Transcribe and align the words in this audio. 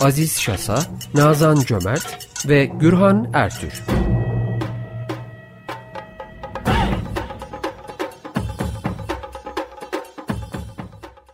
Aziz 0.00 0.40
Şasa, 0.40 0.78
Nazan 1.14 1.56
Cömert 1.56 2.28
ve 2.48 2.64
Gürhan 2.64 3.30
Ertür. 3.34 3.82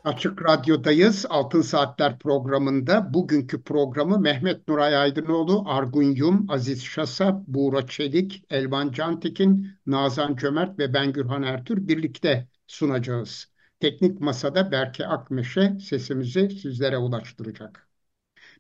Açık 0.05 0.43
Radyo'dayız. 0.49 1.27
Altın 1.29 1.61
Saatler 1.61 2.19
programında 2.19 3.15
bugünkü 3.15 3.63
programı 3.63 4.19
Mehmet 4.19 4.69
Nuray 4.69 4.97
Aydınoğlu, 4.97 5.65
Argun 5.67 6.15
Yum, 6.15 6.47
Aziz 6.49 6.85
Şasa, 6.85 7.45
Buğra 7.47 7.87
Çelik, 7.87 8.45
Elvan 8.51 8.93
Cantekin, 8.93 9.69
Nazan 9.87 10.37
Cömert 10.37 10.79
ve 10.79 10.95
ben 10.95 11.13
Gürhan 11.13 11.43
Ertür 11.43 11.89
birlikte 11.89 12.49
sunacağız. 12.67 13.47
Teknik 13.81 14.21
Masada 14.21 14.73
Berke 14.73 15.07
Akmeşe 15.07 15.79
sesimizi 15.81 16.51
sizlere 16.51 16.99
ulaştıracak. 16.99 17.86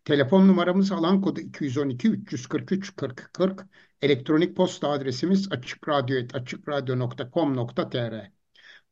Telefon 0.06 0.48
numaramız 0.48 0.92
alan 0.92 1.20
kodu 1.20 1.40
212 1.40 2.08
343 2.08 2.96
40 2.96 3.30
40. 3.32 3.66
Elektronik 4.02 4.56
posta 4.56 4.88
adresimiz 4.88 5.52
açıkradyo.com.tr 6.32 8.30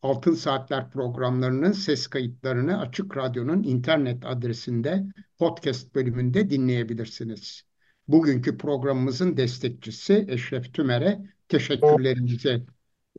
Altın 0.03 0.35
Saatler 0.35 0.91
programlarının 0.91 1.73
ses 1.73 2.07
kayıtlarını 2.07 2.81
Açık 2.81 3.17
Radyo'nun 3.17 3.63
internet 3.63 4.27
adresinde 4.27 5.05
podcast 5.39 5.95
bölümünde 5.95 6.51
dinleyebilirsiniz. 6.51 7.63
Bugünkü 8.09 8.59
programımızın 8.59 9.37
destekçisi 9.37 10.25
Eşref 10.29 10.75
Tümer'e 10.75 11.21
teşekkürlerimizi 11.49 12.63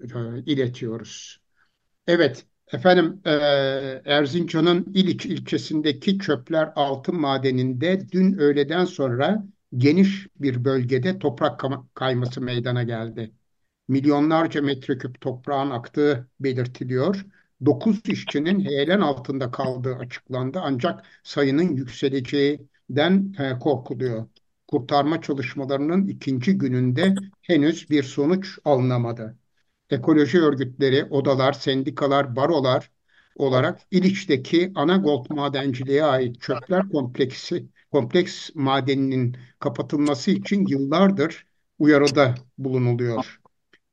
e, 0.01 0.05
iletiyoruz. 0.45 1.41
Evet, 2.07 2.45
efendim 2.73 3.21
e, 3.25 3.31
Erzincan'ın 4.05 4.85
İliç 4.93 5.25
ilçesindeki 5.25 6.19
Çöpler 6.19 6.71
Altın 6.75 7.15
Madeni'nde 7.15 8.09
dün 8.11 8.37
öğleden 8.37 8.85
sonra 8.85 9.45
geniş 9.77 10.27
bir 10.35 10.65
bölgede 10.65 11.19
toprak 11.19 11.61
kayması 11.95 12.41
meydana 12.41 12.83
geldi 12.83 13.31
milyonlarca 13.87 14.61
metreküp 14.61 15.21
toprağın 15.21 15.69
aktığı 15.69 16.29
belirtiliyor. 16.39 17.25
9 17.65 18.01
işçinin 18.09 18.65
heyelan 18.65 19.01
altında 19.01 19.51
kaldığı 19.51 19.95
açıklandı 19.95 20.59
ancak 20.63 21.05
sayının 21.23 21.75
yükseleceğinden 21.75 23.35
e, 23.39 23.59
korkuluyor. 23.59 24.27
Kurtarma 24.67 25.21
çalışmalarının 25.21 26.07
ikinci 26.07 26.57
gününde 26.57 27.15
henüz 27.41 27.89
bir 27.89 28.03
sonuç 28.03 28.59
alınamadı. 28.65 29.37
Ekoloji 29.89 30.41
örgütleri, 30.41 31.05
odalar, 31.05 31.53
sendikalar, 31.53 32.35
barolar 32.35 32.91
olarak 33.35 33.81
İliç'teki 33.91 34.71
ana 34.75 34.97
gold 34.97 35.25
madenciliğe 35.29 36.03
ait 36.03 36.41
çöpler 36.41 36.89
kompleksi 36.89 37.65
kompleks 37.91 38.49
madeninin 38.55 39.37
kapatılması 39.59 40.31
için 40.31 40.65
yıllardır 40.67 41.45
uyarıda 41.79 42.35
bulunuluyor 42.57 43.39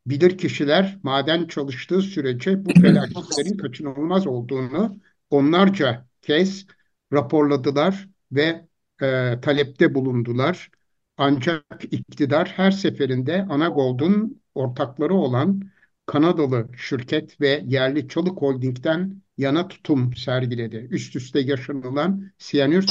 bilir 0.07 0.39
kişiler 0.39 0.99
maden 1.03 1.47
çalıştığı 1.47 2.03
sürece 2.03 2.65
bu 2.65 2.71
felaketlerin 2.81 3.57
kaçınılmaz 3.57 4.27
olduğunu 4.27 4.97
onlarca 5.31 6.07
kez 6.23 6.67
raporladılar 7.13 8.09
ve 8.33 8.67
e, 9.03 9.39
talepte 9.43 9.95
bulundular. 9.95 10.71
Ancak 11.17 11.65
iktidar 11.91 12.53
her 12.57 12.71
seferinde 12.71 13.47
Anagold'un 13.51 14.43
ortakları 14.55 15.15
olan 15.15 15.61
Kanadalı 16.07 16.69
şirket 16.77 17.41
ve 17.41 17.63
yerli 17.67 18.09
Çalık 18.09 18.43
Holding'den 18.43 19.23
yana 19.39 19.69
tutum 19.69 20.15
sergiledi. 20.15 20.89
Üst 20.91 21.17
üste 21.17 21.41
yaşanılan 21.41 22.33
siyanür 22.39 22.87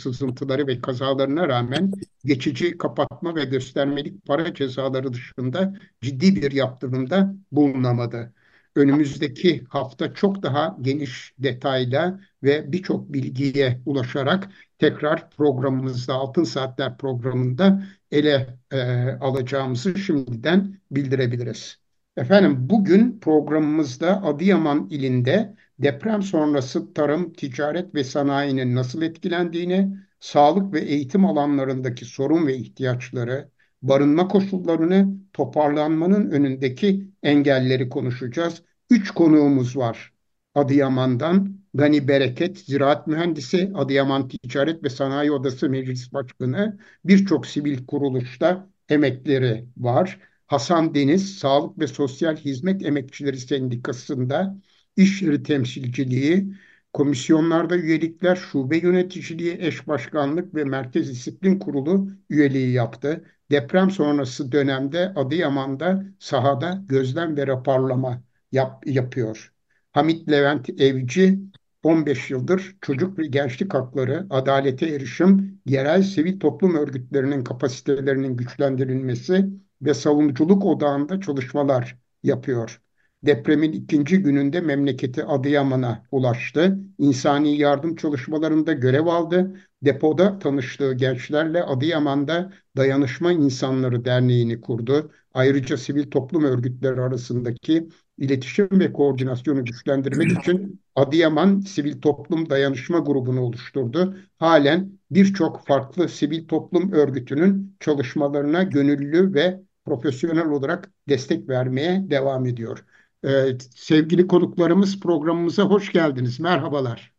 sızıntıları 0.00 0.66
ve 0.66 0.80
kazalarına 0.80 1.48
rağmen 1.48 1.92
geçici 2.24 2.78
kapatma 2.78 3.34
ve 3.36 3.44
göstermelik 3.44 4.26
para 4.26 4.54
cezaları 4.54 5.12
dışında 5.12 5.74
ciddi 6.00 6.36
bir 6.36 6.52
yaptırımda 6.52 7.34
bulunamadı. 7.52 8.34
Önümüzdeki 8.76 9.64
hafta 9.68 10.14
çok 10.14 10.42
daha 10.42 10.76
geniş 10.82 11.34
detayla 11.38 12.20
ve 12.42 12.72
birçok 12.72 13.12
bilgiye 13.12 13.80
ulaşarak 13.86 14.48
tekrar 14.78 15.30
programımızda 15.30 16.14
Altın 16.14 16.44
Saatler 16.44 16.98
programında 16.98 17.84
ele 18.10 18.58
e, 18.72 18.78
alacağımızı 19.20 19.98
şimdiden 19.98 20.80
bildirebiliriz. 20.90 21.87
Efendim 22.18 22.56
bugün 22.70 23.20
programımızda 23.20 24.22
Adıyaman 24.24 24.88
ilinde 24.90 25.56
deprem 25.78 26.22
sonrası 26.22 26.94
tarım, 26.94 27.32
ticaret 27.32 27.94
ve 27.94 28.04
sanayinin 28.04 28.74
nasıl 28.74 29.02
etkilendiğini, 29.02 29.96
sağlık 30.20 30.72
ve 30.74 30.80
eğitim 30.80 31.24
alanlarındaki 31.24 32.04
sorun 32.04 32.46
ve 32.46 32.56
ihtiyaçları, 32.56 33.50
barınma 33.82 34.28
koşullarını, 34.28 35.16
toparlanmanın 35.32 36.30
önündeki 36.30 37.08
engelleri 37.22 37.88
konuşacağız. 37.88 38.62
Üç 38.90 39.10
konuğumuz 39.10 39.76
var. 39.76 40.12
Adıyaman'dan 40.54 41.58
Gani 41.74 42.08
Bereket, 42.08 42.58
ziraat 42.58 43.06
mühendisi, 43.06 43.72
Adıyaman 43.74 44.28
Ticaret 44.28 44.84
ve 44.84 44.90
Sanayi 44.90 45.32
Odası 45.32 45.70
Meclis 45.70 46.12
Başkanı, 46.12 46.78
birçok 47.04 47.46
sivil 47.46 47.86
kuruluşta 47.86 48.68
emekleri 48.88 49.66
var. 49.76 50.18
Hasan 50.48 50.94
Deniz, 50.94 51.38
Sağlık 51.38 51.78
ve 51.78 51.86
Sosyal 51.86 52.36
Hizmet 52.36 52.86
Emekçileri 52.86 53.38
Sendikası'nda 53.40 54.56
iş 54.96 55.22
yeri 55.22 55.42
temsilciliği, 55.42 56.54
komisyonlarda 56.92 57.76
üyelikler, 57.76 58.36
şube 58.36 58.76
yöneticiliği, 58.78 59.56
eş 59.60 59.88
başkanlık 59.88 60.54
ve 60.54 60.64
Merkez 60.64 61.10
Disiplin 61.10 61.58
Kurulu 61.58 62.08
üyeliği 62.30 62.72
yaptı. 62.72 63.24
Deprem 63.50 63.90
sonrası 63.90 64.52
dönemde 64.52 65.12
Adıyaman'da 65.16 66.04
sahada 66.18 66.84
gözlem 66.88 67.36
ve 67.36 67.46
raporlama 67.46 68.22
yap, 68.52 68.86
yapıyor. 68.86 69.52
Hamit 69.92 70.30
Levent 70.30 70.70
Evci 70.80 71.38
15 71.82 72.30
yıldır 72.30 72.76
çocuk 72.80 73.18
ve 73.18 73.26
gençlik 73.26 73.74
hakları, 73.74 74.26
adalete 74.30 74.86
erişim, 74.86 75.60
yerel 75.66 76.02
sivil 76.02 76.40
toplum 76.40 76.74
örgütlerinin 76.74 77.44
kapasitelerinin 77.44 78.36
güçlendirilmesi 78.36 79.48
ve 79.82 79.94
savunuculuk 79.94 80.64
odağında 80.64 81.20
çalışmalar 81.20 81.98
yapıyor. 82.22 82.80
Depremin 83.22 83.72
ikinci 83.72 84.18
gününde 84.22 84.60
memleketi 84.60 85.24
Adıyaman'a 85.24 86.04
ulaştı. 86.12 86.78
İnsani 86.98 87.58
yardım 87.58 87.96
çalışmalarında 87.96 88.72
görev 88.72 89.06
aldı. 89.06 89.56
Depoda 89.82 90.38
tanıştığı 90.38 90.92
gençlerle 90.92 91.62
Adıyaman'da 91.62 92.52
Dayanışma 92.76 93.32
İnsanları 93.32 94.04
Derneği'ni 94.04 94.60
kurdu. 94.60 95.10
Ayrıca 95.34 95.76
sivil 95.76 96.10
toplum 96.10 96.44
örgütleri 96.44 97.00
arasındaki 97.00 97.88
iletişim 98.18 98.68
ve 98.72 98.92
koordinasyonu 98.92 99.64
güçlendirmek 99.64 100.32
için 100.38 100.80
Adıyaman 100.96 101.60
Sivil 101.60 102.00
Toplum 102.00 102.50
Dayanışma 102.50 102.98
Grubu'nu 102.98 103.40
oluşturdu. 103.40 104.16
Halen 104.38 104.92
birçok 105.10 105.66
farklı 105.66 106.08
sivil 106.08 106.48
toplum 106.48 106.92
örgütünün 106.92 107.76
çalışmalarına 107.80 108.62
gönüllü 108.62 109.34
ve 109.34 109.60
profesyonel 109.88 110.48
olarak 110.48 110.90
destek 111.08 111.48
vermeye 111.48 112.10
devam 112.10 112.46
ediyor. 112.46 112.84
Ee, 113.24 113.58
sevgili 113.76 114.26
konuklarımız 114.26 115.00
programımıza 115.00 115.62
hoş 115.62 115.92
geldiniz. 115.92 116.40
Merhabalar. 116.40 117.12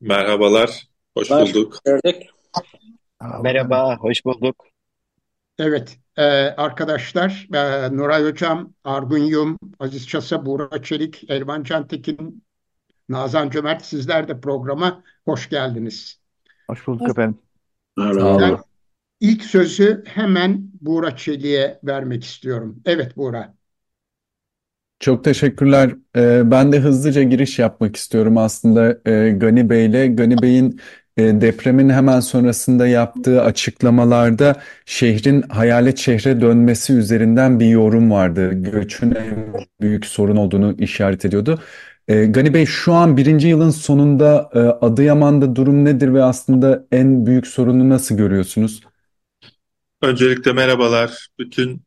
Merhabalar, 0.00 0.88
hoş 1.16 1.30
bulduk. 1.30 1.78
Merhaba, 3.42 3.96
hoş 3.96 4.24
bulduk. 4.24 4.64
Evet, 5.58 5.98
e, 6.16 6.22
arkadaşlar 6.56 7.48
e, 7.54 7.96
Nuray 7.96 8.24
Hocam, 8.24 8.72
Argun 8.84 9.18
Yum, 9.18 9.58
Aziz 9.78 10.08
Çasa, 10.08 10.46
Buğra 10.46 10.82
Çelik, 10.82 11.30
Elvan 11.30 11.62
Cantekin, 11.62 12.44
Nazan 13.08 13.50
Cömert 13.50 13.84
sizler 13.84 14.28
de 14.28 14.40
programa 14.40 15.02
hoş 15.24 15.48
geldiniz. 15.48 16.20
Hoş 16.66 16.86
bulduk 16.86 17.10
efendim. 17.10 17.38
Ben 17.98 18.58
ilk 19.22 19.44
sözü 19.44 20.04
hemen 20.06 20.70
Buğra 20.80 21.16
Çelik'e 21.16 21.78
vermek 21.84 22.24
istiyorum. 22.24 22.82
Evet 22.84 23.16
Buğra. 23.16 23.54
Çok 25.00 25.24
teşekkürler. 25.24 25.90
Ee, 26.16 26.50
ben 26.50 26.72
de 26.72 26.80
hızlıca 26.80 27.22
giriş 27.22 27.58
yapmak 27.58 27.96
istiyorum 27.96 28.38
aslında 28.38 28.98
e, 29.10 29.30
Gani 29.30 29.70
Bey'le. 29.70 30.16
Gani 30.16 30.42
Bey'in 30.42 30.80
e, 31.16 31.22
depremin 31.22 31.88
hemen 31.88 32.20
sonrasında 32.20 32.86
yaptığı 32.86 33.42
açıklamalarda 33.42 34.56
şehrin 34.86 35.42
hayalet 35.42 35.98
şehre 35.98 36.40
dönmesi 36.40 36.92
üzerinden 36.92 37.60
bir 37.60 37.66
yorum 37.66 38.10
vardı. 38.10 38.50
Göçün 38.52 39.10
en 39.14 39.54
büyük 39.80 40.06
sorun 40.06 40.36
olduğunu 40.36 40.74
işaret 40.78 41.24
ediyordu. 41.24 41.60
E, 42.08 42.26
Gani 42.26 42.54
Bey 42.54 42.66
şu 42.66 42.92
an 42.92 43.16
birinci 43.16 43.48
yılın 43.48 43.70
sonunda 43.70 44.50
Adıyaman'da 44.80 45.56
durum 45.56 45.84
nedir 45.84 46.14
ve 46.14 46.22
aslında 46.22 46.84
en 46.92 47.26
büyük 47.26 47.46
sorunu 47.46 47.88
nasıl 47.88 48.16
görüyorsunuz? 48.16 48.91
Öncelikle 50.02 50.52
merhabalar. 50.52 51.28
Bütün 51.38 51.82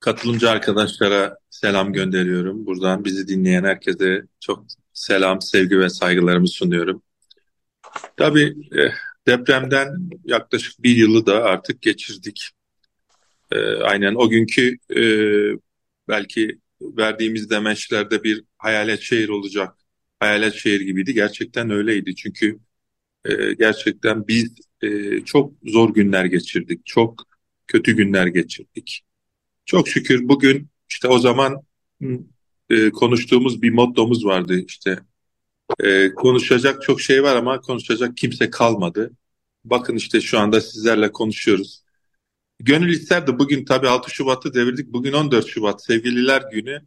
katılımcı 0.00 0.50
arkadaşlara 0.50 1.38
selam 1.50 1.92
gönderiyorum. 1.92 2.66
Buradan 2.66 3.04
bizi 3.04 3.28
dinleyen 3.28 3.64
herkese 3.64 4.22
çok 4.40 4.66
selam, 4.92 5.42
sevgi 5.42 5.78
ve 5.78 5.90
saygılarımı 5.90 6.48
sunuyorum. 6.48 7.02
Tabii 8.16 8.54
eh, 8.72 8.92
depremden 9.26 9.88
yaklaşık 10.24 10.82
bir 10.82 10.96
yılı 10.96 11.26
da 11.26 11.44
artık 11.44 11.82
geçirdik. 11.82 12.50
Eh, 13.52 13.80
aynen 13.82 14.14
o 14.14 14.28
günkü 14.28 14.78
eh, 14.90 15.58
belki 16.08 16.60
verdiğimiz 16.80 17.50
demeçlerde 17.50 18.24
bir 18.24 18.44
hayalet 18.58 19.00
şehir 19.00 19.28
olacak. 19.28 19.74
Hayalet 20.20 20.54
şehir 20.54 20.80
gibiydi. 20.80 21.14
Gerçekten 21.14 21.70
öyleydi. 21.70 22.16
Çünkü 22.16 22.58
gerçekten 23.58 24.28
biz 24.28 24.54
çok 25.24 25.52
zor 25.64 25.94
günler 25.94 26.24
geçirdik. 26.24 26.86
Çok 26.86 27.26
kötü 27.68 27.96
günler 27.96 28.26
geçirdik. 28.26 29.04
Çok 29.64 29.88
şükür 29.88 30.28
bugün 30.28 30.68
işte 30.88 31.08
o 31.08 31.18
zaman 31.18 31.62
konuştuğumuz 32.92 33.62
bir 33.62 33.70
mottomuz 33.70 34.26
vardı. 34.26 34.60
İşte 34.60 34.98
ee, 35.84 36.10
konuşacak 36.16 36.82
çok 36.82 37.00
şey 37.00 37.22
var 37.22 37.36
ama 37.36 37.60
konuşacak 37.60 38.16
kimse 38.16 38.50
kalmadı. 38.50 39.10
Bakın 39.64 39.96
işte 39.96 40.20
şu 40.20 40.38
anda 40.38 40.60
sizlerle 40.60 41.12
konuşuyoruz. 41.12 41.82
Gönül 42.60 42.88
isterdi 42.92 43.38
bugün 43.38 43.64
tabii 43.64 43.88
6 43.88 44.10
Şubat'ı 44.10 44.54
devirdik. 44.54 44.92
Bugün 44.92 45.12
14 45.12 45.46
Şubat 45.46 45.84
Sevgililer 45.84 46.42
Günü. 46.52 46.86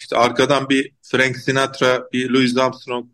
İşte 0.00 0.16
arkadan 0.16 0.68
bir 0.68 0.92
Frank 1.02 1.36
Sinatra, 1.36 2.08
bir 2.12 2.30
Louis 2.30 2.56
Armstrong 2.56 3.06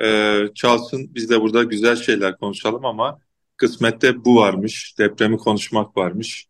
e, 0.00 0.38
çalsın. 0.54 1.14
Biz 1.14 1.30
de 1.30 1.40
burada 1.40 1.62
güzel 1.62 1.96
şeyler 1.96 2.38
konuşalım 2.38 2.84
ama 2.84 3.20
kısmette 3.56 4.24
bu 4.24 4.36
varmış. 4.36 4.94
Depremi 4.98 5.36
konuşmak 5.36 5.96
varmış. 5.96 6.46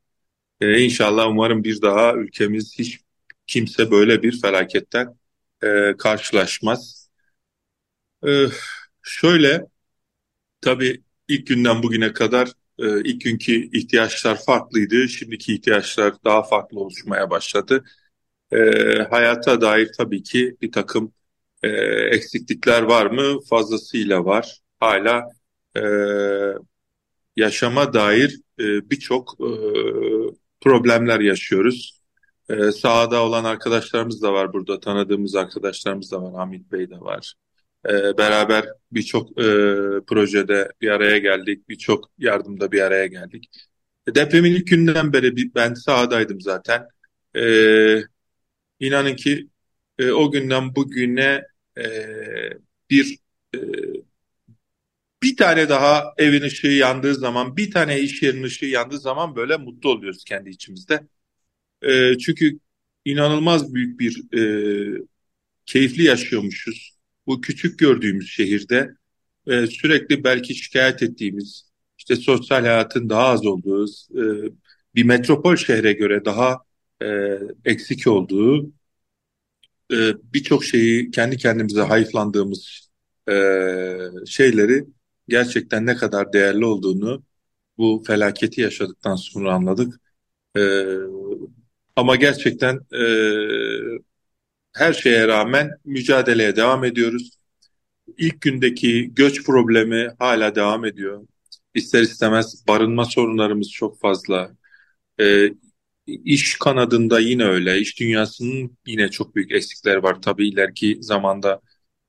E, 0.60 0.80
inşallah 0.80 1.28
umarım 1.28 1.64
bir 1.64 1.82
daha 1.82 2.14
ülkemiz 2.14 2.78
hiç 2.78 3.00
kimse 3.46 3.90
böyle 3.90 4.22
bir 4.22 4.40
felaketten 4.40 5.18
e, 5.64 5.96
karşılaşmaz. 5.98 7.10
Ee, 8.26 8.46
şöyle, 9.02 9.66
tabii 10.60 11.02
ilk 11.28 11.46
günden 11.46 11.82
bugüne 11.82 12.12
kadar 12.12 12.48
e, 12.78 13.00
ilk 13.00 13.20
günkü 13.20 13.78
ihtiyaçlar 13.78 14.44
farklıydı. 14.44 15.08
Şimdiki 15.08 15.54
ihtiyaçlar 15.54 16.14
daha 16.24 16.42
farklı 16.42 16.80
oluşmaya 16.80 17.30
başladı. 17.30 17.84
E, 18.52 18.58
hayata 19.10 19.60
dair 19.60 19.90
tabii 19.98 20.22
ki 20.22 20.56
bir 20.62 20.72
takım 20.72 21.12
e, 21.62 21.68
eksiklikler 22.16 22.82
var 22.82 23.06
mı? 23.06 23.40
Fazlasıyla 23.50 24.24
var. 24.24 24.60
Hala 24.80 25.24
e, 25.76 25.80
yaşama 27.36 27.92
dair 27.92 28.40
e, 28.60 28.90
birçok 28.90 29.36
e, 29.40 29.48
problemler 30.60 31.20
yaşıyoruz. 31.20 32.00
E, 32.48 32.72
sahada 32.72 33.22
olan 33.22 33.44
arkadaşlarımız 33.44 34.22
da 34.22 34.32
var 34.32 34.52
burada, 34.52 34.80
tanıdığımız 34.80 35.34
arkadaşlarımız 35.34 36.12
da 36.12 36.22
var, 36.22 36.34
Hamit 36.34 36.72
Bey 36.72 36.90
de 36.90 37.00
var. 37.00 37.34
E, 37.88 38.18
beraber 38.18 38.64
birçok 38.92 39.30
e, 39.30 39.44
projede 40.06 40.72
bir 40.80 40.88
araya 40.88 41.18
geldik, 41.18 41.68
birçok 41.68 42.10
yardımda 42.18 42.72
bir 42.72 42.80
araya 42.80 43.06
geldik. 43.06 43.48
E, 44.08 44.14
depremin 44.14 44.52
ilk 44.54 44.66
günden 44.66 45.12
beri 45.12 45.54
ben 45.54 45.74
sahadaydım 45.74 46.40
zaten. 46.40 46.88
E, 47.36 47.44
inanın 48.80 49.16
ki 49.16 49.48
e, 49.98 50.12
o 50.12 50.30
günden 50.30 50.76
bugüne 50.76 51.42
e, 51.78 51.84
bir 52.90 53.18
e, 53.54 53.58
bir 55.24 55.36
tane 55.36 55.68
daha 55.68 56.14
evin 56.18 56.42
ışığı 56.42 56.66
yandığı 56.66 57.14
zaman, 57.14 57.56
bir 57.56 57.70
tane 57.70 58.00
iş 58.00 58.22
yerinin 58.22 58.42
ışığı 58.42 58.66
yandığı 58.66 58.98
zaman 58.98 59.36
böyle 59.36 59.56
mutlu 59.56 59.90
oluyoruz 59.90 60.24
kendi 60.24 60.50
içimizde. 60.50 61.08
E, 61.82 62.18
çünkü 62.18 62.58
inanılmaz 63.04 63.74
büyük 63.74 64.00
bir 64.00 64.38
e, 64.38 64.42
keyifli 65.66 66.02
yaşıyormuşuz 66.04 66.98
bu 67.26 67.40
küçük 67.40 67.78
gördüğümüz 67.78 68.30
şehirde 68.30 68.90
e, 69.46 69.66
sürekli 69.66 70.24
belki 70.24 70.54
şikayet 70.54 71.02
ettiğimiz 71.02 71.70
işte 71.98 72.16
sosyal 72.16 72.60
hayatın 72.60 73.10
daha 73.10 73.26
az 73.26 73.46
olduğu 73.46 73.86
e, 74.14 74.22
bir 74.94 75.04
metropol 75.04 75.56
şehre 75.56 75.92
göre 75.92 76.24
daha 76.24 76.58
e, 77.02 77.06
eksik 77.64 78.06
olduğu 78.06 78.72
e, 79.92 79.96
birçok 80.34 80.64
şeyi 80.64 81.10
kendi 81.10 81.36
kendimize 81.36 81.80
hayıflandığımız 81.80 82.90
e, 83.28 83.34
şeyleri 84.26 84.84
gerçekten 85.28 85.86
ne 85.86 85.96
kadar 85.96 86.32
değerli 86.32 86.64
olduğunu 86.64 87.22
bu 87.78 88.04
felaketi 88.06 88.60
yaşadıktan 88.60 89.16
sonra 89.16 89.54
anladık. 89.54 90.00
E, 90.56 90.60
ama 91.96 92.16
gerçekten 92.16 92.80
e, 92.94 93.00
her 94.72 94.92
şeye 94.92 95.28
rağmen 95.28 95.70
mücadeleye 95.84 96.56
devam 96.56 96.84
ediyoruz. 96.84 97.30
İlk 98.18 98.40
gündeki 98.40 99.14
göç 99.14 99.44
problemi 99.44 100.10
hala 100.18 100.54
devam 100.54 100.84
ediyor. 100.84 101.26
İster 101.74 102.02
istemez 102.02 102.64
barınma 102.68 103.04
sorunlarımız 103.04 103.70
çok 103.70 104.00
fazla. 104.00 104.56
E, 105.20 105.48
iş 106.06 106.58
kanadında 106.58 107.20
yine 107.20 107.44
öyle. 107.44 107.80
İş 107.80 108.00
dünyasının 108.00 108.78
yine 108.86 109.10
çok 109.10 109.36
büyük 109.36 109.52
eksikler 109.52 109.96
var. 109.96 110.22
Tabii 110.22 110.48
ileriki 110.48 110.98
zamanda 111.00 111.60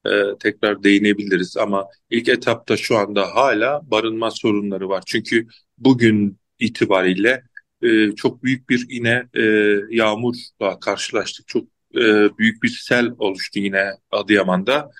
e, 0.05 0.37
tekrar 0.39 0.83
değinebiliriz 0.83 1.57
ama 1.57 1.85
ilk 2.09 2.29
etapta 2.29 2.77
şu 2.77 2.97
anda 2.97 3.35
hala 3.35 3.81
barınma 3.91 4.31
sorunları 4.31 4.89
var. 4.89 5.03
Çünkü 5.05 5.47
bugün 5.77 6.39
itibariyle 6.59 7.43
e, 7.81 8.11
çok 8.11 8.43
büyük 8.43 8.69
bir 8.69 8.85
yine 8.89 9.23
e, 9.33 9.43
yağmurla 9.89 10.79
karşılaştık. 10.81 11.47
Çok 11.47 11.63
e, 11.95 12.37
büyük 12.37 12.63
bir 12.63 12.69
sel 12.69 13.11
oluştu 13.17 13.59
yine 13.59 13.91
Adıyaman'da 14.11 14.91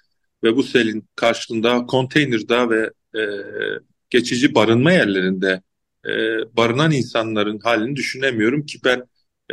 ve 0.43 0.55
bu 0.55 0.63
selin 0.63 1.07
karşılığında 1.15 1.85
konteynerda 1.85 2.69
ve 2.69 2.89
e, 3.19 3.21
geçici 4.09 4.55
barınma 4.55 4.91
yerlerinde 4.91 5.61
e, 6.05 6.11
barınan 6.57 6.91
insanların 6.91 7.59
halini 7.59 7.95
düşünemiyorum 7.95 8.65
ki 8.65 8.79
ben 8.85 9.03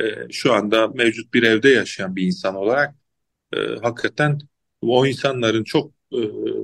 e, 0.00 0.02
şu 0.30 0.52
anda 0.52 0.88
mevcut 0.88 1.34
bir 1.34 1.42
evde 1.42 1.68
yaşayan 1.68 2.16
bir 2.16 2.22
insan 2.22 2.54
olarak 2.54 2.94
e, 3.56 3.58
hakikaten 3.82 4.38
o 4.82 5.06
insanların 5.06 5.64
çok 5.64 5.92
e, 6.12 6.18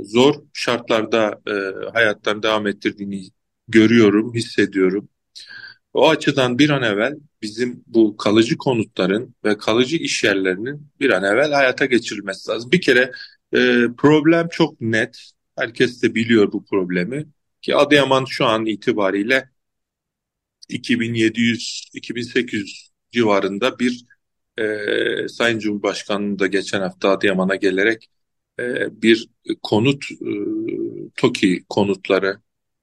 zor 0.04 0.34
şartlarda 0.52 1.40
e, 1.46 1.52
hayatlarını 1.92 2.42
devam 2.42 2.66
ettirdiğini 2.66 3.22
görüyorum, 3.68 4.34
hissediyorum. 4.34 5.08
O 5.92 6.08
açıdan 6.10 6.58
bir 6.58 6.70
an 6.70 6.82
evvel 6.82 7.14
bizim 7.42 7.84
bu 7.86 8.16
kalıcı 8.16 8.58
konutların 8.58 9.34
ve 9.44 9.58
kalıcı 9.58 9.96
iş 9.96 10.24
yerlerinin 10.24 10.88
bir 11.00 11.10
an 11.10 11.24
evvel 11.24 11.52
hayata 11.52 11.86
geçirilmesi 11.86 12.50
lazım. 12.50 12.72
Bir 12.72 12.80
kere 12.80 13.12
e, 13.52 13.86
problem 13.98 14.48
çok 14.48 14.80
net. 14.80 15.30
Herkes 15.56 16.02
de 16.02 16.14
biliyor 16.14 16.52
bu 16.52 16.64
problemi. 16.64 17.26
Ki 17.62 17.76
Adıyaman 17.76 18.24
şu 18.24 18.46
an 18.46 18.66
itibariyle 18.66 19.50
2700-2800 20.68 22.90
civarında 23.12 23.78
bir 23.78 24.04
e, 24.58 25.28
Sayın 25.28 25.58
Cumhurbaşkanı'nın 25.58 26.38
da 26.38 26.46
geçen 26.46 26.80
hafta 26.80 27.10
Adıyaman'a 27.10 27.56
gelerek 27.56 28.10
e, 28.60 28.88
bir 29.02 29.28
konut 29.62 30.04
e, 30.12 30.30
TOKİ 31.16 31.64
konutları 31.68 32.38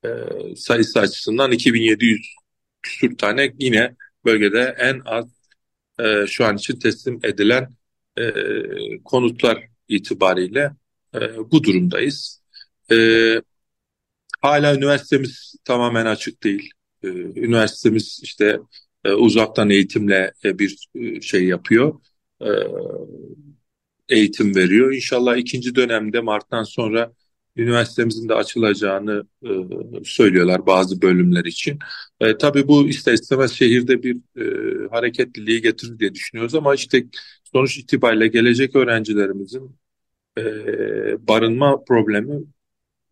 e, 0.06 0.10
sayısı 0.56 1.00
açısından 1.00 1.52
2700 1.52 2.36
küsür 2.82 3.18
tane 3.18 3.54
yine 3.60 3.96
bölgede 4.26 4.76
en 4.80 5.02
az 5.06 5.26
e, 6.00 6.28
şu 6.28 6.46
an 6.46 6.56
için 6.58 6.80
teslim 6.80 7.20
edilen 7.24 7.70
e, 8.18 8.24
konutlar 9.04 9.64
itibariyle 9.88 10.72
e, 11.16 11.20
bu 11.52 11.64
durumdayız. 11.64 12.42
E, 12.92 12.96
hala 14.42 14.76
üniversitemiz 14.76 15.56
tamamen 15.66 16.06
açık 16.06 16.44
değil. 16.44 16.70
E, 17.04 17.08
üniversitemiz 17.08 18.20
işte 18.24 18.60
e, 19.06 19.14
uzaktan 19.14 19.70
eğitimle 19.70 20.34
e, 20.46 20.60
bir 20.60 20.88
e, 20.96 21.22
şey 21.22 21.46
yapıyor. 21.46 21.96
E, 22.42 22.50
eğitim 24.10 24.56
veriyor. 24.56 24.94
İnşallah 24.94 25.38
ikinci 25.38 25.76
dönemde 25.76 26.22
Mart'tan 26.22 26.64
sonra 26.64 27.14
üniversitemizin 27.58 28.30
de 28.30 28.34
açılacağını 28.34 29.28
e, 29.44 29.50
söylüyorlar 30.04 30.66
bazı 30.68 31.02
bölümler 31.02 31.46
için. 31.46 31.80
E, 32.20 32.38
tabii 32.38 32.68
bu 32.68 32.88
ister 32.88 33.14
istemez 33.14 33.52
şehirde 33.52 34.04
bir 34.04 34.18
e, 34.42 34.44
hareketliliği 34.92 35.62
getirir 35.62 36.00
diye 36.00 36.14
düşünüyoruz 36.14 36.56
ama 36.56 36.76
işte 36.76 37.06
sonuç 37.54 37.78
itibariyle 37.78 38.28
gelecek 38.28 38.76
öğrencilerimizin 38.76 39.76
e, 40.38 40.44
barınma 41.28 41.84
problemi 41.84 42.44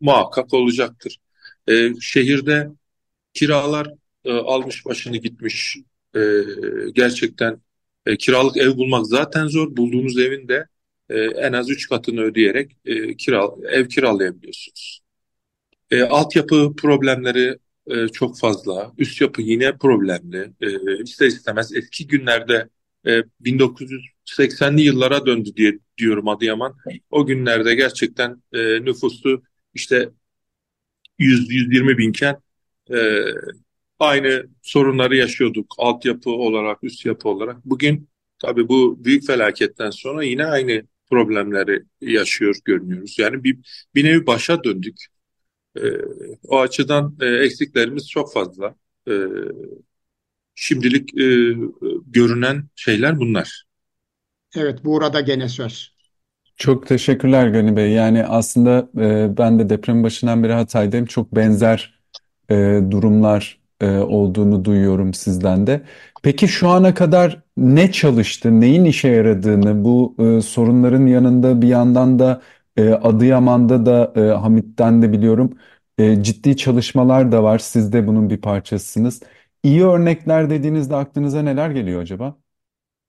muhakkak 0.00 0.54
olacaktır. 0.54 1.18
E, 1.68 1.90
şehirde 2.00 2.68
kiralar 3.34 3.88
e, 4.24 4.32
almış 4.32 4.86
başını 4.86 5.16
gitmiş. 5.16 5.76
E, 6.16 6.20
gerçekten 6.94 7.60
e, 8.06 8.16
kiralık 8.16 8.56
ev 8.56 8.76
bulmak 8.76 9.06
zaten 9.06 9.46
zor. 9.46 9.76
Bulduğunuz 9.76 10.18
evin 10.18 10.48
de 10.48 10.66
en 11.36 11.52
az 11.52 11.70
üç 11.70 11.88
katını 11.88 12.20
ödeyerek 12.20 12.76
e, 12.84 13.16
kira, 13.16 13.48
ev 13.70 13.88
kiralayabiliyorsunuz. 13.88 15.00
E, 15.90 16.02
altyapı 16.02 16.74
problemleri 16.76 17.58
e, 17.86 18.08
çok 18.08 18.38
fazla. 18.38 18.92
Üst 18.98 19.20
yapı 19.20 19.42
yine 19.42 19.76
problemli. 19.78 20.52
E, 20.60 21.02
ister 21.02 21.26
istemez 21.26 21.76
eski 21.76 22.06
günlerde 22.06 22.68
e, 23.06 23.22
1980'li 23.44 24.82
yıllara 24.82 25.26
döndü 25.26 25.50
diye 25.56 25.78
diyorum 25.98 26.28
Adıyaman. 26.28 26.76
O 27.10 27.26
günlerde 27.26 27.74
gerçekten 27.74 28.42
e, 28.52 28.84
nüfusu 28.84 29.42
işte 29.74 30.10
100-120 31.18 31.98
binken 31.98 32.36
e, 32.90 32.96
aynı 34.04 34.46
sorunları 34.62 35.16
yaşıyorduk 35.16 35.74
altyapı 35.78 36.30
olarak, 36.30 36.84
üst 36.84 37.06
yapı 37.06 37.28
olarak. 37.28 37.64
Bugün 37.64 38.08
tabii 38.38 38.68
bu 38.68 39.04
büyük 39.04 39.26
felaketten 39.26 39.90
sonra 39.90 40.24
yine 40.24 40.46
aynı 40.46 40.82
problemleri 41.10 41.82
yaşıyor 42.00 42.56
görünüyoruz. 42.64 43.18
Yani 43.18 43.44
bir, 43.44 43.58
bir 43.94 44.04
nevi 44.04 44.26
başa 44.26 44.64
döndük. 44.64 44.96
E, 45.76 45.82
o 46.48 46.60
açıdan 46.60 47.16
e, 47.20 47.26
eksiklerimiz 47.26 48.10
çok 48.10 48.32
fazla. 48.32 48.74
E, 49.08 49.12
şimdilik 50.54 51.18
e, 51.18 51.56
görünen 52.06 52.64
şeyler 52.74 53.18
bunlar. 53.18 53.64
Evet, 54.56 54.84
burada 54.84 55.20
gene 55.20 55.48
söz. 55.48 55.94
Çok 56.56 56.86
teşekkürler 56.86 57.48
Gani 57.48 57.76
Bey. 57.76 57.92
Yani 57.92 58.24
aslında 58.24 58.90
e, 58.98 59.36
ben 59.38 59.58
de 59.58 59.70
deprem 59.70 60.02
başından 60.02 60.42
beri 60.42 60.52
Hatay'dayım. 60.52 61.06
Çok 61.06 61.34
benzer 61.34 62.00
e, 62.50 62.80
durumlar 62.90 63.63
e, 63.84 63.98
olduğunu 63.98 64.64
duyuyorum 64.64 65.14
sizden 65.14 65.66
de. 65.66 65.82
Peki 66.22 66.48
şu 66.48 66.68
ana 66.68 66.94
kadar 66.94 67.42
ne 67.56 67.92
çalıştı, 67.92 68.60
neyin 68.60 68.84
işe 68.84 69.08
yaradığını, 69.08 69.84
bu 69.84 70.16
e, 70.38 70.40
sorunların 70.40 71.06
yanında 71.06 71.62
bir 71.62 71.68
yandan 71.68 72.18
da 72.18 72.42
e, 72.76 72.90
Adıyaman'da 72.90 73.86
da 73.86 74.12
e, 74.16 74.20
Hamit'ten 74.20 75.02
de 75.02 75.12
biliyorum 75.12 75.58
e, 75.98 76.22
ciddi 76.22 76.56
çalışmalar 76.56 77.32
da 77.32 77.42
var. 77.42 77.58
Siz 77.58 77.92
de 77.92 78.06
bunun 78.06 78.30
bir 78.30 78.40
parçasısınız. 78.40 79.22
İyi 79.62 79.84
örnekler 79.86 80.50
dediğinizde 80.50 80.96
aklınıza 80.96 81.42
neler 81.42 81.70
geliyor 81.70 82.02
acaba? 82.02 82.36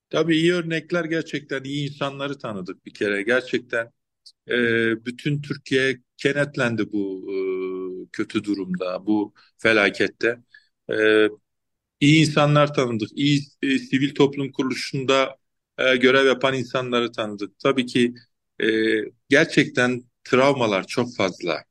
Tabii 0.10 0.36
iyi 0.38 0.54
örnekler 0.54 1.06
gerçekten 1.06 1.64
iyi 1.64 1.90
insanları 1.90 2.38
tanıdık 2.38 2.86
bir 2.86 2.94
kere. 2.94 3.22
Gerçekten 3.24 3.92
e, 4.50 4.56
bütün 5.06 5.42
Türkiye 5.42 6.02
kenetlendi 6.18 6.92
bu 6.94 7.28
e, 7.32 7.38
kötü 8.12 8.44
durumda, 8.44 9.08
bu 9.08 9.34
felakette. 9.58 10.40
E, 10.92 11.28
iyi 12.00 12.22
insanlar 12.28 12.74
tanıdık, 12.74 13.10
iyi 13.16 13.42
e, 13.62 13.80
sivil 13.80 14.16
toplum 14.16 14.52
kuruluşunda 14.52 15.38
e, 15.78 15.96
görev 15.96 16.26
yapan 16.28 16.54
insanları 16.56 17.12
tanıdık. 17.12 17.60
Tabii 17.60 17.86
ki 17.86 18.14
e, 18.64 18.68
gerçekten 19.30 20.04
travmalar 20.24 20.88
çok 20.88 21.16
fazla. 21.16 21.64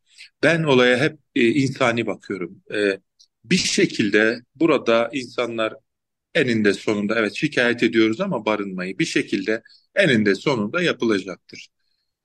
Ben 0.42 0.62
olaya 0.62 0.98
hep 0.98 1.18
e, 1.34 1.46
insani 1.48 2.06
bakıyorum. 2.06 2.62
E, 2.74 3.00
bir 3.44 3.56
şekilde 3.56 4.40
burada 4.54 5.10
insanlar 5.12 5.74
eninde 6.34 6.74
sonunda 6.74 7.18
evet 7.20 7.34
şikayet 7.34 7.82
ediyoruz 7.82 8.20
ama 8.20 8.44
barınmayı 8.46 8.98
bir 8.98 9.04
şekilde 9.04 9.62
eninde 9.94 10.34
sonunda 10.34 10.82
yapılacaktır. 10.82 11.68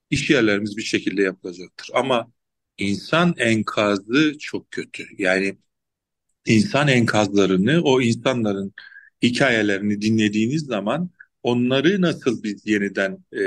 İş 0.09 0.29
yerlerimiz 0.29 0.77
bir 0.77 0.81
şekilde 0.81 1.21
yapılacaktır. 1.21 1.89
Ama 1.93 2.31
insan 2.77 3.35
enkazı 3.37 4.37
çok 4.39 4.71
kötü. 4.71 5.07
Yani 5.17 5.57
insan 6.45 6.87
enkazlarını, 6.87 7.81
o 7.83 8.01
insanların 8.01 8.73
hikayelerini 9.23 10.01
dinlediğiniz 10.01 10.65
zaman 10.65 11.09
onları 11.43 12.01
nasıl 12.01 12.43
biz 12.43 12.67
yeniden 12.67 13.17
e, 13.33 13.43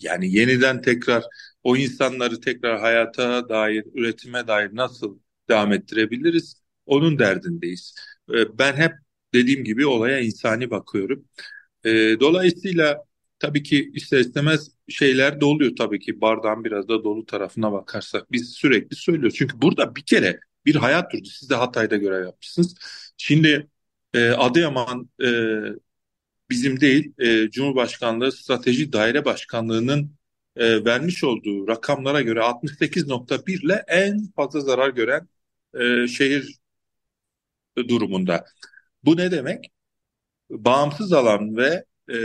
yani 0.00 0.32
yeniden 0.36 0.82
tekrar 0.82 1.24
o 1.62 1.76
insanları 1.76 2.40
tekrar 2.40 2.80
hayata 2.80 3.48
dair, 3.48 3.84
üretime 3.94 4.46
dair 4.46 4.70
nasıl 4.76 5.18
devam 5.48 5.72
ettirebiliriz? 5.72 6.62
Onun 6.86 7.18
derdindeyiz. 7.18 7.94
E, 8.34 8.58
ben 8.58 8.76
hep 8.76 8.92
dediğim 9.34 9.64
gibi 9.64 9.86
olaya 9.86 10.20
insani 10.20 10.70
bakıyorum. 10.70 11.24
E, 11.84 11.90
dolayısıyla 12.20 13.04
tabii 13.38 13.62
ki 13.62 13.90
ister 13.94 14.18
istemez 14.20 14.70
şeyler 14.88 15.40
de 15.40 15.44
oluyor 15.44 15.72
tabii 15.78 16.00
ki 16.00 16.20
bardağın 16.20 16.64
biraz 16.64 16.88
da 16.88 17.04
dolu 17.04 17.26
tarafına 17.26 17.72
bakarsak. 17.72 18.32
Biz 18.32 18.50
sürekli 18.50 18.96
söylüyoruz. 18.96 19.36
Çünkü 19.38 19.62
burada 19.62 19.96
bir 19.96 20.02
kere 20.02 20.40
bir 20.66 20.76
hayat 20.76 21.12
durdu. 21.12 21.28
Siz 21.28 21.50
de 21.50 21.54
Hatay'da 21.54 21.96
görev 21.96 22.24
yapmışsınız. 22.24 22.74
Şimdi 23.16 23.68
e, 24.14 24.30
Adıyaman 24.30 25.10
e, 25.22 25.28
bizim 26.50 26.80
değil 26.80 27.12
e, 27.18 27.50
Cumhurbaşkanlığı 27.50 28.32
Strateji 28.32 28.92
Daire 28.92 29.24
Başkanlığı'nın 29.24 30.16
e, 30.56 30.84
vermiş 30.84 31.24
olduğu 31.24 31.68
rakamlara 31.68 32.20
göre 32.22 32.40
68.1 32.40 33.64
ile 33.64 33.84
en 33.88 34.26
fazla 34.36 34.60
zarar 34.60 34.88
gören 34.90 35.28
e, 35.80 36.08
şehir 36.08 36.60
durumunda. 37.88 38.44
Bu 39.04 39.16
ne 39.16 39.30
demek? 39.30 39.72
Bağımsız 40.50 41.12
alan 41.12 41.56
ve 41.56 41.84
e, 42.12 42.16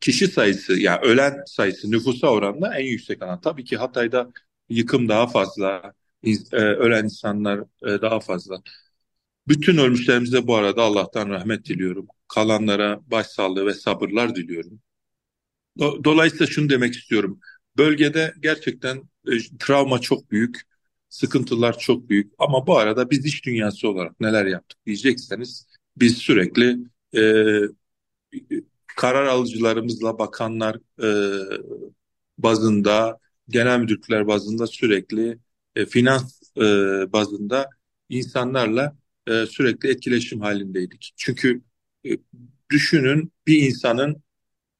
kişi 0.00 0.28
sayısı 0.28 0.72
yani 0.72 1.00
ölen 1.02 1.44
sayısı 1.46 1.90
nüfusa 1.90 2.28
oranla 2.28 2.78
en 2.78 2.84
yüksek 2.86 3.22
alan. 3.22 3.40
Tabii 3.40 3.64
ki 3.64 3.76
Hatay'da 3.76 4.32
yıkım 4.68 5.08
daha 5.08 5.26
fazla, 5.26 5.92
e, 6.24 6.56
ölen 6.56 7.04
insanlar 7.04 7.60
e, 7.60 8.02
daha 8.02 8.20
fazla. 8.20 8.62
Bütün 9.48 9.76
ölmüşlerimize 9.78 10.46
bu 10.46 10.56
arada 10.56 10.82
Allah'tan 10.82 11.28
rahmet 11.28 11.64
diliyorum. 11.64 12.06
Kalanlara 12.28 13.00
başsağlığı 13.10 13.66
ve 13.66 13.74
sabırlar 13.74 14.34
diliyorum. 14.34 14.80
Dolayısıyla 15.78 16.46
şunu 16.46 16.68
demek 16.70 16.94
istiyorum. 16.94 17.40
Bölgede 17.76 18.34
gerçekten 18.40 18.96
e, 19.26 19.32
travma 19.60 19.98
çok 20.00 20.30
büyük, 20.30 20.60
sıkıntılar 21.08 21.78
çok 21.78 22.08
büyük. 22.08 22.32
Ama 22.38 22.66
bu 22.66 22.78
arada 22.78 23.10
biz 23.10 23.26
iş 23.26 23.44
dünyası 23.46 23.88
olarak 23.88 24.20
neler 24.20 24.46
yaptık 24.46 24.78
diyecekseniz 24.86 25.66
biz 25.96 26.18
sürekli 26.18 26.78
e, 27.16 27.22
karar 28.86 29.26
alıcılarımızla 29.26 30.18
bakanlar 30.18 30.76
e, 31.02 31.08
bazında, 32.38 33.18
genel 33.48 33.78
müdürlükler 33.80 34.26
bazında 34.26 34.66
sürekli 34.66 35.38
e, 35.76 35.86
finans 35.86 36.42
e, 36.56 36.62
bazında 37.12 37.68
insanlarla 38.08 38.96
e, 39.26 39.46
sürekli 39.46 39.90
etkileşim 39.90 40.40
halindeydik. 40.40 41.12
Çünkü 41.16 41.62
e, 42.06 42.10
düşünün 42.70 43.32
bir 43.46 43.62
insanın 43.62 44.22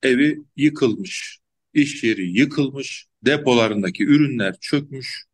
evi 0.03 0.39
yıkılmış, 0.57 1.39
iş 1.75 2.05
yeri 2.05 2.39
yıkılmış, 2.39 3.07
depolarındaki 3.27 4.05
ürünler 4.05 4.57
çökmüş 4.61 5.25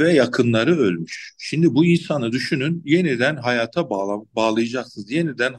ve 0.00 0.12
yakınları 0.12 0.78
ölmüş. 0.78 1.34
Şimdi 1.38 1.74
bu 1.74 1.84
insanı 1.84 2.32
düşünün 2.32 2.82
yeniden 2.84 3.36
hayata 3.36 3.90
bağla, 3.90 4.24
bağlayacaksınız. 4.36 5.10
Yeniden 5.10 5.54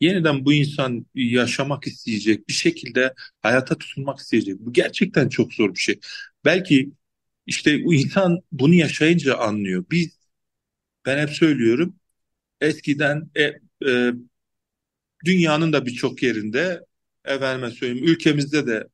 yeniden 0.00 0.44
bu 0.44 0.52
insan 0.52 1.06
yaşamak 1.14 1.86
isteyecek, 1.86 2.48
bir 2.48 2.52
şekilde 2.52 3.14
hayata 3.42 3.78
tutunmak 3.78 4.18
isteyecek. 4.18 4.58
Bu 4.60 4.72
gerçekten 4.72 5.28
çok 5.28 5.52
zor 5.52 5.74
bir 5.74 5.80
şey. 5.80 6.00
Belki 6.44 6.90
işte 7.46 7.84
bu 7.84 7.94
insan 7.94 8.38
bunu 8.52 8.74
yaşayınca 8.74 9.38
anlıyor. 9.38 9.84
Biz 9.90 10.18
ben 11.06 11.18
hep 11.18 11.30
söylüyorum 11.30 11.96
eskiden 12.60 13.30
e, 13.36 13.42
e, 13.90 14.12
dünyanın 15.24 15.72
da 15.72 15.86
birçok 15.86 16.22
yerinde 16.22 16.86
efendime 17.24 17.70
söyleyeyim 17.70 18.08
ülkemizde 18.08 18.66
de 18.66 18.88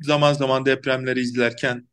zaman 0.00 0.32
zaman 0.32 0.66
depremleri 0.66 1.20
izlerken 1.20 1.88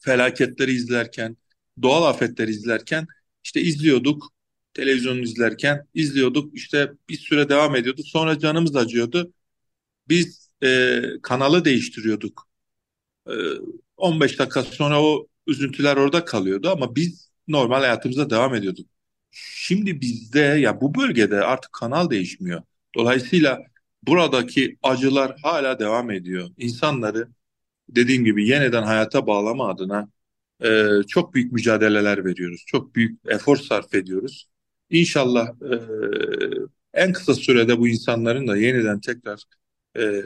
felaketleri 0.00 0.72
izlerken 0.72 1.36
doğal 1.82 2.02
afetleri 2.02 2.50
izlerken 2.50 3.06
işte 3.44 3.60
izliyorduk 3.60 4.36
televizyonu 4.76 5.20
izlerken 5.20 5.86
izliyorduk. 5.94 6.54
İşte 6.56 6.92
bir 7.08 7.18
süre 7.18 7.48
devam 7.48 7.76
ediyordu. 7.76 8.02
Sonra 8.04 8.38
canımız 8.38 8.76
acıyordu. 8.76 9.32
Biz 10.08 10.50
e, 10.62 11.00
kanalı 11.22 11.64
değiştiriyorduk. 11.64 12.48
E, 13.28 13.32
15 13.96 14.38
dakika 14.38 14.62
sonra 14.62 15.02
o 15.02 15.26
üzüntüler 15.46 15.96
orada 15.96 16.24
kalıyordu 16.24 16.70
ama 16.70 16.96
biz 16.96 17.30
normal 17.48 17.80
hayatımıza 17.80 18.30
devam 18.30 18.54
ediyorduk 18.54 18.86
şimdi 19.30 20.00
bizde 20.00 20.40
ya 20.40 20.80
bu 20.80 20.94
bölgede 20.94 21.40
artık 21.44 21.72
kanal 21.72 22.10
değişmiyor 22.10 22.62
dolayısıyla 22.94 23.58
buradaki 24.02 24.76
acılar 24.82 25.36
hala 25.42 25.78
devam 25.78 26.10
ediyor. 26.10 26.50
İnsanları 26.58 27.28
dediğim 27.88 28.24
gibi 28.24 28.48
yeniden 28.48 28.82
hayata 28.82 29.26
bağlama 29.26 29.68
adına 29.70 30.10
e, 30.64 30.88
çok 31.08 31.34
büyük 31.34 31.52
mücadeleler 31.52 32.24
veriyoruz. 32.24 32.64
Çok 32.66 32.96
büyük 32.96 33.20
efor 33.28 33.56
sarf 33.56 33.94
ediyoruz. 33.94 34.48
İnşallah 34.90 35.48
e, 35.48 35.76
en 36.94 37.12
kısa 37.12 37.34
sürede 37.34 37.78
bu 37.78 37.88
insanların 37.88 38.48
da 38.48 38.56
yeniden 38.56 39.00
tekrar 39.00 39.42
e, 39.98 40.22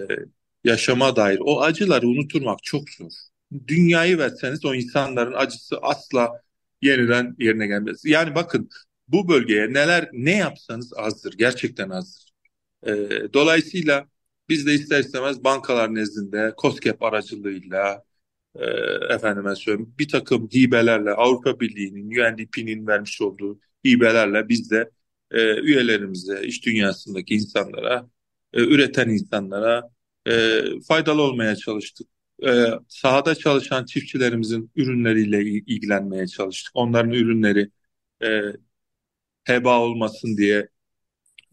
yaşama 0.64 1.16
dair 1.16 1.38
o 1.44 1.62
acıları 1.62 2.08
unutturmak 2.08 2.62
çok 2.62 2.90
zor. 2.90 3.29
Dünyayı 3.68 4.18
verseniz 4.18 4.64
o 4.64 4.74
insanların 4.74 5.32
acısı 5.32 5.78
asla 5.82 6.42
yeniden 6.82 7.36
yerine 7.38 7.66
gelmez. 7.66 8.04
Yani 8.04 8.34
bakın 8.34 8.70
bu 9.08 9.28
bölgeye 9.28 9.72
neler 9.72 10.08
ne 10.12 10.36
yapsanız 10.36 10.92
azdır. 10.96 11.34
Gerçekten 11.38 11.90
azdır. 11.90 12.32
E, 12.86 12.92
dolayısıyla 13.34 14.06
biz 14.48 14.66
de 14.66 14.74
ister 14.74 15.00
istemez 15.00 15.44
bankalar 15.44 15.94
nezdinde 15.94 16.54
COSGAP 16.58 17.02
aracılığıyla 17.02 18.04
e, 18.54 18.64
efendime 19.14 19.56
söyleyeyim 19.56 19.94
bir 19.98 20.08
takım 20.08 20.48
hibelerle 20.48 21.10
Avrupa 21.10 21.60
Birliği'nin 21.60 22.10
UNDP'nin 22.10 22.86
vermiş 22.86 23.20
olduğu 23.20 23.60
hibelerle 23.86 24.48
biz 24.48 24.70
de 24.70 24.90
e, 25.30 25.60
üyelerimize, 25.60 26.42
iş 26.42 26.66
dünyasındaki 26.66 27.34
insanlara, 27.34 28.10
e, 28.52 28.60
üreten 28.60 29.08
insanlara 29.08 29.90
e, 30.26 30.62
faydalı 30.88 31.22
olmaya 31.22 31.56
çalıştık. 31.56 32.08
E, 32.46 32.66
sahada 32.88 33.34
çalışan 33.34 33.84
çiftçilerimizin 33.84 34.70
ürünleriyle 34.76 35.42
ilgilenmeye 35.44 36.26
çalıştık. 36.26 36.72
Onların 36.74 37.12
ürünleri 37.12 37.70
e, 38.22 38.42
heba 39.44 39.80
olmasın 39.80 40.36
diye 40.36 40.68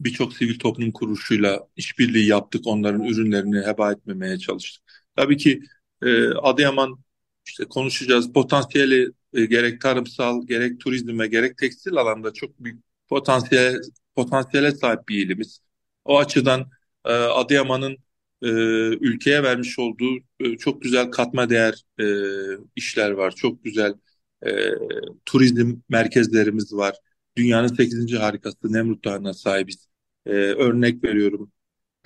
birçok 0.00 0.32
sivil 0.34 0.58
toplum 0.58 0.92
kuruluşuyla 0.92 1.68
işbirliği 1.76 2.26
yaptık. 2.26 2.66
Onların 2.66 3.04
ürünlerini 3.04 3.66
heba 3.66 3.92
etmemeye 3.92 4.38
çalıştık. 4.38 4.82
Tabii 5.16 5.36
ki 5.36 5.62
e, 6.02 6.28
Adıyaman 6.28 6.98
işte 7.46 7.64
konuşacağız 7.64 8.32
potansiyeli 8.32 9.12
e, 9.34 9.44
gerek 9.44 9.80
tarımsal 9.80 10.46
gerek 10.46 10.80
turizm 10.80 11.18
ve 11.18 11.26
gerek 11.26 11.58
tekstil 11.58 11.96
alanda 11.96 12.32
çok 12.32 12.58
büyük 12.64 12.84
potansiyel 13.08 13.80
potansiyele 14.14 14.72
sahip 14.72 15.08
bir 15.08 15.26
ilimiz. 15.26 15.60
O 16.04 16.18
açıdan 16.18 16.70
e, 17.04 17.12
Adıyaman'ın 17.12 17.98
e, 18.42 18.48
ülkeye 19.00 19.42
vermiş 19.42 19.78
olduğu 19.78 20.16
e, 20.40 20.56
çok 20.56 20.82
güzel 20.82 21.10
katma 21.10 21.50
değer 21.50 21.84
e, 22.00 22.04
işler 22.76 23.10
var. 23.10 23.30
Çok 23.34 23.64
güzel 23.64 23.94
e, 24.46 24.50
turizm 25.26 25.76
merkezlerimiz 25.88 26.72
var. 26.72 26.96
Dünyanın 27.36 27.68
8. 27.68 28.18
harikası 28.18 28.72
Nemrut 28.72 29.04
Dağı'na 29.04 29.34
sahibiz. 29.34 29.88
E, 30.26 30.30
örnek 30.32 31.04
veriyorum. 31.04 31.52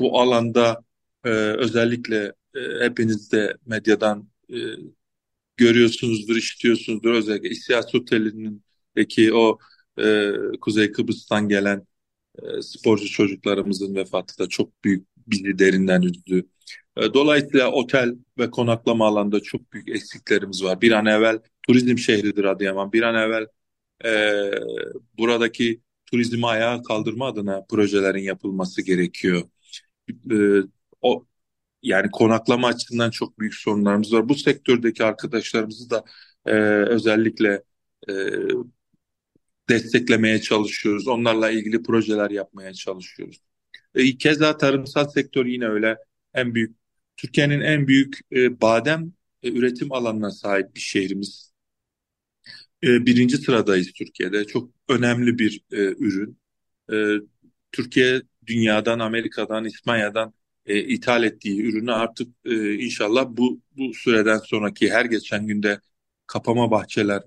Bu 0.01 0.21
alanda 0.21 0.85
e, 1.25 1.29
özellikle 1.31 2.33
e, 2.55 2.61
hepiniz 2.85 3.33
de 3.33 3.57
medyadan 3.67 4.29
e, 4.51 4.57
görüyorsunuzdur, 5.57 6.37
işitiyorsunuzdur. 6.37 7.13
Özellikle 7.13 7.49
İsyas 7.49 7.95
Oteli'ndeki 7.95 9.35
o 9.35 9.59
e, 9.99 10.33
Kuzey 10.61 10.93
Kıbrıs'tan 10.93 11.49
gelen 11.49 11.87
e, 12.43 12.63
sporcu 12.63 13.09
çocuklarımızın 13.11 13.95
vefatı 13.95 14.39
da 14.39 14.49
çok 14.49 14.85
büyük 14.85 15.12
bizi 15.33 15.59
derinden 15.59 16.03
üzdü. 16.03 16.47
E, 16.97 17.15
dolayısıyla 17.15 17.71
otel 17.71 18.15
ve 18.39 18.51
konaklama 18.51 19.07
alanda 19.07 19.41
çok 19.41 19.73
büyük 19.73 19.89
eksiklerimiz 19.89 20.65
var. 20.65 20.81
Bir 20.81 20.93
an 20.93 21.07
evvel 21.07 21.39
turizm 21.69 21.99
şehridir 21.99 22.45
Adıyaman. 22.45 22.93
Bir 22.93 23.03
an 23.03 23.15
evvel 23.15 23.47
e, 24.05 24.11
buradaki 25.19 25.81
turizmi 26.07 26.47
ayağa 26.47 26.83
kaldırma 26.83 27.27
adına 27.27 27.65
projelerin 27.71 28.23
yapılması 28.23 28.83
gerekiyor. 28.83 29.43
E, 30.11 30.37
o 31.01 31.27
yani 31.83 32.11
konaklama 32.11 32.69
açısından 32.69 33.11
çok 33.11 33.39
büyük 33.39 33.55
sorunlarımız 33.55 34.13
var. 34.13 34.29
Bu 34.29 34.35
sektördeki 34.35 35.05
arkadaşlarımızı 35.05 35.91
da 35.91 36.05
e, 36.47 36.55
özellikle 36.89 37.63
e, 38.09 38.13
desteklemeye 39.69 40.41
çalışıyoruz. 40.41 41.09
Onlarla 41.09 41.51
ilgili 41.51 41.83
projeler 41.83 42.31
yapmaya 42.31 42.75
çalışıyoruz. 42.75 43.39
E, 43.95 44.19
keza 44.19 44.57
tarımsal 44.57 45.09
sektör 45.09 45.47
yine 45.47 45.69
öyle 45.69 45.97
en 46.35 46.55
büyük 46.55 46.77
Türkiye'nin 47.17 47.61
en 47.61 47.89
büyük 47.89 48.21
e, 48.33 48.61
badem 48.61 49.13
e, 49.43 49.51
üretim 49.53 49.93
alanına 49.93 50.31
sahip 50.31 50.75
bir 50.75 50.81
şehrimiz. 50.81 51.53
E, 52.83 53.07
birinci 53.07 53.37
sıradayız 53.37 53.93
Türkiye'de. 53.93 54.47
Çok 54.47 54.71
önemli 54.89 55.39
bir 55.39 55.61
e, 55.73 55.77
ürün. 55.77 56.39
E, 56.93 56.97
Türkiye 57.73 58.23
dünyadan, 58.47 58.99
Amerika'dan, 58.99 59.65
İspanya'dan 59.65 60.35
e, 60.67 60.79
ithal 60.85 61.25
ettiği 61.25 61.63
ürünü 61.63 61.93
artık 61.93 62.29
e, 62.45 62.75
inşallah 62.75 63.27
bu 63.29 63.61
bu 63.77 63.95
süreden 63.95 64.39
sonraki 64.39 64.91
her 64.91 65.05
geçen 65.05 65.47
günde 65.47 65.81
kapama 66.27 66.71
bahçeler, 66.71 67.23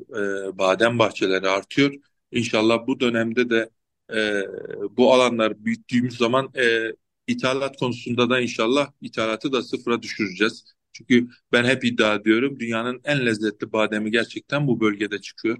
e, 0.50 0.58
badem 0.58 1.00
bahçeleri 1.00 1.48
artıyor. 1.50 1.94
İnşallah 2.32 2.88
bu 2.88 3.00
dönemde 3.00 3.50
de 3.50 3.70
e, 4.14 4.44
bu 4.98 5.14
alanlar 5.14 5.66
büyüttüğümüz 5.66 6.18
zaman 6.18 6.52
e, 6.58 6.92
ithalat 7.28 7.78
konusunda 7.78 8.30
da 8.30 8.40
inşallah 8.40 8.92
ithalatı 9.02 9.52
da 9.52 9.62
sıfıra 9.62 10.02
düşüreceğiz. 10.02 10.66
Çünkü 10.94 11.28
ben 11.52 11.66
hep 11.66 11.84
iddia 11.86 12.16
ediyorum 12.16 12.60
dünyanın 12.60 13.02
en 13.04 13.26
lezzetli 13.26 13.72
bademi 13.74 14.12
gerçekten 14.12 14.68
bu 14.68 14.80
bölgede 14.80 15.22
çıkıyor. 15.22 15.58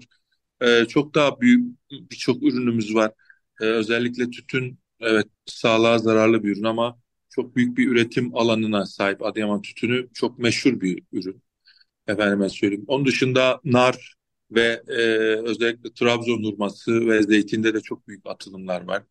E, 0.60 0.84
çok 0.86 1.14
daha 1.14 1.40
büyük 1.40 1.76
birçok 1.90 2.42
ürünümüz 2.42 2.94
var. 2.94 3.12
E, 3.60 3.64
özellikle 3.64 4.30
tütün 4.30 4.78
evet 5.00 5.26
sağlığa 5.46 5.98
zararlı 5.98 6.44
bir 6.44 6.52
ürün 6.52 6.64
ama 6.64 6.98
çok 7.30 7.56
büyük 7.56 7.78
bir 7.78 7.88
üretim 7.88 8.36
alanına 8.36 8.86
sahip 8.86 9.22
Adıyaman 9.24 9.62
tütünü 9.62 10.08
çok 10.14 10.38
meşhur 10.38 10.80
bir 10.80 11.02
ürün. 11.12 11.42
Efendime 12.08 12.48
söyleyeyim. 12.48 12.84
Onun 12.88 13.06
dışında 13.06 13.60
nar 13.64 14.15
ve 14.50 14.82
e, 14.88 14.94
özellikle 15.42 15.92
Trabzon 15.92 16.44
hurması 16.44 17.06
ve 17.08 17.22
zeytinde 17.22 17.74
de 17.74 17.80
çok 17.80 18.08
büyük 18.08 18.26
atılımlar 18.26 18.82
var. 18.82 19.02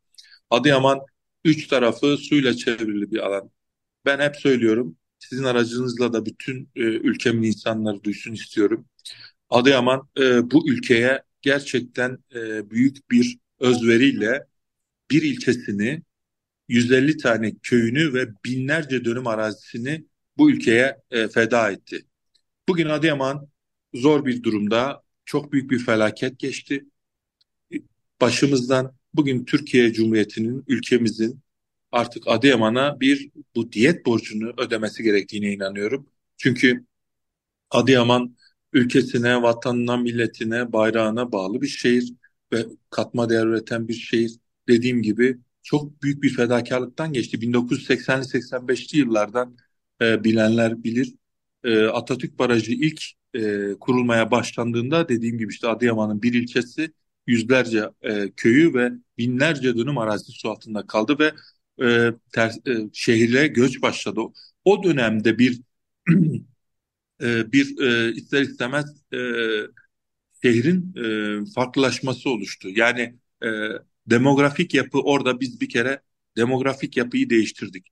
Adıyaman 0.50 1.00
üç 1.43 1.67
tarafı 1.67 2.17
suyla 2.17 2.54
çevrili 2.54 3.12
bir 3.12 3.19
alan. 3.19 3.52
Ben 4.06 4.19
hep 4.19 4.36
söylüyorum, 4.36 4.98
sizin 5.19 5.43
aracınızla 5.43 6.13
da 6.13 6.26
bütün 6.26 6.69
e, 6.76 6.82
ülkemin 6.82 7.43
insanları 7.43 8.04
duysun 8.04 8.34
istiyorum. 8.34 8.86
Adıyaman 9.50 10.10
e, 10.19 10.52
bu 10.52 10.69
ülkeye 10.69 11.24
gerçekten 11.41 12.17
e, 12.36 12.69
büyük 12.69 13.12
bir 13.12 13.39
özveriyle 13.60 14.48
bir 15.12 15.21
ilçesini 15.24 16.04
150 16.67 17.17
tane 17.17 17.56
köyünü 17.63 18.13
ve 18.13 18.28
binlerce 18.45 19.06
dönüm 19.06 19.28
arazisini 19.28 20.06
bu 20.38 20.52
ülkeye 20.52 20.98
e, 21.12 21.28
feda 21.28 21.71
etti. 21.71 22.06
Bugün 22.69 22.89
Adıyaman 22.89 23.50
zor 23.93 24.26
bir 24.26 24.43
durumda, 24.43 25.04
çok 25.25 25.51
büyük 25.51 25.71
bir 25.71 25.79
felaket 25.79 26.39
geçti. 26.39 26.85
Başımızdan 28.21 28.95
bugün 29.13 29.45
Türkiye 29.45 29.93
Cumhuriyeti'nin, 29.93 30.63
ülkemizin 30.67 31.39
artık 31.91 32.27
Adıyaman'a 32.27 32.99
bir 32.99 33.31
bu 33.55 33.71
diyet 33.71 34.05
borcunu 34.05 34.53
ödemesi 34.57 35.03
gerektiğine 35.03 35.53
inanıyorum. 35.53 36.07
Çünkü 36.38 36.85
Adıyaman 37.71 38.38
ülkesine, 38.73 39.41
vatanına, 39.41 39.97
milletine, 39.97 40.73
bayrağına 40.73 41.31
bağlı 41.31 41.61
bir 41.61 41.67
şehir 41.67 42.13
ve 42.53 42.65
katma 42.89 43.29
değer 43.29 43.45
üreten 43.45 43.88
bir 43.88 43.93
şehir. 43.93 44.31
Dediğim 44.67 45.01
gibi 45.01 45.38
çok 45.63 46.03
büyük 46.03 46.23
bir 46.23 46.29
fedakarlıktan 46.35 47.13
geçti. 47.13 47.41
1980'li 47.41 48.25
85'li 48.25 48.97
yıllardan 48.97 49.57
e, 50.01 50.23
bilenler 50.23 50.83
bilir. 50.83 51.15
E, 51.63 51.85
Atatürk 51.85 52.39
Barajı 52.39 52.71
ilk 52.71 53.03
e, 53.36 53.74
kurulmaya 53.80 54.32
başlandığında 54.32 55.10
dediğim 55.10 55.38
gibi 55.38 55.52
işte 55.52 55.67
Adıyaman'ın 55.67 56.21
bir 56.21 56.34
ilçesi 56.34 56.93
yüzlerce 57.28 57.89
e, 58.02 58.32
köyü 58.32 58.74
ve 58.74 58.91
binlerce 59.17 59.76
dönüm 59.78 59.98
arazi 59.98 60.32
su 60.32 60.50
altında 60.50 60.88
kaldı 60.88 61.19
ve 61.19 61.34
e, 61.88 62.13
ters, 62.34 62.58
e, 62.67 62.71
şehirle 62.93 63.48
göç 63.48 63.82
başladı. 63.82 64.21
O 64.65 64.84
dönemde 64.84 65.38
bir 65.39 65.62
e, 67.21 67.52
bir 67.52 67.80
e, 67.82 68.13
ister 68.13 68.41
istemez 68.41 68.86
e, 69.13 69.17
şehrin 70.43 70.93
e, 70.95 71.06
farklılaşması 71.56 72.30
oluştu. 72.30 72.69
Yani 72.69 73.15
e, 73.43 73.48
demografik 74.08 74.74
yapı 74.74 75.00
orada 75.02 75.39
biz 75.39 75.62
bir 75.62 75.69
kere 75.69 76.02
demografik 76.38 76.98
yapıyı 76.98 77.30
değiştirdik. 77.30 77.88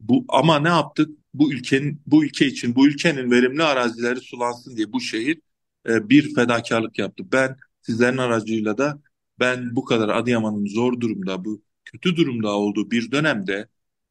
Bu 0.00 0.24
ama 0.28 0.58
ne 0.60 0.68
yaptık? 0.68 1.10
Bu 1.34 1.52
ülkenin 1.52 2.02
bu 2.06 2.24
ülke 2.24 2.46
için 2.46 2.74
bu 2.74 2.86
ülkenin 2.88 3.30
verimli 3.30 3.62
arazileri 3.62 4.20
sulansın 4.20 4.76
diye 4.76 4.92
bu 4.92 5.00
şehir 5.00 5.40
e, 5.88 6.08
bir 6.08 6.34
fedakarlık 6.34 6.98
yaptı. 6.98 7.24
Ben 7.32 7.56
sizlerin 7.82 8.16
aracıyla 8.16 8.78
da 8.78 9.00
ben 9.40 9.76
bu 9.76 9.84
kadar 9.84 10.08
Adıyaman'ın 10.08 10.66
zor 10.66 11.00
durumda, 11.00 11.44
bu 11.44 11.62
kötü 11.84 12.16
durumda 12.16 12.50
olduğu 12.50 12.90
bir 12.90 13.10
dönemde 13.12 13.68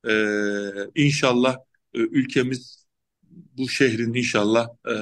e, 0.07 0.13
inşallah 0.95 1.57
e, 1.93 1.99
ülkemiz 1.99 2.86
bu 3.31 3.69
şehrin 3.69 4.13
inşallah 4.13 4.67
e, 4.89 4.95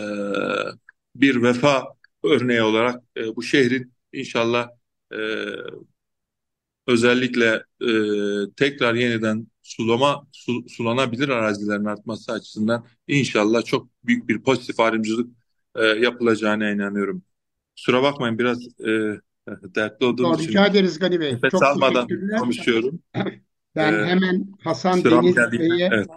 bir 1.16 1.42
vefa 1.44 1.88
örneği 2.24 2.62
olarak 2.62 3.04
e, 3.18 3.36
bu 3.36 3.44
şehrin 3.44 3.94
inşallah 4.14 4.70
e, 5.14 5.18
özellikle 6.88 7.64
e, 7.82 7.90
tekrar 8.58 8.96
yeniden 8.96 9.48
sulama 9.70 10.28
su, 10.32 10.70
sulanabilir 10.70 11.30
arazilerin 11.30 11.86
artması 11.86 12.32
açısından 12.32 12.86
inşallah 13.08 13.66
çok 13.66 13.88
büyük 14.04 14.30
bir 14.30 14.42
pozitif 14.42 14.80
ayrımcılık 14.80 15.30
e, 15.76 15.84
yapılacağına 15.86 16.70
inanıyorum. 16.70 17.24
Kusura 17.78 18.04
bakmayın 18.04 18.40
biraz 18.40 18.60
e, 18.80 19.20
dertli 19.76 20.06
olduğum 20.06 20.36
için. 20.36 20.48
Rica 20.48 20.66
ederiz 20.66 21.00
Gani 21.00 21.20
Bey. 21.20 21.34
Nefes 21.34 21.52
çok 21.52 21.64
almadan 21.64 22.08
konuşuyorum. 22.40 23.00
Ben 23.76 23.94
ee, 23.94 24.06
hemen 24.06 24.48
Hasan 24.64 25.04
Deniz 25.04 25.36
Bey'e 25.36 25.90
evet. 25.94 26.08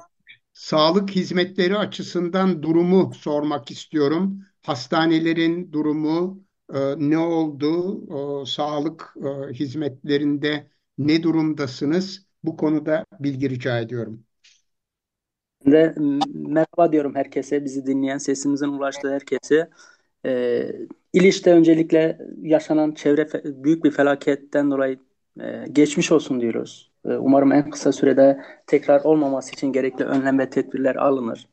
sağlık 0.52 1.10
hizmetleri 1.10 1.78
açısından 1.78 2.62
durumu 2.62 3.12
sormak 3.14 3.70
istiyorum. 3.70 4.40
Hastanelerin 4.62 5.72
durumu 5.72 6.44
e, 6.74 6.78
ne 6.96 7.18
oldu? 7.18 8.02
E, 8.42 8.46
sağlık 8.46 9.14
e, 9.16 9.52
hizmetlerinde 9.52 10.70
ne 10.98 11.22
durumdasınız? 11.22 12.26
Bu 12.44 12.56
konuda 12.56 13.06
bilgi 13.20 13.50
rica 13.50 13.78
ediyorum. 13.80 14.24
De 15.66 15.94
merhaba 16.34 16.92
diyorum 16.92 17.14
herkese, 17.14 17.64
bizi 17.64 17.86
dinleyen, 17.86 18.18
sesimizin 18.18 18.68
ulaştığı 18.68 19.12
herkese. 19.12 19.70
E, 20.26 20.62
İliç'te 21.12 21.52
öncelikle 21.52 22.18
yaşanan 22.42 22.92
çevre 22.92 23.28
büyük 23.64 23.84
bir 23.84 23.90
felaketten 23.90 24.70
dolayı 24.70 24.98
e, 25.40 25.64
geçmiş 25.72 26.12
olsun 26.12 26.40
diyoruz. 26.40 26.92
E, 27.04 27.08
umarım 27.08 27.52
en 27.52 27.70
kısa 27.70 27.92
sürede 27.92 28.42
tekrar 28.66 29.00
olmaması 29.04 29.52
için 29.52 29.72
gerekli 29.72 30.04
önlem 30.04 30.38
ve 30.38 30.50
tedbirler 30.50 30.96
alınır. 30.96 31.48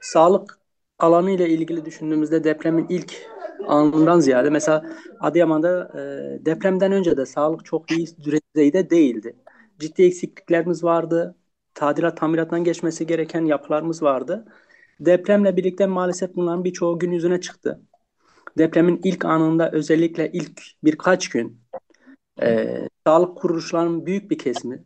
Sağlık 0.00 0.58
alanı 0.98 1.30
ile 1.30 1.48
ilgili 1.48 1.84
düşündüğümüzde 1.84 2.44
depremin 2.44 2.86
ilk 2.88 3.14
anından 3.68 4.20
ziyade 4.20 4.50
mesela 4.50 4.84
Adıyaman'da 5.20 5.92
e, 5.94 6.00
depremden 6.46 6.92
önce 6.92 7.16
de 7.16 7.26
sağlık 7.26 7.64
çok 7.64 7.90
iyi 7.90 8.06
düzeyde 8.24 8.90
değildi. 8.90 9.36
Ciddi 9.78 10.02
eksikliklerimiz 10.02 10.84
vardı. 10.84 11.36
Tadilat 11.74 12.16
tamirattan 12.16 12.64
geçmesi 12.64 13.06
gereken 13.06 13.44
yapılarımız 13.44 14.02
vardı. 14.02 14.44
Depremle 15.00 15.56
birlikte 15.56 15.86
maalesef 15.86 16.34
bunların 16.36 16.64
birçoğu 16.64 16.98
gün 16.98 17.10
yüzüne 17.10 17.40
çıktı. 17.40 17.80
Depremin 18.58 19.00
ilk 19.04 19.24
anında 19.24 19.70
özellikle 19.70 20.32
ilk 20.32 20.62
birkaç 20.84 21.28
gün 21.28 21.60
e, 22.42 22.80
sağlık 23.06 23.38
kuruluşlarının 23.38 24.06
büyük 24.06 24.30
bir 24.30 24.38
kesimi 24.38 24.84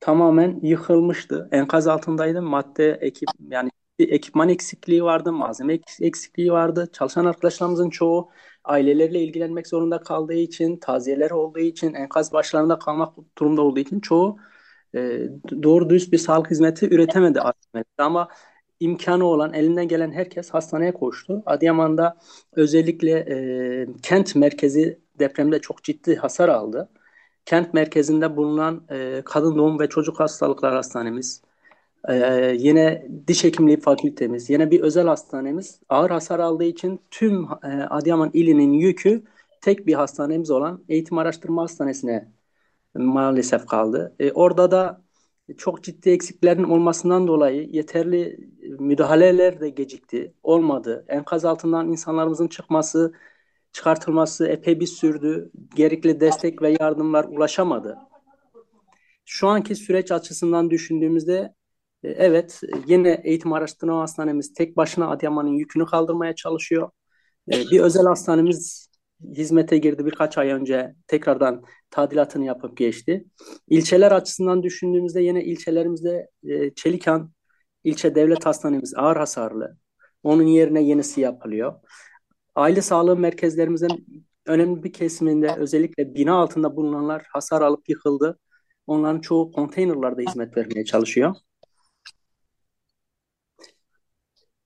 tamamen 0.00 0.60
yıkılmıştı. 0.62 1.48
Enkaz 1.52 1.86
altındaydı. 1.86 2.42
Madde 2.42 2.98
ekip 3.00 3.28
yani 3.48 3.70
ekipman 3.98 4.48
eksikliği 4.48 5.04
vardı, 5.04 5.32
malzeme 5.32 5.78
eksikliği 6.00 6.52
vardı. 6.52 6.88
Çalışan 6.92 7.24
arkadaşlarımızın 7.24 7.90
çoğu 7.90 8.30
aileleriyle 8.64 9.22
ilgilenmek 9.22 9.66
zorunda 9.66 10.00
kaldığı 10.00 10.34
için, 10.34 10.76
taziyeler 10.76 11.30
olduğu 11.30 11.58
için, 11.58 11.94
enkaz 11.94 12.32
başlarında 12.32 12.78
kalmak 12.78 13.14
durumda 13.38 13.62
olduğu 13.62 13.80
için 13.80 14.00
çoğu 14.00 14.38
e, 14.94 15.20
doğru 15.62 15.90
dürüst 15.90 16.12
bir 16.12 16.18
sağlık 16.18 16.50
hizmeti 16.50 16.94
üretemedi 16.94 17.40
Ama 17.98 18.28
imkanı 18.80 19.24
olan, 19.24 19.52
elinden 19.54 19.88
gelen 19.88 20.12
herkes 20.12 20.50
hastaneye 20.50 20.92
koştu. 20.94 21.42
Adıyaman'da 21.46 22.18
özellikle 22.52 23.10
e, 23.10 23.86
kent 24.02 24.36
merkezi 24.36 25.00
depremde 25.18 25.60
çok 25.60 25.84
ciddi 25.84 26.16
hasar 26.16 26.48
aldı. 26.48 26.90
Kent 27.46 27.74
merkezinde 27.74 28.36
bulunan 28.36 28.86
e, 28.90 29.22
kadın 29.24 29.58
doğum 29.58 29.80
ve 29.80 29.88
çocuk 29.88 30.20
hastalıklar 30.20 30.74
hastanemiz, 30.74 31.42
e, 32.08 32.56
yine 32.58 33.08
diş 33.28 33.44
hekimliği 33.44 33.80
fakültemiz, 33.80 34.50
yine 34.50 34.70
bir 34.70 34.80
özel 34.80 35.06
hastanemiz 35.06 35.80
ağır 35.88 36.10
hasar 36.10 36.38
aldığı 36.38 36.64
için 36.64 37.00
tüm 37.10 37.44
e, 37.44 37.68
Adıyaman 37.90 38.30
ilinin 38.32 38.72
yükü 38.72 39.24
tek 39.60 39.86
bir 39.86 39.94
hastanemiz 39.94 40.50
olan 40.50 40.84
Eğitim 40.88 41.18
Araştırma 41.18 41.62
Hastanesi'ne 41.62 42.28
maalesef 42.94 43.66
kaldı. 43.66 44.14
E, 44.20 44.32
orada 44.32 44.70
da 44.70 45.04
çok 45.56 45.82
ciddi 45.84 46.10
eksiklerin 46.10 46.64
olmasından 46.64 47.26
dolayı 47.26 47.68
yeterli 47.70 48.50
müdahaleler 48.78 49.60
de 49.60 49.68
gecikti, 49.68 50.34
olmadı. 50.42 51.04
Enkaz 51.08 51.44
altından 51.44 51.88
insanlarımızın 51.88 52.48
çıkması, 52.48 53.12
çıkartılması 53.72 54.46
epey 54.46 54.80
bir 54.80 54.86
sürdü. 54.86 55.50
Gerekli 55.74 56.20
destek 56.20 56.62
ve 56.62 56.76
yardımlar 56.80 57.24
ulaşamadı. 57.24 57.98
Şu 59.24 59.48
anki 59.48 59.74
süreç 59.74 60.12
açısından 60.12 60.70
düşündüğümüzde 60.70 61.54
evet 62.04 62.60
yine 62.86 63.20
eğitim 63.24 63.52
araştırma 63.52 64.00
hastanemiz 64.00 64.52
tek 64.52 64.76
başına 64.76 65.10
Adıyaman'ın 65.10 65.52
yükünü 65.52 65.86
kaldırmaya 65.86 66.34
çalışıyor. 66.34 66.90
E, 67.52 67.56
bir 67.70 67.80
özel 67.80 68.04
hastanemiz 68.06 68.88
hizmete 69.36 69.78
girdi 69.78 70.06
birkaç 70.06 70.38
ay 70.38 70.48
önce 70.50 70.94
tekrardan 71.06 71.64
tadilatını 71.90 72.44
yapıp 72.44 72.76
geçti. 72.76 73.24
İlçeler 73.68 74.12
açısından 74.12 74.62
düşündüğümüzde 74.62 75.22
yine 75.22 75.44
ilçelerimizde 75.44 76.30
e, 76.44 76.74
Çelikan 76.74 77.32
ilçe 77.84 78.14
devlet 78.14 78.46
hastanemiz 78.46 78.94
ağır 78.96 79.16
hasarlı. 79.16 79.76
Onun 80.22 80.46
yerine 80.46 80.82
yenisi 80.82 81.20
yapılıyor. 81.20 81.74
Aile 82.54 82.82
sağlığı 82.82 83.16
merkezlerimizin 83.16 84.06
önemli 84.46 84.82
bir 84.82 84.92
kesiminde 84.92 85.54
özellikle 85.58 86.14
bina 86.14 86.34
altında 86.34 86.76
bulunanlar 86.76 87.26
hasar 87.32 87.62
alıp 87.62 87.88
yıkıldı. 87.88 88.38
Onların 88.86 89.20
çoğu 89.20 89.52
konteynerlarda 89.52 90.20
hizmet 90.22 90.56
vermeye 90.56 90.84
çalışıyor. 90.84 91.34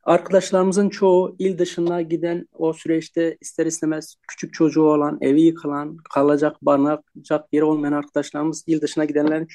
Arkadaşlarımızın 0.09 0.89
çoğu 0.89 1.37
il 1.39 1.59
dışına 1.59 2.03
giden 2.03 2.47
o 2.53 2.73
süreçte 2.73 3.37
ister 3.41 3.67
istemez 3.67 4.15
küçük 4.29 4.55
çocuğu 4.55 4.83
olan, 4.83 5.19
evi 5.21 5.41
yıkılan, 5.41 5.97
kalacak, 6.15 6.57
barınacak 6.63 7.53
yeri 7.53 7.65
olmayan 7.65 7.93
arkadaşlarımız 7.93 8.65
il 8.67 8.81
dışına 8.81 9.05
gidenlerin 9.05 9.49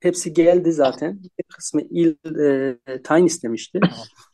hepsi 0.00 0.32
geldi 0.32 0.72
zaten. 0.72 1.22
Bir 1.22 1.44
kısmı 1.54 1.80
il 1.82 2.16
e, 2.40 3.02
tayin 3.02 3.26
istemişti. 3.26 3.80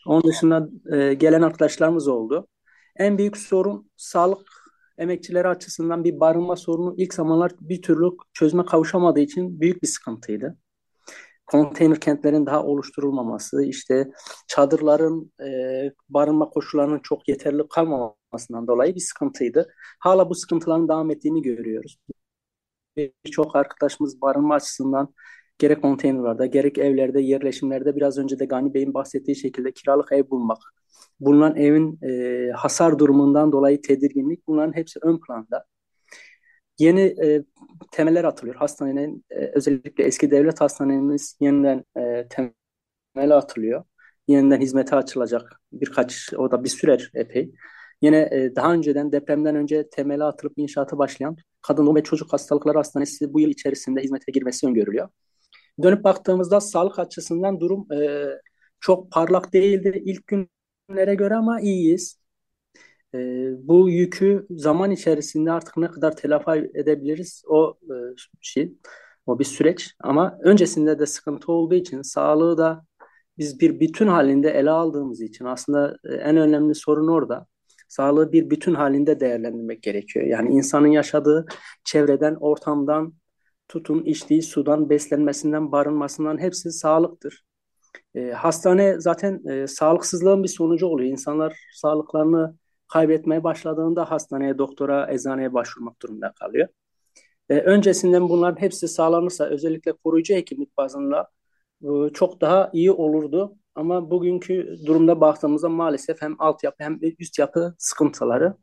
Onun 0.06 0.22
dışında 0.22 0.68
e, 0.92 1.14
gelen 1.14 1.42
arkadaşlarımız 1.42 2.08
oldu. 2.08 2.46
En 2.96 3.18
büyük 3.18 3.36
sorun 3.36 3.90
sağlık 3.96 4.48
emekçileri 4.98 5.48
açısından 5.48 6.04
bir 6.04 6.20
barınma 6.20 6.56
sorunu 6.56 6.94
ilk 6.98 7.14
zamanlar 7.14 7.52
bir 7.60 7.82
türlü 7.82 8.10
çözüme 8.32 8.64
kavuşamadığı 8.64 9.20
için 9.20 9.60
büyük 9.60 9.82
bir 9.82 9.88
sıkıntıydı 9.88 10.56
konteyner 11.50 12.00
kentlerin 12.00 12.46
daha 12.46 12.64
oluşturulmaması, 12.64 13.64
işte 13.64 14.10
çadırların 14.48 15.32
e, 15.44 15.48
barınma 16.08 16.48
koşullarının 16.50 17.00
çok 17.02 17.28
yeterli 17.28 17.68
kalmamasından 17.68 18.66
dolayı 18.66 18.94
bir 18.94 19.00
sıkıntıydı. 19.00 19.68
Hala 20.00 20.30
bu 20.30 20.34
sıkıntıların 20.34 20.88
devam 20.88 21.10
ettiğini 21.10 21.42
görüyoruz. 21.42 21.98
Birçok 22.96 23.56
arkadaşımız 23.56 24.20
barınma 24.22 24.54
açısından 24.54 25.14
gerek 25.58 25.82
konteynerlarda, 25.82 26.46
gerek 26.46 26.78
evlerde, 26.78 27.20
yerleşimlerde 27.20 27.96
biraz 27.96 28.18
önce 28.18 28.38
de 28.38 28.44
Gani 28.44 28.74
Bey'in 28.74 28.94
bahsettiği 28.94 29.36
şekilde 29.36 29.72
kiralık 29.72 30.12
ev 30.12 30.30
bulmak, 30.30 30.58
bulunan 31.20 31.56
evin 31.56 31.98
e, 32.02 32.50
hasar 32.52 32.98
durumundan 32.98 33.52
dolayı 33.52 33.82
tedirginlik 33.82 34.46
bunların 34.46 34.76
hepsi 34.76 34.98
ön 35.02 35.20
planda. 35.26 35.64
Yeni 36.80 37.00
e, 37.00 37.44
temeller 37.92 38.24
atılıyor. 38.24 38.56
Hastanenin 38.56 39.24
e, 39.30 39.50
özellikle 39.54 40.04
eski 40.04 40.30
devlet 40.30 40.60
hastanemiz 40.60 41.36
yeniden 41.40 41.84
e, 41.96 42.28
temeli 42.28 43.34
atılıyor. 43.34 43.84
Yeniden 44.28 44.60
hizmete 44.60 44.96
açılacak 44.96 45.60
birkaç, 45.72 46.34
o 46.36 46.50
da 46.50 46.64
bir 46.64 46.68
sürer 46.68 47.10
epey. 47.14 47.52
Yine 48.02 48.18
e, 48.32 48.56
daha 48.56 48.72
önceden 48.72 49.12
depremden 49.12 49.56
önce 49.56 49.90
temeli 49.90 50.24
atılıp 50.24 50.52
inşaatı 50.56 50.98
başlayan 50.98 51.36
Kadın 51.62 51.86
Doğum 51.86 51.96
ve 51.96 52.02
Çocuk 52.02 52.32
Hastalıkları 52.32 52.78
Hastanesi 52.78 53.32
bu 53.32 53.40
yıl 53.40 53.50
içerisinde 53.50 54.00
hizmete 54.00 54.32
girmesi 54.32 54.66
öngörülüyor. 54.66 55.08
Dönüp 55.82 56.04
baktığımızda 56.04 56.60
sağlık 56.60 56.98
açısından 56.98 57.60
durum 57.60 57.92
e, 57.92 58.28
çok 58.80 59.12
parlak 59.12 59.52
değildi 59.52 60.02
ilk 60.04 60.26
günlere 60.26 61.14
göre 61.14 61.34
ama 61.34 61.60
iyiyiz. 61.60 62.19
E, 63.14 63.18
bu 63.68 63.90
yükü 63.90 64.46
zaman 64.50 64.90
içerisinde 64.90 65.52
artık 65.52 65.76
ne 65.76 65.88
kadar 65.88 66.16
telafi 66.16 66.70
edebiliriz 66.74 67.42
o 67.48 67.78
e, 67.84 67.94
şey, 68.40 68.74
o 69.26 69.38
bir 69.38 69.44
süreç. 69.44 69.94
Ama 70.00 70.38
öncesinde 70.42 70.98
de 70.98 71.06
sıkıntı 71.06 71.52
olduğu 71.52 71.74
için 71.74 72.02
sağlığı 72.02 72.58
da 72.58 72.84
biz 73.38 73.60
bir 73.60 73.80
bütün 73.80 74.06
halinde 74.06 74.50
ele 74.50 74.70
aldığımız 74.70 75.20
için 75.20 75.44
aslında 75.44 75.96
e, 76.04 76.14
en 76.14 76.36
önemli 76.36 76.74
sorun 76.74 77.08
orada. 77.08 77.46
Sağlığı 77.88 78.32
bir 78.32 78.50
bütün 78.50 78.74
halinde 78.74 79.20
değerlendirmek 79.20 79.82
gerekiyor. 79.82 80.26
Yani 80.26 80.50
insanın 80.54 80.86
yaşadığı 80.88 81.46
çevreden, 81.84 82.34
ortamdan, 82.40 83.14
tutun, 83.68 84.04
içtiği 84.04 84.42
sudan, 84.42 84.90
beslenmesinden, 84.90 85.72
barınmasından 85.72 86.38
hepsi 86.38 86.70
sağlıktır. 86.72 87.44
E, 88.14 88.30
hastane 88.30 89.00
zaten 89.00 89.48
e, 89.48 89.66
sağlıksızlığın 89.66 90.42
bir 90.42 90.48
sonucu 90.48 90.86
oluyor. 90.86 91.10
İnsanlar 91.10 91.56
sağlıklarını 91.74 92.56
kaybetmeye 92.92 93.44
başladığında 93.44 94.10
hastaneye, 94.10 94.58
doktora, 94.58 95.12
eczaneye 95.12 95.54
başvurmak 95.54 96.02
durumunda 96.02 96.32
kalıyor. 96.32 96.68
E, 97.48 97.60
öncesinden 97.60 98.28
bunların 98.28 98.60
hepsi 98.60 98.88
sağlanırsa 98.88 99.44
özellikle 99.44 99.92
koruyucu 99.92 100.34
hekimlik 100.34 100.76
bazında 100.76 101.28
e, 101.82 101.88
çok 102.14 102.40
daha 102.40 102.70
iyi 102.72 102.92
olurdu. 102.92 103.56
Ama 103.74 104.10
bugünkü 104.10 104.76
durumda 104.86 105.20
baktığımızda 105.20 105.68
maalesef 105.68 106.22
hem 106.22 106.36
altyapı 106.38 106.84
hem 106.84 106.98
üst 107.18 107.38
yapı 107.38 107.74
sıkıntıları 107.78 108.54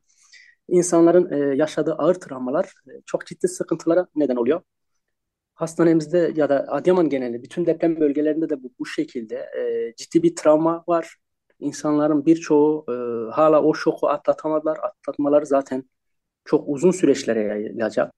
insanların 0.68 1.32
e, 1.32 1.56
yaşadığı 1.56 1.94
ağır 1.94 2.16
travmalar 2.16 2.66
e, 2.66 2.92
çok 3.06 3.26
ciddi 3.26 3.48
sıkıntılara 3.48 4.08
neden 4.16 4.36
oluyor. 4.36 4.62
Hastanemizde 5.56 6.34
ya 6.36 6.50
da 6.50 6.66
Adıyaman 6.70 7.10
genelinde 7.10 7.44
bütün 7.44 7.66
deprem 7.66 8.00
bölgelerinde 8.00 8.50
de 8.50 8.64
bu, 8.64 8.72
bu 8.80 8.86
şekilde 8.86 9.36
e, 9.36 9.94
ciddi 9.98 10.24
bir 10.24 10.36
travma 10.36 10.84
var 10.88 11.18
insanların 11.60 12.26
birçoğu 12.26 12.86
e, 12.90 12.94
hala 13.32 13.64
o 13.64 13.74
şoku 13.74 14.10
atlatamadılar. 14.10 14.78
Atlatmaları 14.84 15.46
zaten 15.46 15.84
çok 16.46 16.64
uzun 16.70 16.92
süreçlere 16.92 17.40
yayılacak. 17.42 18.14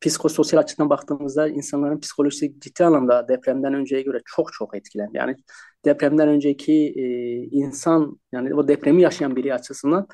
psikososyal 0.00 0.60
açıdan 0.60 0.90
baktığımızda 0.90 1.48
insanların 1.48 2.00
psikolojisi 2.00 2.60
ciddi 2.60 2.84
anlamda 2.84 3.28
depremden 3.28 3.74
önceye 3.74 4.02
göre 4.02 4.20
çok 4.24 4.52
çok 4.52 4.76
etkilendi. 4.76 5.16
Yani 5.16 5.36
depremden 5.84 6.28
önceki 6.28 6.72
e, 6.96 7.02
insan 7.50 8.20
yani 8.32 8.54
o 8.54 8.68
depremi 8.68 9.02
yaşayan 9.02 9.36
biri 9.36 9.54
açısından 9.54 10.08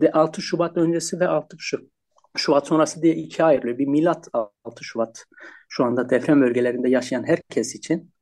de 0.00 0.12
6 0.12 0.42
Şubat 0.42 0.76
öncesi 0.76 1.20
ve 1.20 1.28
6 1.28 1.56
Şubat 2.36 2.66
sonrası 2.66 3.02
diye 3.02 3.14
ikiye 3.14 3.46
ayrılıyor. 3.46 3.78
Bir 3.78 3.86
milat 3.86 4.28
6 4.64 4.84
Şubat 4.84 5.24
şu 5.68 5.84
anda 5.84 6.10
deprem 6.10 6.40
bölgelerinde 6.40 6.90
yaşayan 6.90 7.24
herkes 7.24 7.74
için. 7.74 8.13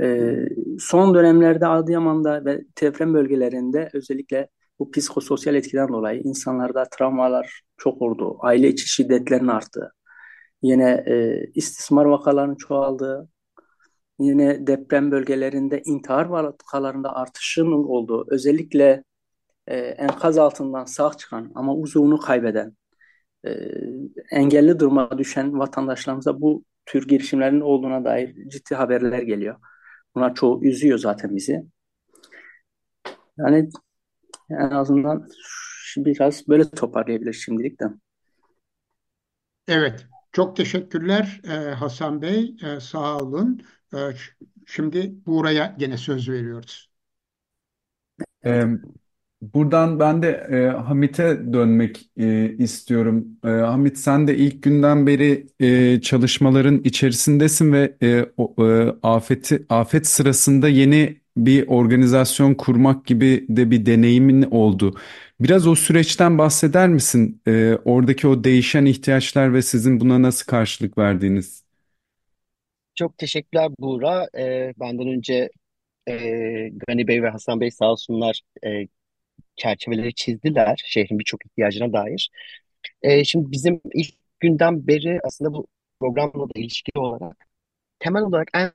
E, 0.00 0.36
son 0.78 1.14
dönemlerde 1.14 1.66
Adıyaman'da 1.66 2.44
ve 2.44 2.64
deprem 2.82 3.14
bölgelerinde 3.14 3.90
özellikle 3.92 4.48
bu 4.78 4.90
psikososyal 4.90 5.54
etkiden 5.54 5.88
dolayı 5.88 6.20
insanlarda 6.22 6.84
travmalar 6.84 7.62
çok 7.76 8.02
oldu. 8.02 8.36
Aile 8.40 8.68
içi 8.68 8.88
şiddetlerin 8.88 9.48
arttı. 9.48 9.92
Yine 10.62 11.04
e, 11.06 11.44
istismar 11.54 12.04
vakalarının 12.04 12.54
çoğaldığı, 12.54 13.28
yine 14.18 14.66
deprem 14.66 15.10
bölgelerinde 15.10 15.82
intihar 15.84 16.26
vakalarında 16.26 17.16
artışın 17.16 17.72
olduğu, 17.72 18.26
özellikle 18.30 19.04
e, 19.66 19.76
enkaz 19.78 20.38
altından 20.38 20.84
sağ 20.84 21.10
çıkan 21.14 21.52
ama 21.54 21.74
uzuvunu 21.74 22.18
kaybeden, 22.20 22.76
e, 23.46 23.50
engelli 24.30 24.80
duruma 24.80 25.18
düşen 25.18 25.58
vatandaşlarımıza 25.58 26.40
bu 26.40 26.64
tür 26.86 27.08
girişimlerin 27.08 27.60
olduğuna 27.60 28.04
dair 28.04 28.48
ciddi 28.48 28.74
haberler 28.74 29.22
geliyor. 29.22 29.56
Bunlar 30.14 30.34
çoğu 30.34 30.64
üzüyor 30.64 30.98
zaten 30.98 31.36
bizi. 31.36 31.64
Yani 33.38 33.68
en 34.50 34.70
azından 34.70 35.28
biraz 35.96 36.48
böyle 36.48 36.70
toparlayabilir 36.70 37.32
şimdilik 37.32 37.80
de. 37.80 37.84
Evet, 39.68 40.06
çok 40.32 40.56
teşekkürler 40.56 41.40
e, 41.44 41.50
Hasan 41.74 42.22
Bey. 42.22 42.56
E, 42.64 42.80
sağ 42.80 43.18
olun. 43.18 43.62
E, 43.94 43.98
şimdi 44.66 45.26
Buğra'ya 45.26 45.74
gene 45.78 45.96
söz 45.96 46.28
veriyoruz. 46.28 46.90
Buradan 49.42 50.00
ben 50.00 50.22
de 50.22 50.28
e, 50.52 50.66
Hamit'e 50.78 51.52
dönmek 51.52 52.10
e, 52.16 52.56
istiyorum. 52.58 53.26
E, 53.44 53.48
Hamit 53.48 53.98
sen 53.98 54.28
de 54.28 54.36
ilk 54.36 54.62
günden 54.62 55.06
beri 55.06 55.46
e, 55.60 56.00
çalışmaların 56.00 56.80
içerisindesin 56.84 57.72
ve 57.72 57.96
e, 58.02 58.26
o, 58.36 58.66
e, 58.66 58.94
afeti 59.02 59.66
afet 59.68 60.06
sırasında 60.06 60.68
yeni 60.68 61.20
bir 61.36 61.68
organizasyon 61.68 62.54
kurmak 62.54 63.06
gibi 63.06 63.46
de 63.48 63.70
bir 63.70 63.86
deneyimin 63.86 64.42
oldu. 64.42 64.94
Biraz 65.40 65.66
o 65.66 65.74
süreçten 65.74 66.38
bahseder 66.38 66.88
misin? 66.88 67.42
E, 67.48 67.78
oradaki 67.84 68.28
o 68.28 68.44
değişen 68.44 68.84
ihtiyaçlar 68.84 69.54
ve 69.54 69.62
sizin 69.62 70.00
buna 70.00 70.22
nasıl 70.22 70.46
karşılık 70.46 70.98
verdiğiniz? 70.98 71.62
Çok 72.94 73.18
teşekkürler 73.18 73.70
Buğra. 73.78 74.28
E, 74.38 74.72
benden 74.80 75.08
önce 75.08 75.50
e, 76.08 76.14
Gani 76.88 77.08
Bey 77.08 77.22
ve 77.22 77.28
Hasan 77.30 77.60
Bey 77.60 77.70
sağ 77.70 77.90
olsunlar 77.92 78.40
e, 78.66 78.86
çerçeveleri 79.62 80.14
çizdiler 80.14 80.82
şehrin 80.86 81.18
birçok 81.18 81.46
ihtiyacına 81.46 81.92
dair. 81.92 82.30
E, 83.02 83.24
şimdi 83.24 83.52
bizim 83.52 83.80
ilk 83.94 84.14
günden 84.40 84.86
beri 84.86 85.20
aslında 85.24 85.52
bu 85.52 85.66
programla 86.00 86.44
da 86.48 86.52
ilişkili 86.60 87.00
olarak 87.00 87.46
temel 88.00 88.22
olarak 88.22 88.48
en 88.54 88.72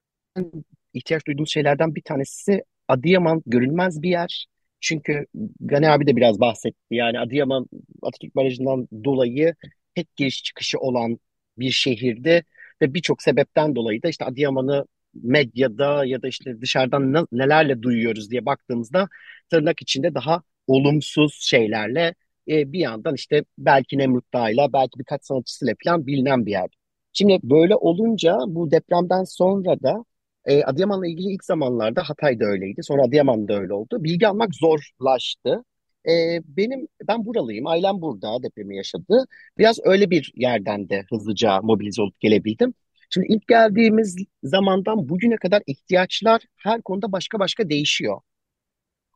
ihtiyaç 0.94 1.28
duyduğumuz 1.28 1.52
şeylerden 1.52 1.96
bir 1.96 2.02
tanesi 2.02 2.64
Adıyaman 2.88 3.44
görünmez 3.46 4.02
bir 4.02 4.10
yer. 4.10 4.48
Çünkü 4.82 5.26
Gani 5.60 5.90
abi 5.90 6.08
de 6.08 6.16
biraz 6.16 6.40
bahsetti. 6.40 6.78
Yani 6.92 7.20
Adıyaman 7.20 7.68
Atatürk 8.02 8.36
Barajı'ndan 8.36 8.88
dolayı 9.04 9.56
tek 9.96 10.16
giriş 10.16 10.44
çıkışı 10.44 10.80
olan 10.80 11.20
bir 11.58 11.72
şehirdi 11.72 12.44
ve 12.82 12.94
birçok 12.94 13.22
sebepten 13.24 13.76
dolayı 13.76 14.04
da 14.04 14.10
işte 14.10 14.26
Adıyaman'ı 14.26 14.86
medyada 15.14 16.06
ya 16.06 16.22
da 16.22 16.28
işte 16.28 16.62
dışarıdan 16.62 17.28
nelerle 17.32 17.82
duyuyoruz 17.82 18.32
diye 18.32 18.46
baktığımızda 18.46 19.10
tırnak 19.50 19.82
içinde 19.82 20.16
daha 20.16 20.44
olumsuz 20.68 21.34
şeylerle 21.42 22.16
e, 22.48 22.72
bir 22.72 22.80
yandan 22.80 23.16
işte 23.16 23.44
belki 23.58 23.98
Nemrut 23.98 24.34
Dağ'ıyla 24.34 24.74
belki 24.74 25.00
birkaç 25.00 25.26
sanatçısıyla 25.26 25.74
falan 25.86 26.08
bilinen 26.08 26.46
bir 26.46 26.52
yer. 26.52 26.70
Şimdi 27.14 27.40
böyle 27.44 27.76
olunca 27.76 28.38
bu 28.48 28.72
depremden 28.72 29.24
sonra 29.24 29.82
da 29.84 30.06
e, 30.46 30.64
Adıyaman'la 30.64 31.08
ilgili 31.08 31.34
ilk 31.34 31.44
zamanlarda 31.46 32.04
Hatay'da 32.10 32.46
öyleydi. 32.46 32.84
Sonra 32.84 33.04
Adıyaman'da 33.04 33.60
öyle 33.60 33.74
oldu. 33.74 34.04
Bilgi 34.04 34.28
almak 34.28 34.50
zorlaştı. 34.56 35.64
E, 36.10 36.42
benim 36.46 36.88
ben 37.08 37.26
buralıyım. 37.26 37.68
Ailem 37.68 38.02
burada 38.02 38.44
depremi 38.44 38.78
yaşadı. 38.78 39.26
Biraz 39.58 39.80
öyle 39.84 40.10
bir 40.10 40.32
yerden 40.36 40.90
de 40.90 41.04
hızlıca 41.10 41.62
mobilize 41.62 42.02
olup 42.02 42.20
gelebildim. 42.20 42.74
Şimdi 43.10 43.28
ilk 43.30 43.48
geldiğimiz 43.48 44.16
zamandan 44.44 45.10
bugüne 45.10 45.36
kadar 45.36 45.64
ihtiyaçlar 45.68 46.42
her 46.58 46.82
konuda 46.82 47.12
başka 47.12 47.40
başka 47.40 47.70
değişiyor. 47.70 48.22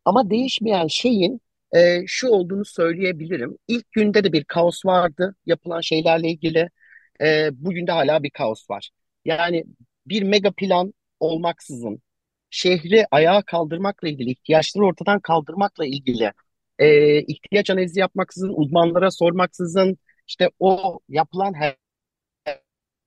Ama 0.05 0.29
değişmeyen 0.29 0.87
şeyin 0.87 1.41
e, 1.75 2.07
şu 2.07 2.27
olduğunu 2.29 2.65
söyleyebilirim. 2.65 3.57
İlk 3.67 3.91
günde 3.91 4.23
de 4.23 4.33
bir 4.33 4.43
kaos 4.43 4.85
vardı 4.85 5.35
yapılan 5.45 5.81
şeylerle 5.81 6.29
ilgili. 6.29 6.69
E, 7.21 7.49
bugün 7.53 7.87
de 7.87 7.91
hala 7.91 8.23
bir 8.23 8.29
kaos 8.29 8.69
var. 8.69 8.89
Yani 9.25 9.63
bir 10.07 10.23
mega 10.23 10.51
plan 10.51 10.93
olmaksızın 11.19 12.01
şehri 12.49 13.05
ayağa 13.11 13.41
kaldırmakla 13.41 14.09
ilgili, 14.09 14.31
ihtiyaçları 14.31 14.85
ortadan 14.85 15.19
kaldırmakla 15.19 15.85
ilgili 15.85 16.31
e, 16.79 17.21
ihtiyaç 17.21 17.69
analizi 17.69 17.99
yapmaksızın, 17.99 18.53
uzmanlara 18.55 19.11
sormaksızın 19.11 19.97
işte 20.27 20.49
o 20.59 20.99
yapılan 21.09 21.53
her 21.53 21.75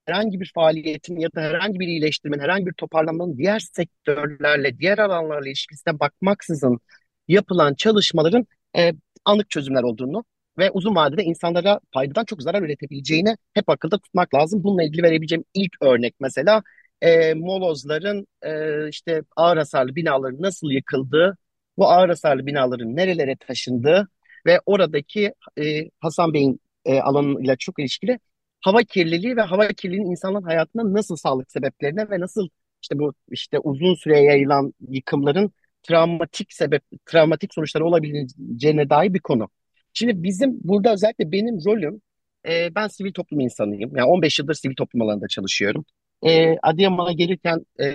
herhangi 0.06 0.40
bir 0.40 0.52
faaliyetin 0.54 1.16
ya 1.20 1.28
da 1.34 1.40
herhangi 1.40 1.80
bir 1.80 1.86
iyileştirmenin, 1.86 2.42
herhangi 2.42 2.66
bir 2.66 2.72
toparlanmanın 2.72 3.38
diğer 3.38 3.58
sektörlerle, 3.58 4.78
diğer 4.78 4.98
alanlarla 4.98 5.48
ilişkisine 5.48 6.00
bakmaksızın 6.00 6.80
yapılan 7.28 7.74
çalışmaların 7.74 8.46
e, 8.76 8.92
anlık 9.24 9.50
çözümler 9.50 9.82
olduğunu 9.82 10.24
ve 10.58 10.70
uzun 10.70 10.94
vadede 10.94 11.24
insanlara 11.24 11.80
faydadan 11.94 12.24
çok 12.24 12.42
zarar 12.42 12.62
üretebileceğini 12.62 13.36
hep 13.54 13.68
akılda 13.68 13.98
tutmak 13.98 14.34
lazım. 14.34 14.64
Bununla 14.64 14.82
ilgili 14.82 15.02
verebileceğim 15.02 15.44
ilk 15.54 15.72
örnek 15.82 16.14
mesela 16.20 16.62
e, 17.02 17.34
molozların 17.34 18.26
e, 18.42 18.88
işte 18.88 19.22
ağır 19.36 19.56
hasarlı 19.56 19.96
binaların 19.96 20.42
nasıl 20.42 20.70
yıkıldığı, 20.70 21.36
bu 21.78 21.90
ağır 21.90 22.08
hasarlı 22.08 22.46
binaların 22.46 22.96
nerelere 22.96 23.36
taşındığı 23.36 24.08
ve 24.46 24.60
oradaki 24.66 25.34
e, 25.58 25.90
Hasan 26.00 26.34
Bey'in 26.34 26.60
e, 26.84 27.00
alanıyla 27.00 27.56
çok 27.56 27.78
ilişkili 27.78 28.18
hava 28.64 28.82
kirliliği 28.82 29.36
ve 29.36 29.40
hava 29.42 29.68
kirliliğinin 29.68 30.10
insanların 30.10 30.44
hayatına 30.44 30.92
nasıl 30.92 31.16
sağlık 31.16 31.52
sebeplerine 31.52 32.10
ve 32.10 32.20
nasıl 32.20 32.48
işte 32.82 32.98
bu 32.98 33.14
işte 33.30 33.58
uzun 33.58 33.94
süreye 33.94 34.24
yayılan 34.24 34.74
yıkımların 34.88 35.52
travmatik 35.82 36.52
sebep 36.52 36.82
travmatik 37.06 37.54
sonuçları 37.54 37.84
olabileceğine 37.86 38.90
dair 38.90 39.14
bir 39.14 39.20
konu. 39.20 39.48
Şimdi 39.92 40.22
bizim 40.22 40.58
burada 40.64 40.92
özellikle 40.92 41.32
benim 41.32 41.64
rolüm 41.64 42.02
e, 42.48 42.74
ben 42.74 42.88
sivil 42.88 43.12
toplum 43.12 43.40
insanıyım. 43.40 43.96
Yani 43.96 44.06
15 44.06 44.38
yıldır 44.38 44.54
sivil 44.54 44.76
toplum 44.76 45.02
alanında 45.02 45.28
çalışıyorum. 45.28 45.84
E, 46.22 46.56
Adıyaman'a 46.62 47.12
gelirken 47.12 47.66
e, 47.80 47.94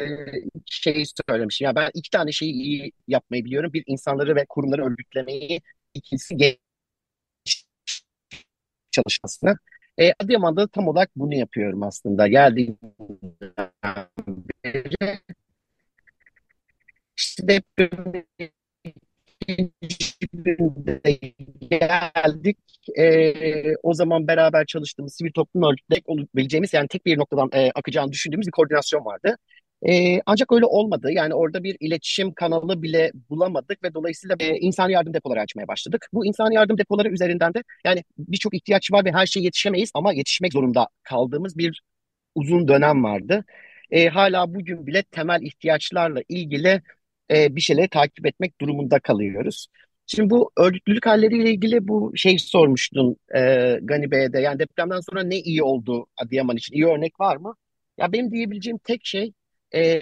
şeyi 0.66 1.06
söylemişim. 1.30 1.66
Ya 1.66 1.76
ben 1.76 1.92
iki 1.94 2.10
tane 2.10 2.32
şeyi 2.32 2.54
iyi 2.54 2.92
yapmayı 3.08 3.46
biliyorum. 3.46 3.74
Bir 3.74 3.84
insanları 3.88 4.36
ve 4.36 4.46
kurumları 4.50 4.86
örgütlemeyi, 4.86 5.62
ikincisi 5.94 6.38
genç 6.38 6.58
çalışmasını. 8.92 9.56
E, 10.00 10.14
Adıyaman'da 10.20 10.68
tam 10.68 10.88
olarak 10.88 11.10
bunu 11.16 11.36
yapıyorum 11.36 11.84
aslında. 11.84 12.28
Geldiğimden 12.28 13.72
beri. 14.66 15.20
İşte 17.18 17.48
depremin 17.48 18.26
geldik. 21.70 22.58
E, 22.98 23.76
o 23.84 23.94
zaman 23.94 24.28
beraber 24.28 24.66
çalıştığımız 24.66 25.14
sivil 25.14 25.32
toplum 25.32 25.64
örgütleri 25.64 26.02
olabileceğimiz 26.06 26.74
yani 26.74 26.88
tek 26.88 27.06
bir 27.06 27.18
noktadan 27.18 27.50
e, 27.54 27.72
akacağını 27.76 28.12
düşündüğümüz 28.12 28.48
bir 28.48 28.52
koordinasyon 28.52 29.06
vardı. 29.06 29.38
E, 29.88 30.22
ancak 30.26 30.52
öyle 30.52 30.66
olmadı. 30.66 31.12
Yani 31.12 31.34
orada 31.34 31.64
bir 31.64 31.78
iletişim 31.80 32.34
kanalı 32.34 32.82
bile 32.82 33.12
bulamadık 33.30 33.84
ve 33.84 33.94
dolayısıyla 33.94 34.36
e, 34.40 34.58
insani 34.58 34.94
yardım 34.94 35.14
depoları 35.14 35.40
açmaya 35.42 35.68
başladık. 35.68 36.08
Bu 36.14 36.26
insani 36.26 36.56
yardım 36.56 36.78
depoları 36.78 37.10
üzerinden 37.10 37.54
de 37.54 37.64
yani 37.86 38.04
birçok 38.18 38.54
ihtiyaç 38.54 38.92
var 38.92 39.06
ve 39.06 39.12
her 39.12 39.26
şeye 39.26 39.42
yetişemeyiz 39.42 39.92
ama 39.94 40.14
yetişmek 40.14 40.54
zorunda 40.54 40.88
kaldığımız 41.04 41.58
bir 41.58 41.82
uzun 42.36 42.68
dönem 42.68 43.04
vardı. 43.04 43.46
E, 43.92 44.08
hala 44.10 44.54
bugün 44.54 44.88
bile 44.88 45.04
temel 45.04 45.42
ihtiyaçlarla 45.42 46.22
ilgili 46.30 46.82
e, 47.32 47.56
bir 47.56 47.62
şeyleri 47.62 47.88
takip 47.90 48.26
etmek 48.26 48.62
durumunda 48.62 49.00
kalıyoruz. 49.00 49.68
Şimdi 50.08 50.30
bu 50.30 50.52
örgütlülük 50.58 51.06
halleriyle 51.06 51.52
ilgili 51.52 51.88
bu 51.88 52.14
şey 52.16 52.38
sormuştun 52.40 53.18
e, 53.36 53.40
Gani 53.82 54.12
Bey'e 54.12 54.34
de. 54.34 54.40
Yani 54.40 54.60
depremden 54.60 55.00
sonra 55.00 55.24
ne 55.24 55.36
iyi 55.40 55.64
oldu 55.64 56.08
Adıyaman 56.18 56.58
için? 56.58 56.76
İyi 56.76 56.86
örnek 56.88 57.20
var 57.20 57.38
mı? 57.38 57.56
Ya 57.98 58.12
benim 58.12 58.32
diyebileceğim 58.32 58.78
tek 58.84 59.06
şey 59.06 59.34
e, 59.76 60.02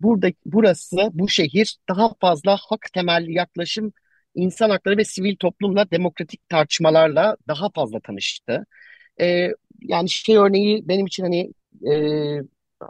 burada 0.00 0.28
burası, 0.46 0.96
bu 1.12 1.28
şehir 1.28 1.76
daha 1.88 2.14
fazla 2.20 2.56
hak 2.56 2.80
temelli 2.94 3.32
yaklaşım, 3.32 3.92
insan 4.34 4.70
hakları 4.70 4.96
ve 4.96 5.04
sivil 5.04 5.36
toplumla 5.36 5.90
demokratik 5.90 6.48
tartışmalarla 6.48 7.36
daha 7.48 7.70
fazla 7.74 8.00
tanıştı. 8.00 8.66
E, 9.20 9.48
yani 9.82 10.10
şey 10.10 10.36
örneği 10.36 10.88
benim 10.88 11.06
için 11.06 11.22
hani 11.22 11.52
e, 11.92 11.94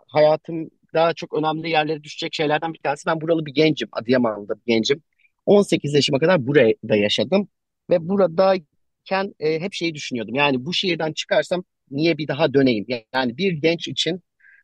hayatım 0.08 0.70
daha 0.94 1.14
çok 1.14 1.34
önemli 1.34 1.70
yerlere 1.70 2.02
düşecek 2.04 2.34
şeylerden 2.34 2.74
bir 2.74 2.78
tanesi. 2.78 3.06
Ben 3.06 3.20
buralı 3.20 3.46
bir 3.46 3.54
gencim, 3.54 3.88
Adıyaman'da 3.92 4.56
bir 4.56 4.62
gencim. 4.66 5.02
18 5.46 5.94
yaşıma 5.94 6.18
kadar 6.18 6.46
burada 6.46 6.96
yaşadım 6.96 7.48
ve 7.90 8.08
buradayken 8.08 9.34
e, 9.40 9.60
hep 9.60 9.72
şeyi 9.74 9.94
düşünüyordum. 9.94 10.34
Yani 10.34 10.66
bu 10.66 10.74
şehirden 10.74 11.12
çıkarsam 11.12 11.64
niye 11.90 12.18
bir 12.18 12.28
daha 12.28 12.54
döneyim? 12.54 12.86
Yani 13.14 13.38
bir 13.38 13.52
genç 13.52 13.88
için 13.88 14.22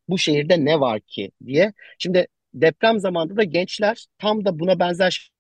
bu 0.09 0.19
şehirde 0.19 0.65
ne 0.65 0.81
var 0.81 1.01
ki 1.01 1.31
diye. 1.47 1.73
Şimdi 1.99 2.27
deprem 2.55 3.01
zamanında 3.01 3.37
da 3.37 3.45
gençler 3.45 4.07
tam 4.19 4.45
da 4.45 4.59
buna 4.59 4.79
benzer 4.79 5.31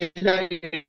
şeyler 0.00 0.48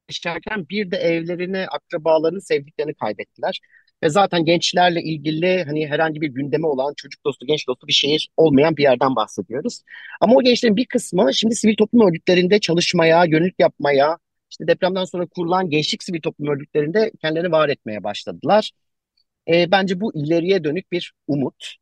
yaşarken 0.10 0.70
bir 0.70 0.92
de 0.92 0.98
evlerini, 0.98 1.68
akrabalarını, 1.68 2.42
sevdiklerini 2.42 2.94
kaybettiler. 2.94 3.60
Ve 4.04 4.10
zaten 4.10 4.46
gençlerle 4.46 5.02
ilgili 5.04 5.64
hani 5.64 5.88
herhangi 5.88 6.22
bir 6.22 6.28
gündeme 6.28 6.68
olan 6.68 6.94
çocuk 6.98 7.26
dostu, 7.26 7.46
genç 7.46 7.68
dostu 7.68 7.88
bir 7.88 7.94
şehir 7.94 8.30
olmayan 8.38 8.78
bir 8.78 8.84
yerden 8.84 9.16
bahsediyoruz. 9.16 9.82
Ama 10.22 10.36
o 10.36 10.42
gençlerin 10.42 10.76
bir 10.76 10.86
kısmı 10.86 11.34
şimdi 11.34 11.56
sivil 11.56 11.76
toplum 11.76 12.08
örgütlerinde 12.08 12.60
çalışmaya, 12.60 13.26
gönüllülük 13.26 13.60
yapmaya, 13.60 14.18
işte 14.52 14.68
depremden 14.68 15.06
sonra 15.06 15.26
kurulan 15.26 15.70
gençlik 15.70 16.04
sivil 16.04 16.22
toplum 16.22 16.48
örgütlerinde 16.48 17.12
kendilerini 17.22 17.52
var 17.52 17.70
etmeye 17.70 18.04
başladılar. 18.04 18.72
E, 19.48 19.72
bence 19.72 20.02
bu 20.02 20.16
ileriye 20.16 20.64
dönük 20.64 20.92
bir 20.92 21.14
umut. 21.28 21.76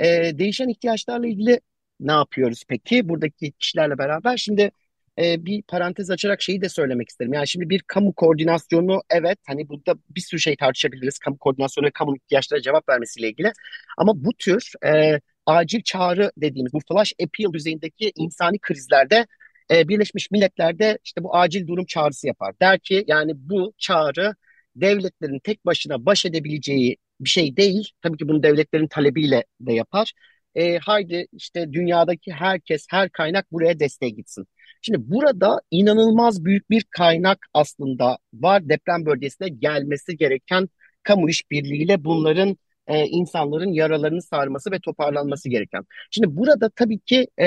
E, 0.00 0.38
değişen 0.38 0.68
ihtiyaçlarla 0.68 1.26
ilgili 1.26 1.60
ne 2.00 2.12
yapıyoruz 2.12 2.64
peki 2.68 3.08
buradaki 3.08 3.52
kişilerle 3.52 3.98
beraber? 3.98 4.36
Şimdi 4.36 4.70
e, 5.18 5.44
bir 5.46 5.62
parantez 5.62 6.10
açarak 6.10 6.42
şeyi 6.42 6.62
de 6.62 6.68
söylemek 6.68 7.08
isterim. 7.08 7.32
Yani 7.32 7.48
şimdi 7.48 7.70
bir 7.70 7.80
kamu 7.86 8.12
koordinasyonu 8.12 9.02
evet 9.10 9.38
hani 9.46 9.68
burada 9.68 9.94
bir 10.10 10.20
sürü 10.20 10.40
şey 10.40 10.56
tartışabiliriz. 10.56 11.18
Kamu 11.18 11.38
koordinasyonu 11.38 11.86
ve 11.86 11.90
kamu 11.90 12.16
ihtiyaçlara 12.16 12.60
cevap 12.62 12.88
vermesiyle 12.88 13.28
ilgili. 13.28 13.52
Ama 13.98 14.24
bu 14.24 14.32
tür 14.38 14.72
e, 14.86 15.20
acil 15.46 15.82
çağrı 15.82 16.32
dediğimiz 16.36 16.72
bu 16.72 16.80
flash 16.88 17.12
appeal 17.22 17.52
düzeyindeki 17.52 18.12
insani 18.16 18.58
krizlerde 18.58 19.26
e, 19.70 19.88
Birleşmiş 19.88 20.30
Milletler'de 20.30 20.98
işte 21.04 21.24
bu 21.24 21.36
acil 21.36 21.66
durum 21.66 21.84
çağrısı 21.86 22.26
yapar. 22.26 22.54
Der 22.62 22.78
ki 22.78 23.04
yani 23.06 23.32
bu 23.36 23.72
çağrı 23.78 24.34
devletlerin 24.76 25.38
tek 25.38 25.66
başına 25.66 26.06
baş 26.06 26.26
edebileceği 26.26 26.96
bir 27.20 27.28
şey 27.30 27.56
değil. 27.56 27.90
Tabii 28.02 28.16
ki 28.16 28.28
bunu 28.28 28.42
devletlerin 28.42 28.88
talebiyle 28.88 29.44
de 29.60 29.72
yapar. 29.72 30.12
E, 30.54 30.78
haydi 30.78 31.26
işte 31.32 31.72
dünyadaki 31.72 32.32
herkes, 32.32 32.86
her 32.90 33.10
kaynak 33.10 33.52
buraya 33.52 33.80
desteğe 33.80 34.10
gitsin. 34.10 34.46
Şimdi 34.82 34.98
burada 35.10 35.60
inanılmaz 35.70 36.44
büyük 36.44 36.70
bir 36.70 36.84
kaynak 36.90 37.38
aslında 37.54 38.18
var 38.34 38.68
deprem 38.68 39.06
bölgesine 39.06 39.48
gelmesi 39.48 40.16
gereken 40.16 40.68
kamu 41.02 41.30
işbirliğiyle 41.30 42.04
bunların 42.04 42.56
e, 42.86 43.06
insanların 43.06 43.72
yaralarını 43.72 44.22
sarması 44.22 44.70
ve 44.70 44.80
toparlanması 44.80 45.48
gereken. 45.48 45.84
Şimdi 46.10 46.36
burada 46.36 46.70
tabii 46.76 46.98
ki 46.98 47.26
e, 47.40 47.46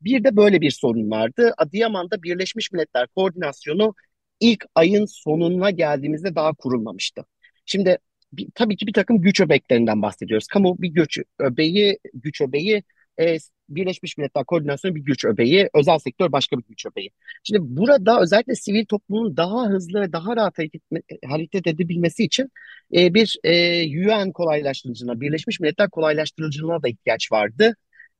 bir 0.00 0.24
de 0.24 0.36
böyle 0.36 0.60
bir 0.60 0.70
sorun 0.70 1.10
vardı. 1.10 1.54
Adıyaman'da 1.58 2.22
Birleşmiş 2.22 2.72
Milletler 2.72 3.06
Koordinasyonu 3.06 3.94
ilk 4.40 4.64
ayın 4.74 5.04
sonuna 5.06 5.70
geldiğimizde 5.70 6.34
daha 6.34 6.54
kurulmamıştı. 6.54 7.24
Şimdi 7.66 7.98
bir, 8.32 8.48
tabii 8.54 8.76
ki 8.76 8.86
bir 8.86 8.92
takım 8.92 9.20
güç 9.20 9.40
öbeklerinden 9.40 10.02
bahsediyoruz. 10.02 10.46
Kamu 10.46 10.76
bir 10.78 10.88
güç 10.88 11.18
öbeği, 11.38 11.98
güç 12.14 12.40
öbeği 12.40 12.82
e, 13.20 13.36
Birleşmiş 13.68 14.18
Milletler 14.18 14.44
Koordinasyonu 14.44 14.94
bir 14.94 15.00
güç 15.00 15.24
öbeği, 15.24 15.68
özel 15.74 15.98
sektör 15.98 16.32
başka 16.32 16.58
bir 16.58 16.64
güç 16.68 16.86
öbeği. 16.86 17.10
Şimdi 17.42 17.60
burada 17.62 18.20
özellikle 18.20 18.54
sivil 18.54 18.84
toplumun 18.86 19.36
daha 19.36 19.66
hızlı 19.68 20.00
ve 20.00 20.12
daha 20.12 20.36
rahat 20.36 20.58
hareket, 20.58 20.82
hareket 21.26 21.66
edebilmesi 21.66 22.24
için 22.24 22.50
e, 22.96 23.14
bir 23.14 23.36
e, 23.44 23.84
UN 23.86 24.32
kolaylaştırıcına, 24.32 25.20
Birleşmiş 25.20 25.60
Milletler 25.60 25.90
kolaylaştırıcılığına 25.90 26.82
da 26.82 26.88
ihtiyaç 26.88 27.32
vardı. 27.32 27.76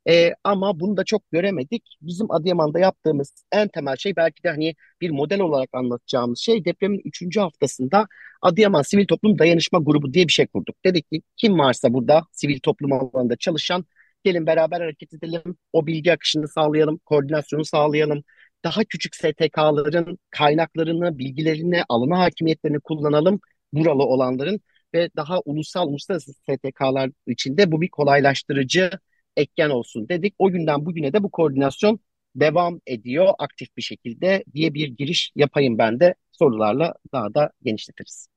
E, 0.09 0.31
ama 0.45 0.81
bunu 0.81 0.97
da 0.97 1.05
çok 1.05 1.31
göremedik. 1.31 1.83
Bizim 2.03 2.31
Adıyaman'da 2.31 2.79
yaptığımız 2.79 3.45
en 3.53 3.69
temel 3.69 3.97
şey 3.97 4.17
belki 4.17 4.43
de 4.43 4.49
hani 4.51 4.75
bir 5.01 5.11
model 5.11 5.41
olarak 5.41 5.69
anlatacağımız 5.73 6.38
şey 6.38 6.65
depremin 6.65 7.03
üçüncü 7.05 7.41
haftasında 7.41 8.07
Adıyaman 8.43 8.83
Sivil 8.83 9.07
Toplum 9.07 9.38
Dayanışma 9.38 9.79
Grubu 9.79 10.15
diye 10.15 10.29
bir 10.29 10.33
şey 10.33 10.47
kurduk. 10.47 10.77
Dedik 10.85 11.11
ki 11.11 11.23
kim 11.37 11.59
varsa 11.59 11.93
burada 11.95 12.23
sivil 12.33 12.61
toplum 12.61 12.93
alanında 12.93 13.37
çalışan 13.37 13.85
gelin 14.25 14.47
beraber 14.47 14.81
hareket 14.81 15.15
edelim. 15.15 15.57
O 15.73 15.87
bilgi 15.87 16.12
akışını 16.12 16.49
sağlayalım, 16.49 16.99
koordinasyonu 16.99 17.65
sağlayalım. 17.65 18.25
Daha 18.65 18.85
küçük 18.85 19.15
STK'ların 19.17 20.19
kaynaklarını, 20.31 21.19
bilgilerini, 21.19 21.83
alana 21.88 22.19
hakimiyetlerini 22.19 22.81
kullanalım 22.81 23.41
buralı 23.73 24.03
olanların 24.03 24.61
ve 24.95 25.11
daha 25.17 25.41
ulusal, 25.45 25.88
uluslararası 25.88 26.33
STK'lar 26.33 27.11
içinde 27.27 27.73
bu 27.73 27.81
bir 27.81 27.88
kolaylaştırıcı 27.88 28.91
etken 29.37 29.71
olsun 29.71 30.09
dedik. 30.09 30.35
O 30.38 30.51
günden 30.51 30.87
bugüne 30.87 31.12
de 31.12 31.23
bu 31.23 31.31
koordinasyon 31.31 32.01
devam 32.37 32.81
ediyor 32.87 33.29
aktif 33.38 33.77
bir 33.77 33.83
şekilde 33.83 34.45
diye 34.55 34.75
bir 34.75 34.88
giriş 34.88 35.33
yapayım 35.37 35.79
ben 35.79 36.01
de 36.01 36.14
sorularla 36.33 36.95
daha 37.12 37.35
da 37.35 37.51
genişletiriz. 37.62 38.29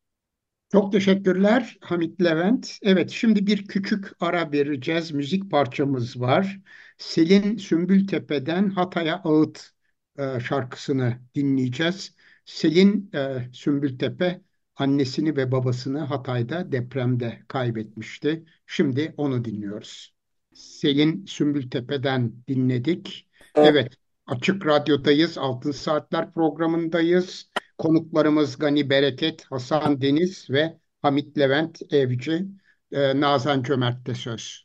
Çok 0.72 0.92
teşekkürler 0.92 1.78
Hamit 1.82 2.22
Levent. 2.24 2.78
Evet 2.82 3.10
şimdi 3.10 3.48
bir 3.48 3.68
küçük 3.68 4.12
ara 4.20 4.52
vereceğiz. 4.52 5.12
Müzik 5.12 5.52
parçamız 5.52 6.20
var. 6.22 6.60
Selin 6.98 7.58
Sümbültepe'den 7.58 8.70
Hatay'a 8.70 9.16
Ağıt 9.24 9.72
e, 10.18 10.40
şarkısını 10.40 11.20
dinleyeceğiz. 11.36 12.16
Selin 12.46 13.12
e, 13.16 13.50
Sümbültepe 13.54 14.42
annesini 14.76 15.36
ve 15.38 15.52
babasını 15.52 16.00
Hatay'da 16.00 16.72
depremde 16.72 17.44
kaybetmişti. 17.48 18.46
Şimdi 18.68 19.14
onu 19.18 19.46
dinliyoruz. 19.46 20.15
Selin 20.56 21.26
Sümbültepe'den 21.26 22.34
dinledik. 22.48 23.30
Evet, 23.56 23.94
Açık 24.28 24.66
Radyo'dayız, 24.66 25.38
Altın 25.38 25.72
Saatler 25.72 26.32
programındayız. 26.32 27.50
Konuklarımız 27.78 28.58
Gani 28.58 28.90
Bereket, 28.90 29.46
Hasan 29.46 30.02
Deniz 30.02 30.50
ve 30.50 30.78
Hamit 31.02 31.38
Levent 31.38 31.94
Evci. 31.94 32.46
Ee, 32.92 33.22
Nazan 33.22 33.64
Cömert'te 33.64 34.14
söz. 34.14 34.65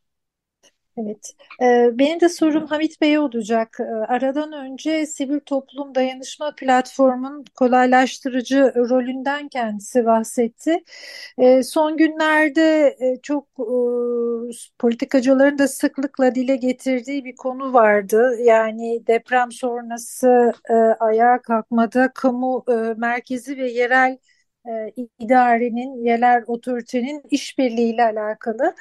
Evet, 1.03 1.33
ee, 1.63 1.91
benim 1.99 2.21
de 2.21 2.29
sorum 2.29 2.67
Hamit 2.67 3.01
Bey'e 3.01 3.21
olacak. 3.21 3.77
Ee, 3.81 3.85
aradan 3.85 4.53
önce 4.53 5.07
Sivil 5.07 5.41
Toplum 5.41 5.95
Dayanışma 5.95 6.55
Platformu'nun 6.57 7.45
kolaylaştırıcı 7.55 8.73
rolünden 8.77 9.49
kendisi 9.49 10.05
bahsetti. 10.07 10.77
Ee, 11.39 11.63
son 11.63 11.97
günlerde 11.97 12.97
e, 13.01 13.21
çok 13.23 13.47
e, 13.61 13.67
politikacıların 14.79 15.59
da 15.59 15.69
sıklıkla 15.69 16.35
dile 16.35 16.57
getirdiği 16.57 17.25
bir 17.25 17.37
konu 17.37 17.73
vardı. 17.73 18.37
Yani 18.45 19.07
deprem 19.07 19.53
sonrası 19.53 20.53
e, 20.71 20.75
ayağa 20.75 21.43
kalkmada 21.43 22.11
kamu 22.15 22.65
merkezi 22.97 23.57
ve 23.57 23.71
yerel 23.71 24.19
idarenin, 25.19 26.05
yerel 26.05 26.45
otoritenin 26.47 27.23
işbirliğiyle 27.31 28.05
alakalı. 28.05 28.75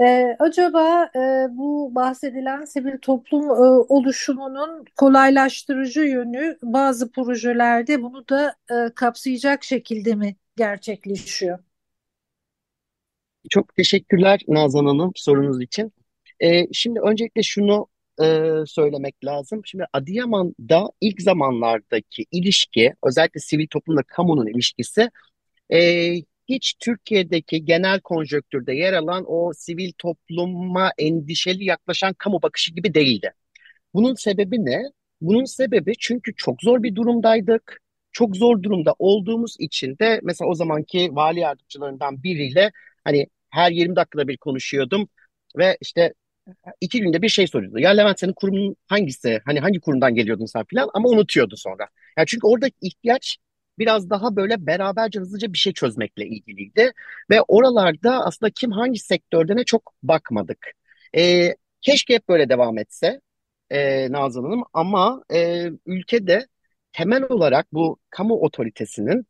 Ee, 0.00 0.36
acaba 0.38 1.10
e, 1.16 1.18
bu 1.50 1.94
bahsedilen 1.94 2.64
sivil 2.64 2.98
toplum 2.98 3.42
e, 3.50 3.52
oluşumunun 3.88 4.84
kolaylaştırıcı 4.96 6.00
yönü 6.00 6.58
bazı 6.62 7.12
projelerde 7.12 8.02
bunu 8.02 8.28
da 8.28 8.56
e, 8.70 8.94
kapsayacak 8.94 9.64
şekilde 9.64 10.14
mi 10.14 10.36
gerçekleşiyor? 10.56 11.58
Çok 13.50 13.74
teşekkürler 13.76 14.40
Nazan 14.48 14.86
Hanım 14.86 15.12
sorunuz 15.16 15.62
için. 15.62 15.92
Ee, 16.40 16.72
şimdi 16.72 17.00
öncelikle 17.00 17.42
şunu 17.42 17.86
e, 18.22 18.52
söylemek 18.66 19.24
lazım. 19.24 19.62
Şimdi 19.64 19.84
Adıyaman'da 19.92 20.90
ilk 21.00 21.22
zamanlardaki 21.22 22.24
ilişki, 22.30 22.94
özellikle 23.04 23.40
sivil 23.40 23.66
toplumla 23.66 24.02
kamunun 24.02 24.46
ilişkisi 24.46 25.10
e, 25.72 26.14
hiç 26.48 26.74
Türkiye'deki 26.80 27.64
genel 27.64 28.00
konjöktürde 28.00 28.74
yer 28.74 28.92
alan 28.92 29.24
o 29.26 29.52
sivil 29.54 29.92
topluma 29.98 30.92
endişeli 30.98 31.64
yaklaşan 31.64 32.14
kamu 32.14 32.42
bakışı 32.42 32.72
gibi 32.74 32.94
değildi. 32.94 33.32
Bunun 33.94 34.14
sebebi 34.14 34.64
ne? 34.64 34.82
Bunun 35.20 35.44
sebebi 35.44 35.92
çünkü 35.98 36.34
çok 36.36 36.62
zor 36.62 36.82
bir 36.82 36.94
durumdaydık. 36.94 37.80
Çok 38.12 38.36
zor 38.36 38.62
durumda 38.62 38.94
olduğumuz 38.98 39.56
için 39.58 39.98
de 39.98 40.20
mesela 40.22 40.48
o 40.48 40.54
zamanki 40.54 41.08
vali 41.12 41.40
yardımcılarından 41.40 42.22
biriyle 42.22 42.72
hani 43.04 43.26
her 43.50 43.70
20 43.72 43.96
dakikada 43.96 44.28
bir 44.28 44.36
konuşuyordum 44.36 45.08
ve 45.58 45.78
işte 45.80 46.14
iki 46.80 47.00
günde 47.00 47.22
bir 47.22 47.28
şey 47.28 47.46
soruyordu. 47.46 47.78
Ya 47.78 47.90
Levent 47.90 48.20
senin 48.20 48.32
kurumun 48.32 48.76
hangisi? 48.88 49.40
Hani 49.44 49.60
hangi 49.60 49.80
kurumdan 49.80 50.14
geliyordun 50.14 50.46
sen 50.46 50.64
filan 50.64 50.88
ama 50.94 51.08
unutuyordu 51.08 51.56
sonra. 51.56 51.88
Yani 52.18 52.26
çünkü 52.26 52.46
orada 52.46 52.66
ihtiyaç 52.80 53.38
biraz 53.78 54.10
daha 54.10 54.36
böyle 54.36 54.66
beraberce 54.66 55.20
hızlıca 55.20 55.52
bir 55.52 55.58
şey 55.58 55.72
çözmekle 55.72 56.26
ilgiliydi. 56.26 56.92
Ve 57.30 57.42
oralarda 57.42 58.24
aslında 58.26 58.50
kim 58.50 58.70
hangi 58.72 58.98
sektörde 58.98 59.56
ne 59.56 59.64
çok 59.64 59.92
bakmadık. 60.02 60.66
E, 61.16 61.48
keşke 61.80 62.14
hep 62.14 62.28
böyle 62.28 62.48
devam 62.48 62.78
etse 62.78 63.20
e, 63.70 64.12
Nazan 64.12 64.42
Hanım 64.44 64.62
ama 64.72 65.22
e, 65.34 65.66
ülkede 65.86 66.46
temel 66.92 67.22
olarak 67.22 67.72
bu 67.72 67.98
kamu 68.10 68.34
otoritesinin 68.34 69.26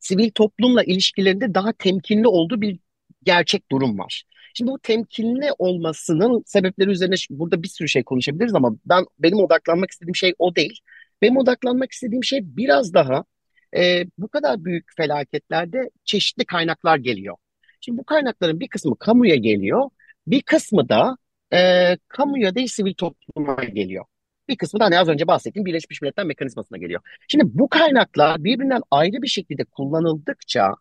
sivil 0.00 0.30
toplumla 0.30 0.82
ilişkilerinde 0.84 1.54
daha 1.54 1.72
temkinli 1.72 2.28
olduğu 2.28 2.60
bir 2.60 2.78
gerçek 3.22 3.70
durum 3.70 3.98
var. 3.98 4.24
Şimdi 4.54 4.70
bu 4.70 4.78
temkinli 4.78 5.50
olmasının 5.58 6.42
sebepleri 6.46 6.90
üzerine 6.90 7.14
burada 7.30 7.62
bir 7.62 7.68
sürü 7.68 7.88
şey 7.88 8.02
konuşabiliriz 8.04 8.54
ama 8.54 8.76
ben 8.86 9.04
benim 9.18 9.38
odaklanmak 9.38 9.90
istediğim 9.90 10.16
şey 10.16 10.34
o 10.38 10.56
değil. 10.56 10.80
Benim 11.22 11.36
odaklanmak 11.36 11.92
istediğim 11.92 12.24
şey 12.24 12.40
biraz 12.56 12.94
daha 12.94 13.24
e, 13.76 14.04
bu 14.18 14.28
kadar 14.28 14.64
büyük 14.64 14.86
felaketlerde 14.96 15.90
çeşitli 16.04 16.44
kaynaklar 16.44 16.96
geliyor. 16.98 17.36
Şimdi 17.80 17.98
bu 17.98 18.04
kaynakların 18.04 18.60
bir 18.60 18.68
kısmı 18.68 18.98
kamuya 18.98 19.36
geliyor, 19.36 19.90
bir 20.26 20.42
kısmı 20.42 20.88
da 20.88 21.16
e, 21.52 21.96
kamuya 22.08 22.54
değil 22.54 22.66
sivil 22.68 22.94
topluma 22.94 23.54
geliyor. 23.64 24.04
Bir 24.48 24.56
kısmı 24.56 24.80
da 24.80 24.84
hani 24.84 24.98
az 24.98 25.08
önce 25.08 25.26
bahsettiğim 25.26 25.66
Birleşmiş 25.66 26.02
Milletler 26.02 26.26
mekanizmasına 26.26 26.78
geliyor. 26.78 27.00
Şimdi 27.28 27.44
bu 27.46 27.68
kaynaklar 27.68 28.44
birbirinden 28.44 28.82
ayrı 28.90 29.22
bir 29.22 29.28
şekilde 29.28 29.64
kullanıldıkça 29.64 30.74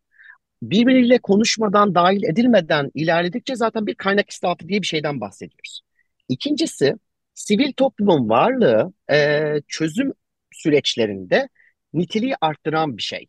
birbiriyle 0.62 1.18
konuşmadan, 1.18 1.95
dahil 1.95 2.24
edilmeden 2.24 2.91
ilerledikçe 2.93 3.55
zaten 3.55 3.88
bir 3.88 3.95
kaynak 3.95 4.30
israfı 4.30 4.70
diye 4.70 4.82
bir 4.82 4.88
şeyden 4.88 5.22
bahsediyoruz. 5.22 5.82
İkincisi, 6.30 6.95
sivil 7.34 7.74
toplumun 7.74 8.30
varlığı 8.30 8.93
e, 9.12 9.41
çözüm 9.68 10.14
süreçlerinde 10.51 11.49
niteliği 11.93 12.36
arttıran 12.41 12.97
bir 12.97 13.03
şey. 13.03 13.28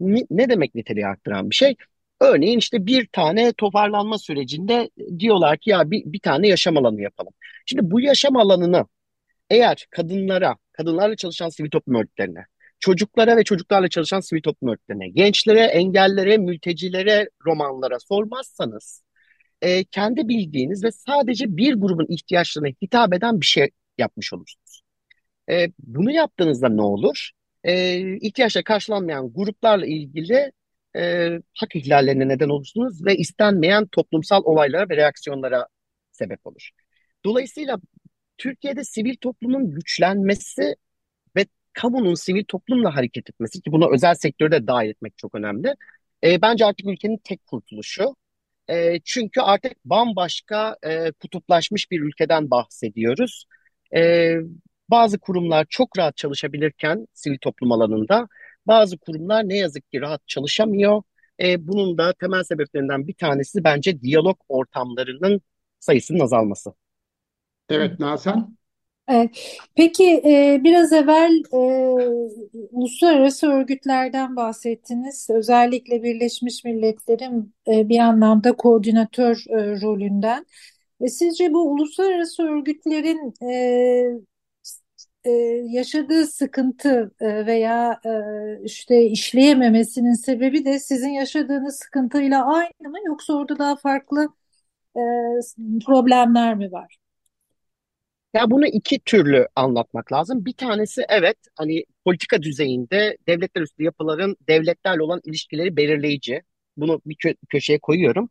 Ni, 0.00 0.26
ne 0.30 0.48
demek 0.48 0.74
niteliği 0.74 1.06
arttıran 1.06 1.50
bir 1.50 1.54
şey? 1.54 1.76
Örneğin 2.20 2.58
işte 2.58 2.86
bir 2.86 3.06
tane 3.06 3.52
toparlanma 3.52 4.18
sürecinde 4.18 4.90
diyorlar 5.18 5.58
ki 5.58 5.70
ya 5.70 5.90
bir, 5.90 6.02
bir 6.06 6.20
tane 6.20 6.48
yaşam 6.48 6.76
alanı 6.76 7.00
yapalım. 7.02 7.32
Şimdi 7.66 7.90
bu 7.90 8.00
yaşam 8.00 8.36
alanını 8.36 8.86
eğer 9.50 9.86
kadınlara, 9.90 10.56
kadınlarla 10.72 11.16
çalışan 11.16 11.48
sivil 11.48 11.70
toplum 11.70 11.94
örgütlerine, 11.94 12.46
çocuklara 12.84 13.36
ve 13.36 13.44
çocuklarla 13.44 13.88
çalışan 13.88 14.20
sivil 14.20 14.42
toplum 14.42 14.70
örgütlerine, 14.70 15.08
gençlere, 15.08 15.60
engellere, 15.60 16.36
mültecilere, 16.36 17.28
romanlara 17.46 17.98
sormazsanız 17.98 19.02
e, 19.62 19.84
kendi 19.84 20.28
bildiğiniz 20.28 20.84
ve 20.84 20.90
sadece 20.92 21.56
bir 21.56 21.74
grubun 21.74 22.06
ihtiyaçlarına 22.08 22.68
hitap 22.82 23.14
eden 23.14 23.40
bir 23.40 23.46
şey 23.46 23.70
yapmış 23.98 24.32
olursunuz. 24.32 24.82
E, 25.50 25.66
bunu 25.78 26.10
yaptığınızda 26.10 26.68
ne 26.68 26.82
olur? 26.82 27.30
E, 27.64 27.98
ihtiyaçları 28.16 28.64
karşılanmayan 28.64 29.32
gruplarla 29.34 29.86
ilgili 29.86 30.52
e, 30.96 31.30
hak 31.54 31.76
ihlallerine 31.76 32.28
neden 32.28 32.48
olursunuz 32.48 33.04
ve 33.04 33.16
istenmeyen 33.16 33.86
toplumsal 33.86 34.42
olaylara 34.44 34.88
ve 34.88 34.96
reaksiyonlara 34.96 35.66
sebep 36.12 36.46
olur. 36.46 36.70
Dolayısıyla 37.24 37.78
Türkiye'de 38.38 38.84
sivil 38.84 39.16
toplumun 39.16 39.70
güçlenmesi 39.70 40.76
kamunun 41.74 42.14
sivil 42.14 42.44
toplumla 42.44 42.96
hareket 42.96 43.30
etmesi 43.30 43.60
ki 43.60 43.72
buna 43.72 43.94
özel 43.94 44.14
sektörde 44.14 44.66
dahil 44.66 44.88
etmek 44.88 45.18
çok 45.18 45.34
önemli. 45.34 45.74
E, 46.24 46.42
bence 46.42 46.64
artık 46.66 46.86
ülkenin 46.88 47.18
tek 47.24 47.46
kurtuluşu. 47.46 48.16
E, 48.70 49.00
çünkü 49.04 49.40
artık 49.40 49.72
bambaşka 49.84 50.76
e, 50.82 51.12
kutuplaşmış 51.12 51.90
bir 51.90 52.00
ülkeden 52.00 52.50
bahsediyoruz. 52.50 53.44
E, 53.96 54.34
bazı 54.88 55.18
kurumlar 55.18 55.66
çok 55.70 55.98
rahat 55.98 56.16
çalışabilirken 56.16 57.06
sivil 57.14 57.38
toplum 57.38 57.72
alanında 57.72 58.28
bazı 58.66 58.98
kurumlar 58.98 59.48
ne 59.48 59.56
yazık 59.56 59.90
ki 59.90 60.00
rahat 60.00 60.28
çalışamıyor. 60.28 61.02
E, 61.42 61.68
bunun 61.68 61.98
da 61.98 62.12
temel 62.12 62.44
sebeplerinden 62.44 63.08
bir 63.08 63.14
tanesi 63.14 63.64
bence 63.64 64.00
diyalog 64.00 64.38
ortamlarının 64.48 65.42
sayısının 65.80 66.20
azalması. 66.20 66.74
Evet 67.68 68.00
Nazan. 68.00 68.56
Peki 69.76 70.04
e, 70.24 70.60
biraz 70.64 70.92
evvel 70.92 71.42
e, 71.52 71.56
uluslararası 72.72 73.46
örgütlerden 73.50 74.36
bahsettiniz. 74.36 75.28
Özellikle 75.30 76.02
Birleşmiş 76.02 76.64
Milletler'in 76.64 77.54
e, 77.68 77.88
bir 77.88 77.98
anlamda 77.98 78.52
koordinatör 78.52 79.44
rolünden. 79.82 80.46
Sizce 81.08 81.52
bu 81.52 81.70
uluslararası 81.72 82.42
örgütlerin 82.42 83.34
yaşadığı 85.72 86.26
sıkıntı 86.26 87.14
veya 87.20 88.00
işte 88.64 89.02
işleyememesinin 89.06 90.14
sebebi 90.14 90.64
de 90.64 90.78
sizin 90.78 91.10
yaşadığınız 91.10 91.78
sıkıntıyla 91.84 92.46
aynı 92.46 92.90
mı 92.90 92.98
yoksa 93.06 93.32
orada 93.34 93.58
daha 93.58 93.76
farklı 93.76 94.28
problemler 95.86 96.54
mi 96.54 96.72
var? 96.72 97.03
Ya 98.34 98.50
bunu 98.50 98.66
iki 98.66 99.00
türlü 99.00 99.48
anlatmak 99.56 100.12
lazım. 100.12 100.44
Bir 100.44 100.52
tanesi 100.52 101.02
evet 101.08 101.36
hani 101.56 101.84
politika 102.04 102.42
düzeyinde 102.42 103.16
devletler 103.28 103.62
üstü 103.62 103.82
yapıların 103.82 104.36
devletlerle 104.48 105.02
olan 105.02 105.20
ilişkileri 105.24 105.76
belirleyici. 105.76 106.42
Bunu 106.76 107.02
bir 107.06 107.14
kö 107.16 107.34
köşeye 107.48 107.78
koyuyorum. 107.78 108.30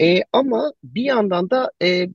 E, 0.00 0.22
ama 0.32 0.72
bir 0.84 1.02
yandan 1.04 1.50
da 1.50 1.70
e, 1.82 2.08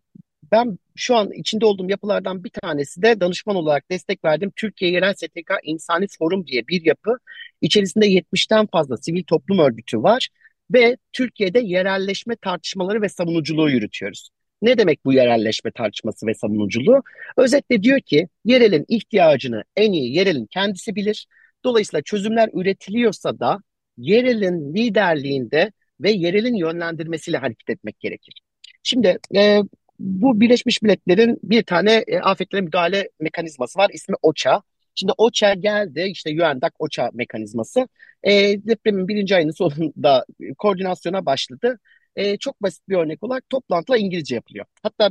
ben 0.51 0.79
şu 0.95 1.15
an 1.15 1.31
içinde 1.31 1.65
olduğum 1.65 1.89
yapılardan 1.89 2.43
bir 2.43 2.49
tanesi 2.49 3.01
de 3.01 3.19
danışman 3.19 3.55
olarak 3.55 3.91
destek 3.91 4.25
verdiğim 4.25 4.51
Türkiye 4.55 4.91
Yerel 4.91 5.13
STK 5.13 5.51
İnsani 5.63 6.07
Forum 6.19 6.47
diye 6.47 6.67
bir 6.67 6.85
yapı. 6.85 7.17
İçerisinde 7.61 8.07
70'ten 8.07 8.67
fazla 8.67 8.97
sivil 8.97 9.23
toplum 9.23 9.59
örgütü 9.59 10.03
var 10.03 10.29
ve 10.73 10.97
Türkiye'de 11.13 11.59
yerelleşme 11.59 12.35
tartışmaları 12.35 13.01
ve 13.01 13.09
savunuculuğu 13.09 13.69
yürütüyoruz. 13.69 14.29
Ne 14.61 14.77
demek 14.77 15.05
bu 15.05 15.13
yerelleşme 15.13 15.71
tartışması 15.71 16.27
ve 16.27 16.33
savunuculuğu? 16.33 17.03
Özetle 17.37 17.83
diyor 17.83 17.99
ki 17.99 18.27
yerelin 18.45 18.85
ihtiyacını 18.87 19.63
en 19.75 19.91
iyi 19.91 20.15
yerelin 20.15 20.45
kendisi 20.45 20.95
bilir. 20.95 21.27
Dolayısıyla 21.63 22.01
çözümler 22.01 22.49
üretiliyorsa 22.53 23.39
da 23.39 23.59
yerelin 23.97 24.75
liderliğinde 24.75 25.71
ve 26.01 26.11
yerelin 26.11 26.55
yönlendirmesiyle 26.55 27.37
hareket 27.37 27.69
etmek 27.69 27.99
gerekir. 27.99 28.41
Şimdi 28.83 29.19
e, 29.35 29.59
bu 29.99 30.41
Birleşmiş 30.41 30.81
Milletler'in 30.81 31.39
bir 31.43 31.63
tane 31.63 32.03
e, 32.07 32.19
afetlere 32.19 32.61
müdahale 32.61 33.09
mekanizması 33.19 33.79
var. 33.79 33.89
İsmi 33.93 34.15
OÇA. 34.21 34.61
Şimdi 34.95 35.13
OÇA 35.17 35.53
geldi, 35.53 36.01
işte 36.11 36.29
UNDAC 36.29 36.71
OÇA 36.79 37.09
mekanizması. 37.13 37.87
E, 38.23 38.31
depremin 38.67 39.07
birinci 39.07 39.35
ayının 39.35 39.51
sonunda 39.51 40.25
koordinasyona 40.57 41.25
başladı. 41.25 41.79
E, 42.15 42.37
çok 42.37 42.61
basit 42.61 42.89
bir 42.89 42.95
örnek 42.97 43.23
olarak 43.23 43.49
toplantılar 43.49 43.97
İngilizce 43.97 44.35
yapılıyor. 44.35 44.65
Hatta 44.83 45.09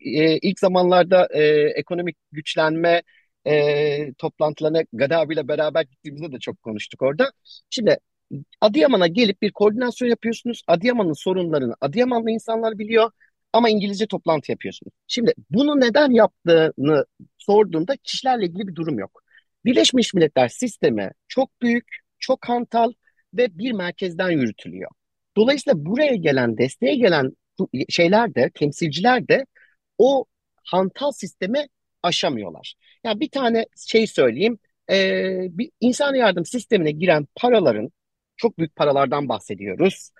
e, 0.00 0.38
ilk 0.38 0.60
zamanlarda 0.60 1.28
e, 1.32 1.42
ekonomik 1.76 2.16
güçlenme 2.32 3.02
e, 3.46 4.14
toplantılarına 4.14 4.82
Gaddafi 4.92 5.32
ile 5.32 5.48
beraber 5.48 5.82
gittiğimizde 5.82 6.32
de 6.32 6.38
çok 6.38 6.62
konuştuk 6.62 7.02
orada. 7.02 7.32
Şimdi 7.70 7.98
Adıyaman'a 8.60 9.06
gelip 9.06 9.42
bir 9.42 9.52
koordinasyon 9.52 10.08
yapıyorsunuz. 10.08 10.62
Adıyaman'ın 10.66 11.12
sorunlarını 11.12 11.74
Adıyamanlı 11.80 12.30
insanlar 12.30 12.78
biliyor 12.78 13.10
ama 13.52 13.70
İngilizce 13.70 14.06
toplantı 14.06 14.50
yapıyorsunuz. 14.50 14.92
Şimdi 15.08 15.34
bunu 15.50 15.80
neden 15.80 16.10
yaptığını 16.10 17.04
sorduğunda 17.38 17.96
kişilerle 17.96 18.46
ilgili 18.46 18.68
bir 18.68 18.74
durum 18.74 18.98
yok. 18.98 19.22
Birleşmiş 19.64 20.14
Milletler 20.14 20.48
sistemi 20.48 21.10
çok 21.28 21.62
büyük, 21.62 21.86
çok 22.18 22.48
hantal 22.48 22.92
ve 23.34 23.58
bir 23.58 23.72
merkezden 23.72 24.30
yürütülüyor. 24.30 24.90
Dolayısıyla 25.36 25.84
buraya 25.86 26.16
gelen, 26.16 26.58
desteğe 26.58 26.94
gelen 26.96 27.32
şeyler 27.88 28.34
de, 28.34 28.50
temsilciler 28.54 29.28
de 29.28 29.46
o 29.98 30.24
hantal 30.64 31.12
sistemi 31.12 31.66
aşamıyorlar. 32.02 32.74
Yani 33.04 33.20
bir 33.20 33.30
tane 33.30 33.66
şey 33.88 34.06
söyleyeyim, 34.06 34.58
e, 34.90 35.48
bir 35.50 35.70
insan 35.80 36.14
yardım 36.14 36.44
sistemine 36.46 36.90
giren 36.90 37.26
paraların, 37.36 37.90
çok 38.36 38.58
büyük 38.58 38.76
paralardan 38.76 39.28
bahsediyoruz, 39.28 40.10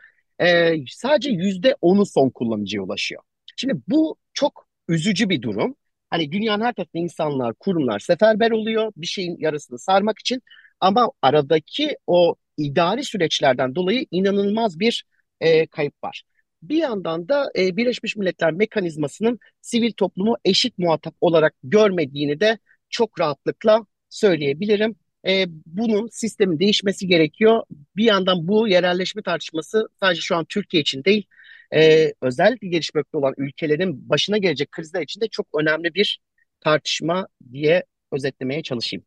e, 0.41 0.75
sadece 0.89 1.31
yüzde 1.31 1.77
onu 1.81 2.07
son 2.07 2.31
kullanıcıya 2.31 2.83
ulaşıyor. 2.83 3.23
Şimdi 3.57 3.75
bu 3.89 4.17
çok 4.35 4.67
üzücü 4.89 5.29
bir 5.29 5.43
durum. 5.43 5.77
Hani 6.11 6.33
dünyanın 6.33 6.65
her 6.65 6.73
tarafında 6.75 7.03
insanlar, 7.03 7.55
kurumlar 7.55 7.99
seferber 7.99 8.51
oluyor 8.51 8.93
bir 8.97 9.07
şeyin 9.07 9.37
yarısını 9.39 9.79
sarmak 9.79 10.19
için. 10.19 10.43
Ama 10.81 11.11
aradaki 11.23 11.97
o 12.07 12.35
idari 12.57 13.05
süreçlerden 13.05 13.75
dolayı 13.75 14.07
inanılmaz 14.11 14.81
bir 14.81 15.05
e, 15.41 15.67
kayıp 15.67 16.05
var. 16.05 16.23
Bir 16.63 16.77
yandan 16.77 17.29
da 17.29 17.53
e, 17.59 17.77
Birleşmiş 17.77 18.17
Milletler 18.17 18.53
mekanizmasının 18.53 19.39
sivil 19.61 19.93
toplumu 19.93 20.37
eşit 20.45 20.79
muhatap 20.79 21.15
olarak 21.21 21.55
görmediğini 21.65 22.41
de 22.41 22.59
çok 22.91 23.21
rahatlıkla 23.21 23.87
söyleyebilirim. 24.09 24.97
E, 25.29 25.45
bunun 25.67 26.09
sistemin 26.13 26.59
değişmesi 26.59 27.07
gerekiyor. 27.07 27.63
Bir 27.97 28.05
yandan 28.05 28.49
bu 28.49 28.69
yerelleşme 28.69 29.23
tartışması 29.23 29.89
sadece 30.01 30.21
şu 30.21 30.37
an 30.37 30.45
Türkiye 30.45 30.81
için 30.81 31.05
değil, 31.05 31.27
e, 31.75 32.13
özellikle 32.21 32.69
gelişmekte 32.69 33.19
olan 33.19 33.35
ülkelerin 33.37 34.09
başına 34.09 34.39
gelecek 34.39 34.71
krizler 34.73 35.03
için 35.03 35.21
de 35.21 35.29
çok 35.29 35.47
önemli 35.61 35.95
bir 35.95 36.21
tartışma 36.61 37.27
diye 37.53 37.85
özetlemeye 38.13 38.63
çalışayım. 38.63 39.05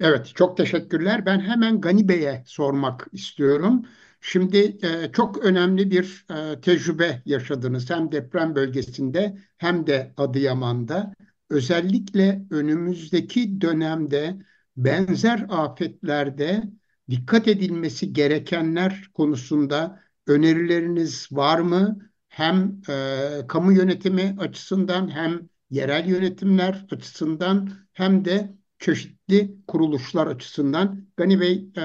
Evet, 0.00 0.32
çok 0.34 0.56
teşekkürler. 0.56 1.26
Ben 1.26 1.40
hemen 1.40 1.80
Gani 1.80 2.08
Bey'e 2.08 2.42
sormak 2.46 3.06
istiyorum. 3.12 3.82
Şimdi 4.20 4.78
e, 4.82 5.12
çok 5.12 5.44
önemli 5.44 5.90
bir 5.90 6.26
e, 6.30 6.60
tecrübe 6.60 7.22
yaşadınız 7.26 7.90
hem 7.90 8.12
deprem 8.12 8.54
bölgesinde 8.54 9.38
hem 9.58 9.86
de 9.86 10.14
Adıyaman'da. 10.16 11.14
Özellikle 11.50 12.42
önümüzdeki 12.50 13.60
dönemde 13.60 14.36
benzer 14.76 15.46
afetlerde 15.48 16.62
dikkat 17.10 17.48
edilmesi 17.48 18.12
gerekenler 18.12 19.10
konusunda 19.14 20.00
önerileriniz 20.26 21.28
var 21.32 21.58
mı? 21.58 22.10
Hem 22.28 22.80
e, 22.88 23.46
kamu 23.48 23.72
yönetimi 23.72 24.36
açısından 24.38 25.08
hem 25.10 25.48
yerel 25.70 26.08
yönetimler 26.08 26.86
açısından 26.90 27.70
hem 27.92 28.24
de 28.24 28.59
çeşitli 28.80 29.56
kuruluşlar 29.66 30.26
açısından. 30.26 31.06
Gani 31.16 31.40
Bey 31.40 31.64
e, 31.76 31.82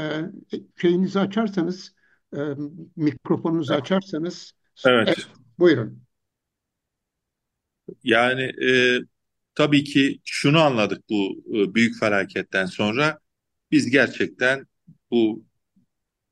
şeyinizi 0.81 1.19
açarsanız, 1.19 1.95
e, 2.33 2.39
mikrofonunuzu 2.95 3.73
açarsanız. 3.73 4.53
Evet. 4.85 5.07
evet 5.07 5.27
buyurun. 5.59 6.05
Yani 8.03 8.41
e, 8.41 8.99
tabii 9.55 9.83
ki 9.83 10.19
şunu 10.25 10.59
anladık 10.59 11.09
bu 11.09 11.43
e, 11.53 11.75
büyük 11.75 11.99
felaketten 11.99 12.65
sonra. 12.65 13.19
Biz 13.71 13.89
gerçekten 13.91 14.65
bu 15.11 15.45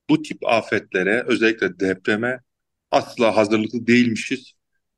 bu 0.09 0.21
tip 0.21 0.47
afetlere 0.47 1.23
özellikle 1.27 1.79
depreme 1.79 2.39
asla 2.91 3.35
hazırlıklı 3.37 3.87
değilmişiz. 3.87 4.53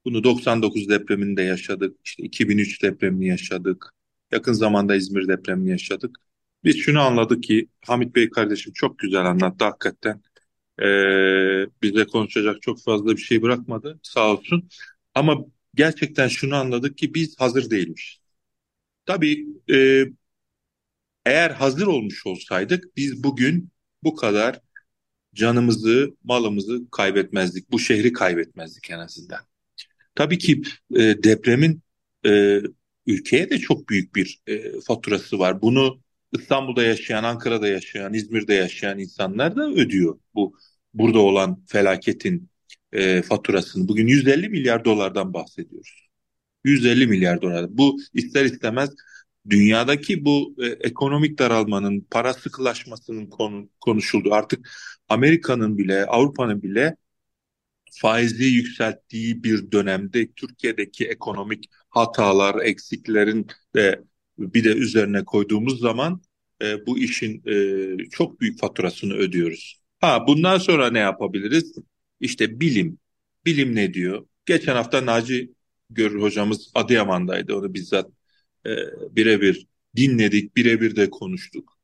Bunu 0.05 0.23
99 0.23 0.89
depreminde 0.89 1.41
yaşadık, 1.41 1.97
işte 2.05 2.23
2003 2.23 2.83
depremini 2.83 3.27
yaşadık, 3.27 3.94
yakın 4.35 4.53
zamanda 4.53 4.95
İzmir 4.95 5.27
depremini 5.27 5.69
yaşadık. 5.69 6.17
Biz 6.63 6.77
şunu 6.77 7.01
anladık 7.01 7.43
ki 7.43 7.69
Hamit 7.85 8.15
Bey 8.15 8.29
kardeşim 8.29 8.73
çok 8.73 8.99
güzel 8.99 9.25
anlattı 9.25 9.65
hakikaten. 9.65 10.21
Ee, 10.81 11.67
bize 11.81 12.05
konuşacak 12.05 12.61
çok 12.61 12.83
fazla 12.83 13.11
bir 13.11 13.21
şey 13.21 13.41
bırakmadı 13.41 13.99
sağ 14.03 14.31
olsun. 14.31 14.69
Ama 15.15 15.37
gerçekten 15.75 16.27
şunu 16.27 16.55
anladık 16.55 16.97
ki 16.97 17.13
biz 17.13 17.39
hazır 17.39 17.69
değilmiş. 17.69 18.19
Tabii 19.05 19.45
e, 19.71 20.05
eğer 21.25 21.51
hazır 21.51 21.87
olmuş 21.87 22.25
olsaydık 22.25 22.97
biz 22.97 23.23
bugün 23.23 23.71
bu 24.03 24.15
kadar 24.15 24.59
canımızı, 25.35 26.15
malımızı 26.23 26.91
kaybetmezdik. 26.91 27.71
Bu 27.71 27.79
şehri 27.79 28.13
kaybetmezdik 28.13 28.91
en 28.91 28.99
azından. 28.99 29.39
Tabii 30.15 30.37
ki 30.37 30.61
e, 30.95 30.99
depremin 31.23 31.83
e, 32.25 32.61
ülkeye 33.07 33.49
de 33.49 33.57
çok 33.57 33.89
büyük 33.89 34.15
bir 34.15 34.41
e, 34.47 34.81
faturası 34.81 35.39
var. 35.39 35.61
Bunu 35.61 36.01
İstanbul'da 36.31 36.83
yaşayan, 36.83 37.23
Ankara'da 37.23 37.67
yaşayan, 37.67 38.13
İzmir'de 38.13 38.53
yaşayan 38.53 38.99
insanlar 38.99 39.55
da 39.55 39.69
ödüyor 39.71 40.19
bu 40.35 40.57
burada 40.93 41.19
olan 41.19 41.63
felaketin 41.67 42.49
e, 42.93 43.21
faturasını. 43.21 43.87
Bugün 43.87 44.07
150 44.07 44.49
milyar 44.49 44.85
dolardan 44.85 45.33
bahsediyoruz. 45.33 46.09
150 46.63 47.07
milyar 47.07 47.41
dolar. 47.41 47.77
Bu 47.77 47.97
ister 48.13 48.45
istemez 48.45 48.89
dünyadaki 49.49 50.25
bu 50.25 50.55
e, 50.59 50.65
ekonomik 50.65 51.39
daralmanın, 51.39 52.07
para 52.11 52.33
sıkılaşmasının 52.33 53.25
konu, 53.27 53.69
konuşulduğu 53.81 54.33
artık 54.33 54.69
Amerika'nın 55.09 55.77
bile, 55.77 56.05
Avrupa'nın 56.05 56.63
bile 56.63 56.95
faizi 57.91 58.45
yükselttiği 58.45 59.43
bir 59.43 59.71
dönemde 59.71 60.31
Türkiye'deki 60.31 61.07
ekonomik 61.07 61.69
hatalar, 61.95 62.61
eksiklerin 62.63 63.47
de 63.75 64.03
bir 64.37 64.63
de 64.63 64.69
üzerine 64.69 65.25
koyduğumuz 65.25 65.79
zaman 65.79 66.21
e, 66.61 66.85
bu 66.85 66.99
işin 66.99 67.43
e, 67.45 68.09
çok 68.09 68.41
büyük 68.41 68.59
faturasını 68.59 69.13
ödüyoruz. 69.13 69.81
Ha 70.01 70.27
bundan 70.27 70.57
sonra 70.57 70.89
ne 70.91 70.99
yapabiliriz? 70.99 71.75
İşte 72.19 72.59
bilim. 72.59 72.99
Bilim 73.45 73.75
ne 73.75 73.93
diyor? 73.93 74.27
Geçen 74.45 74.75
hafta 74.75 75.05
Naci 75.05 75.55
Görür 75.89 76.21
hocamız 76.21 76.71
Adıyaman'daydı. 76.75 77.55
Onu 77.55 77.73
bizzat 77.73 78.11
e, 78.65 78.69
birebir 79.15 79.67
dinledik, 79.95 80.55
birebir 80.55 80.95
de 80.95 81.09
konuştuk. 81.09 81.77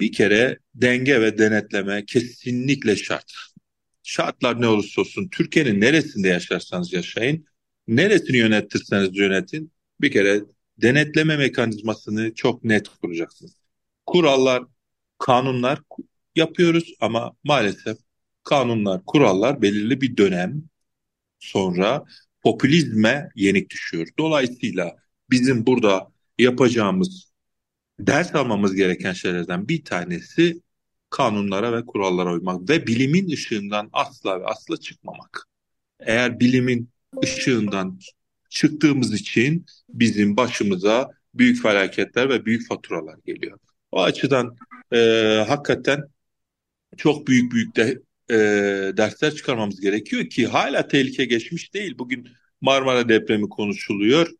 Bir 0.00 0.12
kere 0.12 0.58
denge 0.74 1.20
ve 1.20 1.38
denetleme 1.38 2.04
kesinlikle 2.06 2.96
şart. 2.96 3.32
Şartlar 4.02 4.60
ne 4.60 4.66
olursa 4.66 5.00
olsun 5.00 5.28
Türkiye'nin 5.28 5.80
neresinde 5.80 6.28
yaşarsanız 6.28 6.92
yaşayın, 6.92 7.46
neresini 7.96 8.36
yönetirseniz 8.36 9.16
yönetin 9.18 9.72
bir 10.00 10.10
kere 10.12 10.40
denetleme 10.82 11.36
mekanizmasını 11.36 12.34
çok 12.34 12.64
net 12.64 12.88
kuracaksınız. 12.88 13.56
Kurallar, 14.06 14.64
kanunlar 15.18 15.80
yapıyoruz 16.36 16.94
ama 17.00 17.32
maalesef 17.44 17.98
kanunlar, 18.44 19.04
kurallar 19.06 19.62
belirli 19.62 20.00
bir 20.00 20.16
dönem 20.16 20.62
sonra 21.38 22.04
popülizme 22.42 23.28
yenik 23.34 23.70
düşüyor. 23.70 24.08
Dolayısıyla 24.18 24.96
bizim 25.30 25.66
burada 25.66 26.08
yapacağımız, 26.38 27.32
ders 28.00 28.34
almamız 28.34 28.74
gereken 28.74 29.12
şeylerden 29.12 29.68
bir 29.68 29.84
tanesi 29.84 30.60
kanunlara 31.10 31.72
ve 31.72 31.86
kurallara 31.86 32.32
uymak 32.32 32.70
ve 32.70 32.86
bilimin 32.86 33.30
ışığından 33.30 33.90
asla 33.92 34.40
ve 34.40 34.46
asla 34.46 34.76
çıkmamak. 34.76 35.48
Eğer 36.00 36.40
bilimin 36.40 36.91
ışığından 37.22 37.98
çıktığımız 38.50 39.14
için 39.14 39.66
bizim 39.88 40.36
başımıza 40.36 41.10
büyük 41.34 41.62
felaketler 41.62 42.28
ve 42.28 42.44
büyük 42.44 42.68
faturalar 42.68 43.16
geliyor. 43.26 43.58
O 43.92 44.02
açıdan 44.02 44.56
e, 44.92 44.98
hakikaten 45.48 46.02
çok 46.96 47.26
büyük 47.26 47.52
büyük 47.52 47.76
de 47.76 47.98
e, 48.30 48.36
dersler 48.96 49.34
çıkarmamız 49.34 49.80
gerekiyor 49.80 50.26
ki 50.26 50.46
hala 50.46 50.88
tehlike 50.88 51.24
geçmiş 51.24 51.74
değil. 51.74 51.98
Bugün 51.98 52.28
Marmara 52.60 53.08
depremi 53.08 53.48
konuşuluyor. 53.48 54.30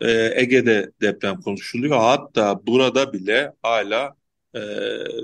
E, 0.00 0.32
Ege'de 0.34 0.90
deprem 1.00 1.40
konuşuluyor. 1.40 1.96
Hatta 1.96 2.66
burada 2.66 3.12
bile 3.12 3.52
hala 3.62 4.14
e, 4.54 4.60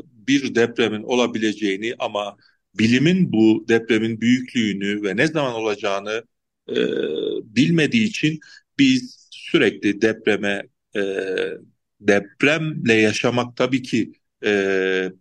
bir 0.05 0.55
depremin 0.55 1.03
olabileceğini 1.03 1.95
ama 1.99 2.37
bilimin 2.75 3.33
bu 3.33 3.65
depremin 3.69 4.21
büyüklüğünü 4.21 5.03
ve 5.03 5.17
ne 5.17 5.27
zaman 5.27 5.55
olacağını 5.55 6.25
e, 6.69 6.77
bilmediği 7.57 8.05
için 8.05 8.41
biz 8.79 9.29
sürekli 9.31 10.03
depreme 10.03 10.63
e, 10.97 11.01
depremle 12.01 12.95
yaşamak 12.95 13.57
tabii 13.57 13.83
ki 13.83 14.13
e, 14.45 15.13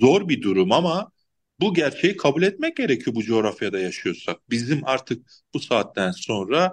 zor 0.00 0.28
bir 0.28 0.42
durum 0.42 0.72
ama 0.72 1.12
bu 1.60 1.74
gerçeği 1.74 2.16
kabul 2.16 2.42
etmek 2.42 2.76
gerekiyor 2.76 3.16
bu 3.16 3.22
coğrafyada 3.22 3.78
yaşıyorsak. 3.78 4.50
Bizim 4.50 4.80
artık 4.84 5.30
bu 5.54 5.60
saatten 5.60 6.10
sonra 6.10 6.72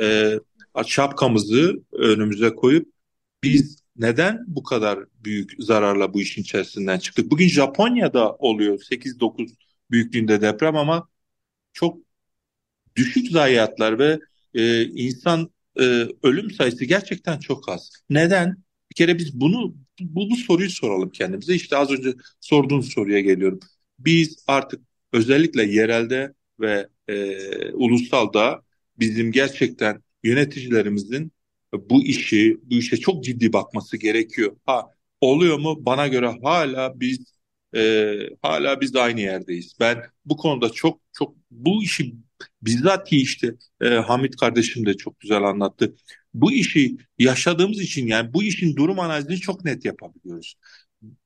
e, 0.00 0.38
şapkamızı 0.86 1.82
önümüze 1.92 2.54
koyup 2.54 2.92
biz 3.42 3.84
neden 3.96 4.44
bu 4.46 4.62
kadar 4.62 4.98
büyük 5.24 5.52
zararla 5.58 6.14
bu 6.14 6.20
işin 6.20 6.42
içerisinden 6.42 6.98
çıktık? 6.98 7.30
Bugün 7.30 7.48
Japonya'da 7.48 8.32
oluyor 8.32 8.78
8-9 8.78 9.54
büyüklüğünde 9.90 10.40
deprem 10.40 10.76
ama 10.76 11.08
çok 11.72 11.98
düşük 12.96 13.30
zayiatlar 13.30 13.98
ve 13.98 14.18
e, 14.54 14.84
insan 14.84 15.50
e, 15.80 15.82
ölüm 16.22 16.50
sayısı 16.50 16.84
gerçekten 16.84 17.38
çok 17.38 17.68
az. 17.68 17.90
Neden? 18.10 18.56
Bir 18.90 18.94
kere 18.94 19.18
biz 19.18 19.40
bunu 19.40 19.76
bu, 20.00 20.30
bu 20.30 20.36
soruyu 20.36 20.70
soralım 20.70 21.10
kendimize. 21.10 21.54
İşte 21.54 21.76
az 21.76 21.90
önce 21.90 22.14
sorduğun 22.40 22.80
soruya 22.80 23.20
geliyorum. 23.20 23.60
Biz 23.98 24.44
artık 24.46 24.80
özellikle 25.12 25.62
yerelde 25.64 26.32
ve 26.60 26.88
e, 27.08 27.36
ulusalda 27.72 28.62
bizim 28.98 29.32
gerçekten 29.32 30.02
yöneticilerimizin 30.24 31.32
bu 31.74 32.04
işi, 32.04 32.58
bu 32.62 32.74
işe 32.74 32.96
çok 32.96 33.24
ciddi 33.24 33.52
bakması 33.52 33.96
gerekiyor. 33.96 34.56
Ha 34.66 34.90
oluyor 35.20 35.58
mu? 35.58 35.86
Bana 35.86 36.08
göre 36.08 36.38
hala 36.42 37.00
biz 37.00 37.34
e, 37.76 38.16
hala 38.42 38.80
biz 38.80 38.96
aynı 38.96 39.20
yerdeyiz. 39.20 39.76
Ben 39.80 40.02
bu 40.24 40.36
konuda 40.36 40.70
çok 40.70 41.00
çok 41.12 41.36
bu 41.50 41.82
işi 41.82 42.14
bizzat 42.62 43.08
ki 43.08 43.16
işte 43.16 43.54
e, 43.80 43.88
Hamit 43.88 44.36
kardeşim 44.36 44.86
de 44.86 44.96
çok 44.96 45.20
güzel 45.20 45.42
anlattı. 45.42 45.94
Bu 46.34 46.52
işi 46.52 46.96
yaşadığımız 47.18 47.80
için 47.80 48.06
yani 48.06 48.34
bu 48.34 48.42
işin 48.42 48.76
durum 48.76 49.00
analizini 49.00 49.36
çok 49.36 49.64
net 49.64 49.84
yapabiliyoruz. 49.84 50.54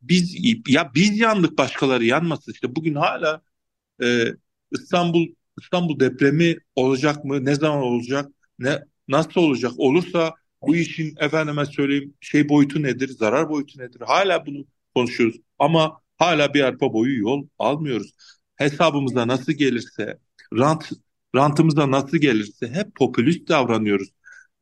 Biz 0.02 0.36
ya 0.68 0.92
biz 0.94 1.18
yandık 1.18 1.58
başkaları 1.58 2.04
yanmasın. 2.04 2.52
İşte 2.52 2.76
bugün 2.76 2.94
hala 2.94 3.42
e, 4.02 4.24
İstanbul 4.72 5.26
İstanbul 5.60 6.00
depremi 6.00 6.56
olacak 6.76 7.24
mı? 7.24 7.44
Ne 7.44 7.54
zaman 7.54 7.82
olacak? 7.82 8.30
Ne 8.58 8.84
nasıl 9.08 9.40
olacak? 9.40 9.72
Olursa 9.76 10.34
bu 10.62 10.76
işin 10.76 11.14
efendime 11.20 11.66
söyleyeyim 11.66 12.14
şey 12.20 12.48
boyutu 12.48 12.82
nedir? 12.82 13.08
Zarar 13.08 13.48
boyutu 13.50 13.80
nedir? 13.80 14.00
Hala 14.06 14.46
bunu 14.46 14.66
konuşuyoruz. 14.94 15.36
Ama 15.58 16.00
hala 16.18 16.54
bir 16.54 16.62
arpa 16.62 16.92
boyu 16.92 17.18
yol 17.18 17.48
almıyoruz. 17.58 18.12
Hesabımıza 18.56 19.28
nasıl 19.28 19.52
gelirse, 19.52 20.18
rant 20.58 20.90
rantımıza 21.34 21.90
nasıl 21.90 22.16
gelirse 22.16 22.68
hep 22.68 22.94
popülist 22.94 23.48
davranıyoruz. 23.48 24.08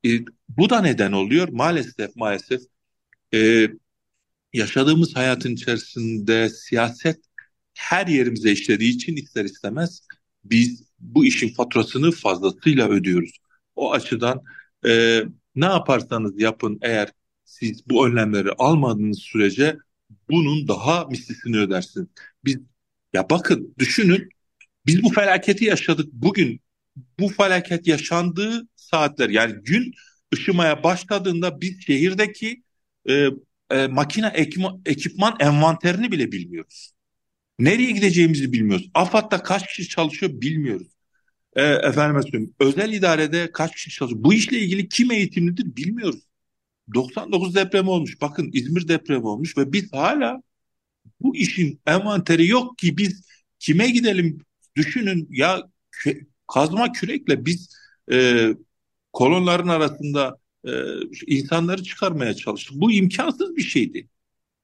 E, 0.07 0.09
bu 0.49 0.71
da 0.71 0.81
neden 0.81 1.13
oluyor? 1.13 1.49
Maalesef 1.49 2.17
maalesef 2.17 2.61
e, 3.35 3.69
yaşadığımız 4.53 5.17
hayatın 5.17 5.53
içerisinde 5.55 6.51
siyaset 6.51 7.21
her 7.75 8.07
yerimize 8.07 8.53
işlediği 8.53 8.95
için 8.95 9.17
ister 9.17 9.45
istemez 9.45 10.07
biz 10.45 10.85
bu 10.99 11.25
işin 11.25 11.55
faturasını 11.55 12.11
fazlasıyla 12.13 12.89
ödüyoruz. 12.89 13.39
O 13.77 13.93
açıdan 13.93 14.43
e, 14.87 15.23
ne 15.55 15.65
yaparsanız 15.65 16.41
yapın 16.41 16.79
eğer 16.83 17.13
siz 17.45 17.89
bu 17.89 18.07
önlemleri 18.07 18.53
almadığınız 18.59 19.19
sürece 19.19 19.79
bunun 20.31 20.69
daha 20.69 21.05
mislisini 21.05 21.59
ödersiniz. 21.59 22.09
Biz 22.45 22.59
Ya 23.13 23.31
bakın 23.31 23.75
düşünün 23.79 24.29
biz 24.87 25.03
bu 25.03 25.13
felaketi 25.13 25.65
yaşadık. 25.65 26.13
Bugün 26.13 26.61
bu 27.19 27.29
felaket 27.29 27.87
yaşandığı 27.87 28.69
saatler 28.77 29.29
yani 29.29 29.55
gün 29.65 29.95
ışımaya 30.35 30.83
başladığında 30.83 31.61
biz 31.61 31.83
şehirdeki 31.87 32.63
e, 33.09 33.29
e, 33.71 33.87
makine 33.87 34.27
ekipman, 34.27 34.83
ekipman 34.87 35.37
envanterini 35.41 36.13
bile 36.13 36.33
bilmiyoruz. 36.33 36.93
Nereye 37.59 37.91
gideceğimizi 37.91 38.53
bilmiyoruz. 38.53 38.91
AFAD'da 38.95 39.43
kaç 39.43 39.67
kişi 39.67 39.89
çalışıyor 39.89 40.33
bilmiyoruz. 40.41 40.89
E, 41.57 41.63
efendime 41.63 42.23
söyleyeyim. 42.23 42.55
Özel 42.61 42.93
idarede 42.93 43.53
kaç 43.53 43.75
kişi 43.75 43.91
çalışıyor. 43.91 44.25
Bu 44.25 44.35
işle 44.35 44.59
ilgili 44.59 44.89
kim 44.89 45.11
eğitimlidir 45.11 45.77
bilmiyoruz. 45.77 46.21
99 46.95 47.55
depremi 47.55 47.91
olmuş. 47.91 48.21
Bakın 48.21 48.51
İzmir 48.53 48.89
depremi 48.89 49.27
olmuş 49.27 49.59
ve 49.59 49.73
biz 49.73 49.93
hala 49.93 50.43
bu 51.21 51.37
işin 51.37 51.81
envanteri 51.87 52.49
yok 52.49 52.79
ki 52.79 52.99
biz 52.99 53.27
kime 53.59 53.91
gidelim 53.91 54.46
düşünün 54.77 55.29
ya 55.31 55.63
kazma 56.47 56.93
kürekle 56.93 57.47
biz 57.47 57.77
e, 58.13 58.49
kolonların 59.13 59.69
arasında 59.69 60.39
e, 60.67 60.71
insanları 61.27 61.83
çıkarmaya 61.83 62.35
çalıştık. 62.35 62.77
Bu 62.77 62.93
imkansız 62.93 63.57
bir 63.57 63.63
şeydi. 63.63 64.09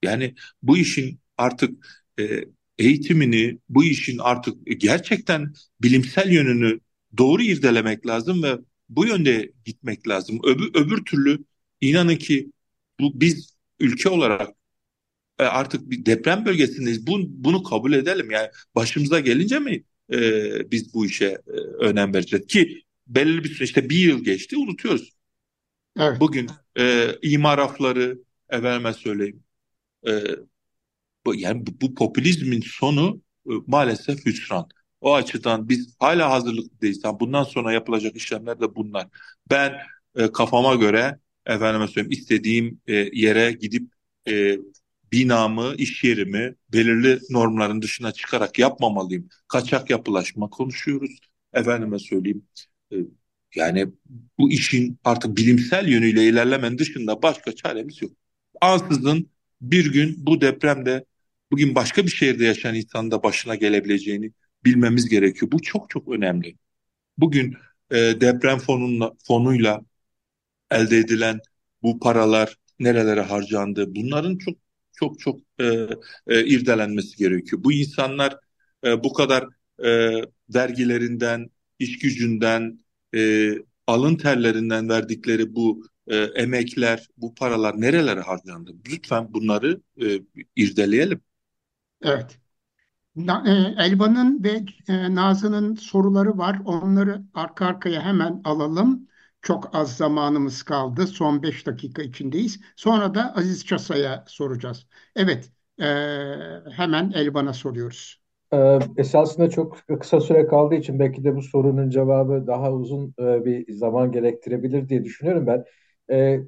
Yani 0.03 0.35
bu 0.63 0.79
işin 0.79 1.21
artık 1.39 2.03
e, 2.21 2.45
eğitimini, 2.79 3.59
bu 3.69 3.85
işin 3.85 4.19
artık 4.19 4.67
gerçekten 4.79 5.55
bilimsel 5.83 6.33
yönünü 6.33 6.81
doğru 7.19 7.43
irdelemek 7.43 8.07
lazım 8.07 8.43
ve 8.43 8.59
bu 8.89 9.07
yönde 9.07 9.53
gitmek 9.65 10.09
lazım. 10.09 10.41
Öbür, 10.45 10.71
öbür 10.75 11.05
türlü 11.05 11.45
inanın 11.81 12.17
ki 12.17 12.53
bu 13.01 13.21
biz 13.21 13.57
ülke 13.81 14.09
olarak 14.09 14.51
e, 15.39 15.45
artık 15.45 15.91
bir 15.91 16.07
deprem 16.07 16.45
bölgesindeyiz. 16.45 17.07
Bunu, 17.07 17.25
bunu 17.29 17.63
kabul 17.63 17.93
edelim. 17.93 18.31
Yani 18.31 18.49
başımıza 18.75 19.21
gelince 19.21 19.59
mi 19.59 19.85
e, 20.13 20.71
biz 20.71 20.95
bu 20.95 21.07
işe 21.07 21.27
e, 21.27 21.51
önem 21.81 22.15
vereceğiz? 22.15 22.47
Ki 22.47 22.83
belirli 23.07 23.45
bir 23.45 23.49
süre 23.49 23.65
işte 23.65 23.91
bir 23.91 23.99
yıl 23.99 24.25
geçti 24.25 24.57
unutuyoruz. 24.57 25.11
Evet. 26.01 26.21
Bugün 26.21 26.51
e, 26.79 27.09
imar 27.23 27.59
rafları 27.59 28.19
efendime 28.51 28.93
söyleyeyim 28.93 29.43
e, 30.07 30.13
bu, 31.27 31.35
yani 31.35 31.67
bu, 31.67 31.71
bu 31.81 31.95
popülizmin 31.95 32.61
sonu 32.61 33.21
e, 33.47 33.53
maalesef 33.67 34.27
hüsran. 34.27 34.69
O 35.01 35.15
açıdan 35.15 35.69
biz 35.69 35.97
hala 35.99 36.31
hazırlıklıyız. 36.31 37.05
Yani 37.05 37.21
bundan 37.21 37.45
sonra 37.45 37.73
yapılacak 37.73 38.17
işlemler 38.17 38.61
de 38.61 38.75
bunlar. 38.75 39.09
Ben 39.51 39.73
e, 40.17 40.33
kafama 40.33 40.75
göre 40.75 41.19
efendime 41.47 41.89
söyleyeyim 41.89 42.11
istediğim 42.11 42.81
e, 42.87 42.95
yere 43.13 43.53
gidip 43.53 43.93
e, 44.29 44.59
binamı, 45.13 45.75
iş 45.79 46.05
yerimi 46.05 46.55
belirli 46.73 47.19
normların 47.31 47.83
dışına 47.83 48.13
çıkarak 48.13 48.59
yapmamalıyım. 48.59 49.29
Kaçak 49.49 49.91
yapılaşma 49.91 50.51
konuşuyoruz. 50.51 51.19
Efendime 51.53 51.99
söyleyeyim. 51.99 52.47
E, 52.93 52.97
yani 53.55 53.87
bu 54.39 54.51
işin 54.51 54.99
artık 55.05 55.37
bilimsel 55.37 55.89
yönüyle 55.89 56.25
ilerlemenin 56.29 56.79
dışında 56.79 57.23
başka 57.23 57.55
çaremiz 57.55 58.03
yok. 58.03 58.13
Ansızın 58.61 59.31
bir 59.61 59.93
gün 59.93 60.27
bu 60.27 60.41
depremde 60.41 61.05
bugün 61.51 61.75
başka 61.75 62.05
bir 62.05 62.11
şehirde 62.11 62.45
yaşayan 62.45 62.75
insanın 62.75 63.11
da 63.11 63.23
başına 63.23 63.55
gelebileceğini 63.55 64.33
bilmemiz 64.65 65.09
gerekiyor. 65.09 65.53
Bu 65.53 65.63
çok 65.63 65.91
çok 65.91 66.09
önemli. 66.09 66.57
Bugün 67.19 67.57
e, 67.91 67.97
deprem 67.97 68.59
fonunla, 68.59 69.13
fonuyla 69.27 69.83
elde 70.71 70.99
edilen 70.99 71.41
bu 71.83 72.01
paralar 72.01 72.57
nerelere 72.81 73.21
harcandı? 73.21 73.95
Bunların 73.95 74.39
çok 74.39 74.57
çok 74.93 75.21
çok 75.21 75.41
e, 75.61 75.89
e, 76.27 76.45
irdelenmesi 76.47 77.17
gerekiyor. 77.17 77.65
Bu 77.65 77.73
insanlar 77.73 78.37
e, 78.85 79.05
bu 79.05 79.13
kadar 79.13 79.49
e, 79.85 80.21
vergilerinden, 80.55 81.51
iş 81.79 81.99
gücünden, 81.99 82.79
e, 83.15 83.53
alın 83.87 84.17
terlerinden 84.17 84.89
verdikleri 84.89 85.55
bu 85.55 85.87
e, 86.07 86.17
emekler, 86.17 87.09
bu 87.17 87.35
paralar 87.35 87.81
nerelere 87.81 88.21
harcandı? 88.21 88.73
Lütfen 88.91 89.35
bunları 89.35 89.81
e, 90.03 90.21
irdeleyelim. 90.57 91.21
Evet. 92.03 92.39
E, 93.17 93.51
Elvan'ın 93.79 94.45
ve 94.45 94.63
e, 94.89 95.15
Nazan'ın 95.15 95.75
soruları 95.75 96.39
var. 96.39 96.61
Onları 96.65 97.23
arka 97.35 97.67
arkaya 97.67 98.03
hemen 98.03 98.41
alalım. 98.45 99.09
Çok 99.43 99.75
az 99.77 99.97
zamanımız 99.97 100.63
kaldı. 100.63 101.07
Son 101.07 101.43
5 101.43 101.67
dakika 101.67 102.03
içindeyiz. 102.03 102.61
Sonra 102.77 103.15
da 103.15 103.35
Aziz 103.37 103.67
Çasa'ya 103.67 104.25
soracağız. 104.29 104.87
Evet, 105.17 105.51
e, 105.81 105.85
hemen 106.77 107.11
Elvan'a 107.15 107.53
soruyoruz. 107.53 108.23
Ee, 108.53 108.79
esasında 108.97 109.51
çok 109.51 109.79
kısa 110.01 110.21
süre 110.21 110.47
kaldığı 110.47 110.75
için 110.75 110.99
belki 110.99 111.25
de 111.25 111.37
bu 111.37 111.43
sorunun 111.43 111.91
cevabı 111.91 112.47
daha 112.47 112.73
uzun 112.73 113.15
e, 113.19 113.45
bir 113.45 113.73
zaman 113.73 114.13
gerektirebilir 114.13 114.89
diye 114.89 115.05
düşünüyorum 115.05 115.47
ben. 115.47 115.65
E, 116.11 116.41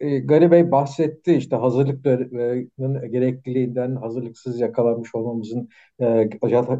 e, 0.00 0.18
Gari 0.18 0.50
Bey 0.50 0.70
bahsetti 0.70 1.34
işte 1.34 1.56
hazırlıkların 1.56 3.12
gerekliliğinden, 3.12 3.96
hazırlıksız 3.96 4.60
yakalanmış 4.60 5.14
olmamızın, 5.14 5.68
e, 6.00 6.28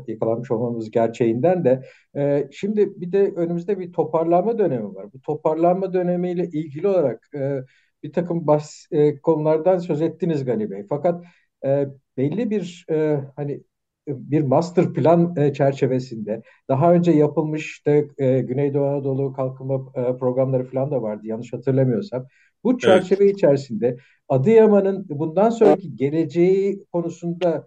yakalanmış 0.08 0.50
olmamız 0.50 0.90
gerçeğinden 0.90 1.64
de 1.64 1.82
e, 2.16 2.48
şimdi 2.52 3.00
bir 3.00 3.12
de 3.12 3.32
önümüzde 3.36 3.78
bir 3.78 3.92
toparlanma 3.92 4.58
dönemi 4.58 4.94
var. 4.94 5.12
Bu 5.12 5.20
toparlanma 5.20 5.92
dönemiyle 5.92 6.44
ilgili 6.44 6.88
olarak 6.88 7.28
e, 7.34 7.60
bir 8.02 8.12
takım 8.12 8.46
bas, 8.46 8.86
e, 8.90 9.20
konulardan 9.20 9.78
söz 9.78 10.02
ettiniz 10.02 10.44
Gani 10.44 10.70
Bey. 10.70 10.86
Fakat 10.88 11.24
e, 11.64 11.86
belli 12.16 12.50
bir 12.50 12.86
e, 12.90 13.20
hani 13.36 13.62
bir 14.06 14.42
master 14.42 14.92
plan 14.92 15.36
e, 15.36 15.52
çerçevesinde 15.52 16.42
daha 16.68 16.92
önce 16.92 17.12
yapılmış 17.12 17.70
işte 17.70 18.08
e, 18.18 18.40
Güneydoğu 18.40 18.86
Anadolu 18.86 19.32
kalkınma 19.32 19.92
e, 19.94 20.16
programları 20.16 20.64
falan 20.64 20.90
da 20.90 21.02
vardı 21.02 21.26
yanlış 21.26 21.52
hatırlamıyorsam. 21.52 22.26
Bu 22.64 22.78
çerçeve 22.78 23.24
evet. 23.24 23.34
içerisinde 23.34 23.96
Adıyaman'ın 24.28 25.06
bundan 25.08 25.50
sonraki 25.50 25.96
geleceği 25.96 26.84
konusunda 26.92 27.66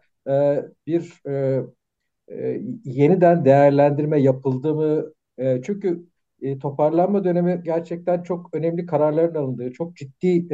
bir 0.88 1.22
yeniden 2.84 3.46
değerlendirme 3.46 4.22
yapıldı 4.22 4.76
mı? 4.76 5.06
Çünkü 5.64 6.06
toparlanma 6.62 7.24
dönemi 7.24 7.62
gerçekten 7.66 8.24
çok 8.24 8.50
önemli 8.54 8.86
kararların 8.86 9.36
alındığı, 9.36 9.72
çok 9.72 9.96
ciddi 9.96 10.48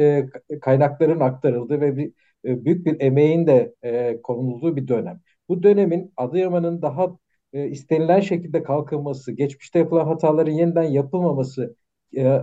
kaynakların 0.60 1.20
aktarıldığı 1.20 1.80
ve 1.80 1.96
bir, 1.96 2.12
büyük 2.44 2.86
bir 2.86 3.00
emeğin 3.00 3.46
de 3.46 3.74
konulduğu 4.22 4.76
bir 4.76 4.88
dönem. 4.88 5.20
Bu 5.48 5.62
dönemin 5.62 6.12
Adıyaman'ın 6.16 6.82
daha 6.82 7.18
e, 7.52 7.68
istenilen 7.68 8.20
şekilde 8.20 8.62
kalkınması, 8.62 9.32
geçmişte 9.32 9.78
yapılan 9.78 10.06
hataların 10.06 10.52
yeniden 10.52 10.82
yapılmaması 10.82 11.76
e, 12.16 12.42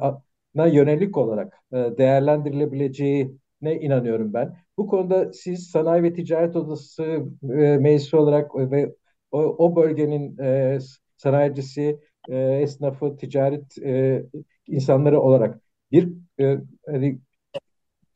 na 0.56 0.68
yönelik 0.68 1.18
olarak 1.18 1.60
e, 1.74 1.76
değerlendirilebileceğine 1.78 3.80
inanıyorum 3.82 4.34
ben. 4.34 4.58
Bu 4.78 4.88
konuda 4.88 5.34
siz 5.34 5.68
Sanayi 5.70 6.04
ve 6.04 6.14
Ticaret 6.14 6.56
Odası 6.56 7.04
e, 7.44 7.78
meclisi 7.78 8.16
olarak 8.18 8.56
ve 8.56 8.96
o, 9.32 9.40
o 9.40 9.76
bölgenin 9.76 10.38
e, 10.38 10.80
sanayicisi, 11.18 12.00
e, 12.30 12.38
esnafı, 12.38 13.18
ticaret 13.18 13.78
e, 13.78 14.24
insanları 14.68 15.22
olarak 15.22 15.62
bir 15.92 16.10
e, 16.40 16.58
hani, 16.86 17.20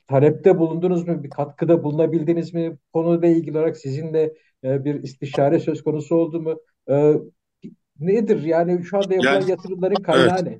talepte 0.07 0.57
bulundunuz 0.59 1.07
mu, 1.07 1.23
bir 1.23 1.29
katkıda 1.29 1.83
bulunabildiniz 1.83 2.53
mi? 2.53 2.77
Konuyla 2.93 3.27
ilgili 3.27 3.57
olarak 3.57 3.77
sizinle 3.77 4.33
e, 4.63 4.85
bir 4.85 5.03
istişare 5.03 5.59
söz 5.59 5.83
konusu 5.83 6.15
oldu 6.15 6.41
mu? 6.41 6.59
E, 6.89 7.13
nedir 7.99 8.43
yani 8.43 8.85
şu 8.85 8.97
anda 8.97 9.13
yapılan 9.13 9.33
yani, 9.33 9.51
yatırımların 9.51 10.03
kaynağı 10.03 10.39
evet. 10.39 10.43
ne? 10.43 10.59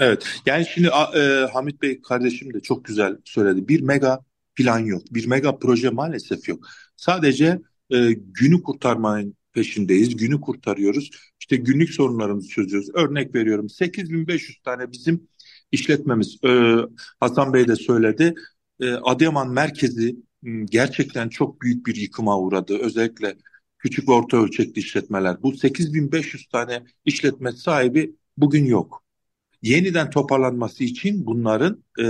Evet. 0.00 0.26
Yani 0.46 0.66
şimdi 0.66 0.88
e, 1.16 1.20
Hamit 1.52 1.82
Bey 1.82 2.00
kardeşim 2.00 2.54
de 2.54 2.60
çok 2.60 2.84
güzel 2.84 3.16
söyledi. 3.24 3.68
Bir 3.68 3.80
mega 3.80 4.20
plan 4.54 4.78
yok. 4.78 5.02
Bir 5.10 5.26
mega 5.26 5.58
proje 5.58 5.90
maalesef 5.90 6.48
yok. 6.48 6.66
Sadece 6.96 7.60
e, 7.90 8.12
günü 8.12 8.62
kurtarmanın 8.62 9.36
peşindeyiz. 9.52 10.16
Günü 10.16 10.40
kurtarıyoruz. 10.40 11.10
İşte 11.40 11.56
günlük 11.56 11.90
sorunlarımızı 11.90 12.48
çözüyoruz. 12.48 12.88
Örnek 12.94 13.34
veriyorum 13.34 13.68
8500 13.68 14.60
tane 14.62 14.92
bizim 14.92 15.28
işletmemiz. 15.72 16.38
E, 16.44 16.76
Hasan 17.20 17.52
Bey 17.52 17.68
de 17.68 17.76
söyledi. 17.76 18.34
E, 18.80 18.92
Adıyaman 18.92 19.50
merkezi 19.50 20.16
gerçekten 20.64 21.28
çok 21.28 21.60
büyük 21.62 21.86
bir 21.86 21.96
yıkıma 21.96 22.38
uğradı. 22.38 22.78
Özellikle 22.78 23.36
küçük 23.78 24.08
ve 24.08 24.12
orta 24.12 24.36
ölçekli 24.36 24.80
işletmeler. 24.80 25.42
Bu 25.42 25.56
8500 25.56 26.46
tane 26.48 26.82
işletme 27.04 27.52
sahibi 27.52 28.16
bugün 28.36 28.64
yok 28.64 29.02
yeniden 29.62 30.10
toparlanması 30.10 30.84
için 30.84 31.26
bunların 31.26 31.84
e, 32.00 32.04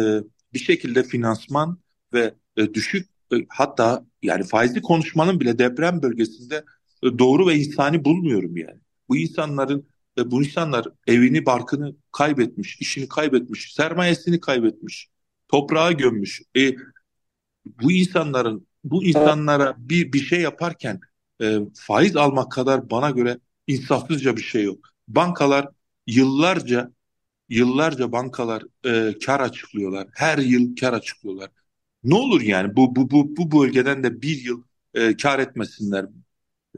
bir 0.55 0.59
şekilde 0.59 1.03
finansman 1.03 1.79
ve 2.13 2.35
e, 2.57 2.75
düşük 2.75 3.09
e, 3.33 3.37
hatta 3.49 4.07
yani 4.23 4.45
faizli 4.45 4.83
konuşmanın 4.83 5.41
bile 5.41 5.59
deprem 5.59 6.03
bölgesinde 6.03 6.65
e, 7.03 7.19
doğru 7.19 7.47
ve 7.47 7.55
insani 7.55 8.05
bulmuyorum 8.05 8.57
yani. 8.57 8.81
Bu 9.09 9.17
insanların 9.17 9.89
e, 10.19 10.31
bu 10.31 10.43
insanlar 10.43 10.89
evini 11.07 11.47
barkını 11.47 11.97
kaybetmiş, 12.13 12.77
işini 12.81 13.09
kaybetmiş, 13.09 13.75
sermayesini 13.75 14.41
kaybetmiş, 14.41 15.09
toprağa 15.49 15.93
gömmüş. 15.93 16.43
E, 16.57 16.71
bu 17.65 17.93
insanların 17.93 18.67
bu 18.85 19.05
insanlara 19.05 19.75
bir 19.79 20.13
bir 20.13 20.21
şey 20.21 20.41
yaparken 20.41 21.01
e, 21.43 21.59
faiz 21.75 22.17
almak 22.17 22.53
kadar 22.53 22.91
bana 22.91 23.11
göre 23.11 23.39
insafsızca 23.67 24.37
bir 24.37 24.43
şey 24.43 24.65
yok. 24.65 24.89
Bankalar 25.09 25.69
yıllarca 26.07 26.93
yıllarca 27.49 28.13
bankalar 28.13 28.63
e, 28.87 29.19
kar 29.27 29.41
açıklıyorlar. 29.41 30.09
Her 30.15 30.39
yıl 30.39 30.77
kar 30.77 30.93
açıklıyorlar. 30.93 31.51
Ne 32.05 32.15
olur 32.15 32.41
yani 32.43 32.77
bu 32.77 32.97
bu 32.97 33.11
bu 33.11 33.37
bu 33.37 33.63
bölgeden 33.63 34.05
de 34.05 34.23
bir 34.23 34.43
yıl 34.45 34.63
e, 34.95 35.17
kar 35.17 35.39
etmesinler. 35.39 36.07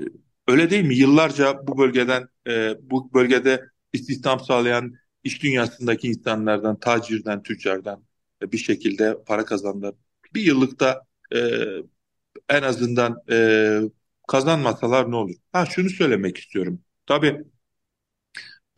E, 0.01 0.03
öyle 0.49 0.71
değil 0.71 0.85
mi? 0.85 0.97
Yıllarca 0.97 1.67
bu 1.67 1.79
bölgeden 1.79 2.29
e, 2.49 2.75
bu 2.91 3.15
bölgede 3.15 3.65
istihdam 3.93 4.41
sağlayan 4.41 4.95
iş 5.25 5.43
dünyasındaki 5.43 6.09
insanlardan, 6.09 6.81
tacirden, 6.81 7.43
tüccardan 7.43 8.05
e, 8.43 8.53
bir 8.53 8.59
şekilde 8.59 9.25
para 9.27 9.45
kazandılar. 9.45 9.95
Bir 10.35 10.43
yıllıkta 10.43 11.03
e, 11.35 11.39
en 12.49 12.63
azından 12.63 13.17
e, 13.31 13.81
kazanmasalar 14.29 15.11
ne 15.11 15.17
olur? 15.17 15.35
Ha 15.53 15.67
şunu 15.67 15.91
söylemek 15.91 16.39
istiyorum. 16.39 16.81
Tabii 17.07 17.45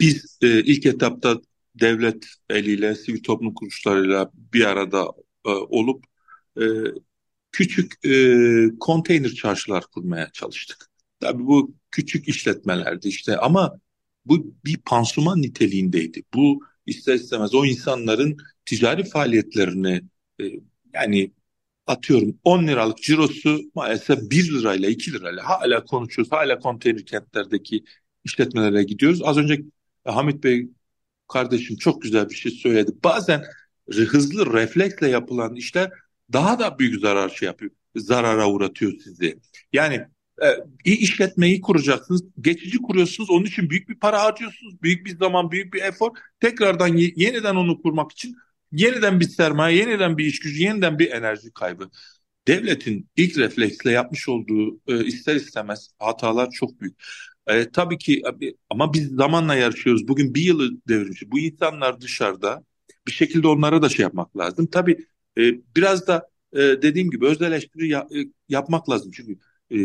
biz 0.01 0.39
e, 0.43 0.63
ilk 0.63 0.87
etapta 0.87 1.41
devlet 1.75 2.27
eliyle, 2.51 2.95
sivil 2.95 3.23
toplum 3.23 3.55
kuruluşlarıyla 3.55 4.31
bir 4.35 4.65
arada 4.65 5.07
e, 5.47 5.51
olup 5.51 6.05
e, 6.61 6.65
küçük 7.53 8.05
e, 8.05 8.79
konteyner 8.81 9.31
çarşılar 9.31 9.85
kurmaya 9.93 10.31
çalıştık. 10.33 10.87
Tabii 11.21 11.47
bu 11.47 11.75
küçük 11.91 12.29
işletmelerdi 12.29 13.09
işte 13.09 13.37
ama 13.37 13.81
bu 14.25 14.55
bir 14.65 14.77
pansuman 14.77 15.43
niteliğindeydi. 15.43 16.23
Bu 16.35 16.61
ister 16.87 17.15
istemez 17.15 17.55
o 17.55 17.65
insanların 17.65 18.37
ticari 18.65 19.05
faaliyetlerini 19.05 20.03
e, 20.41 20.45
yani 20.95 21.33
atıyorum 21.87 22.39
10 22.45 22.66
liralık 22.66 22.99
cirosu 23.03 23.61
maalesef 23.74 24.30
1 24.30 24.55
lirayla 24.55 24.89
2 24.89 25.12
lirayla 25.12 25.49
hala 25.49 25.84
konuşuyoruz. 25.84 26.32
Hala 26.32 26.59
konteyner 26.59 27.07
kentlerdeki 27.07 27.84
işletmelere 28.24 28.82
gidiyoruz. 28.82 29.20
Az 29.24 29.37
önce 29.37 29.62
Hamit 30.05 30.45
Bey 30.45 30.68
kardeşim 31.28 31.76
çok 31.76 32.03
güzel 32.03 32.30
bir 32.30 32.34
şey 32.34 32.53
söyledi. 32.53 32.93
Bazen 33.05 33.45
hızlı 33.89 34.53
refleksle 34.53 35.09
yapılan 35.09 35.55
işler 35.55 35.91
daha 36.32 36.59
da 36.59 36.78
büyük 36.78 37.01
zarar 37.01 37.28
şey 37.28 37.47
yapıyor. 37.47 37.70
Zarara 37.97 38.51
uğratıyor 38.51 38.93
sizi. 39.05 39.39
Yani 39.72 40.07
e, 40.43 40.93
işletmeyi 40.93 41.61
kuracaksınız. 41.61 42.24
Geçici 42.41 42.78
kuruyorsunuz. 42.78 43.30
Onun 43.30 43.45
için 43.45 43.70
büyük 43.70 43.89
bir 43.89 43.99
para 43.99 44.22
harcıyorsunuz. 44.22 44.82
Büyük 44.82 45.07
bir 45.07 45.18
zaman, 45.18 45.51
büyük 45.51 45.74
bir 45.74 45.82
efor. 45.82 46.11
Tekrardan 46.41 46.97
yeniden 46.97 47.57
onu 47.57 47.82
kurmak 47.82 48.12
için 48.12 48.37
yeniden 48.73 49.21
bir 49.21 49.29
sermaye, 49.29 49.77
yeniden 49.77 50.19
bir 50.19 50.25
iş 50.25 50.41
gücü, 50.41 50.62
yeniden 50.62 50.99
bir 50.99 51.11
enerji 51.11 51.51
kaybı. 51.51 51.91
Devletin 52.49 53.11
ilk 53.17 53.39
refleksle 53.39 53.91
yapmış 53.91 54.29
olduğu 54.29 54.81
e, 54.89 55.05
ister 55.05 55.37
istemez 55.37 55.91
hatalar 55.99 56.51
çok 56.51 56.81
büyük. 56.81 57.03
E, 57.47 57.71
tabii 57.71 57.99
ki 57.99 58.23
ama 58.71 58.93
biz 58.95 59.09
zamanla 59.09 59.55
yarışıyoruz. 59.55 60.09
Bugün 60.09 60.35
bir 60.35 60.43
yılı 60.43 60.71
devirmiş. 60.89 61.23
Bu 61.27 61.39
insanlar 61.39 62.01
dışarıda 62.01 62.64
bir 63.07 63.12
şekilde 63.12 63.49
onlara 63.49 63.83
da 63.83 63.89
şey 63.89 64.03
yapmak 64.03 64.37
lazım. 64.39 64.67
Tabii 64.67 65.07
e, 65.39 65.43
biraz 65.77 66.07
da 66.07 66.29
e, 66.53 66.59
dediğim 66.59 67.11
gibi 67.11 67.27
öz 67.27 67.43
eleştiri 67.43 67.89
ya, 67.89 68.09
e, 68.17 68.19
yapmak 68.49 68.91
lazım. 68.91 69.11
Çünkü 69.14 69.39
e, 69.73 69.77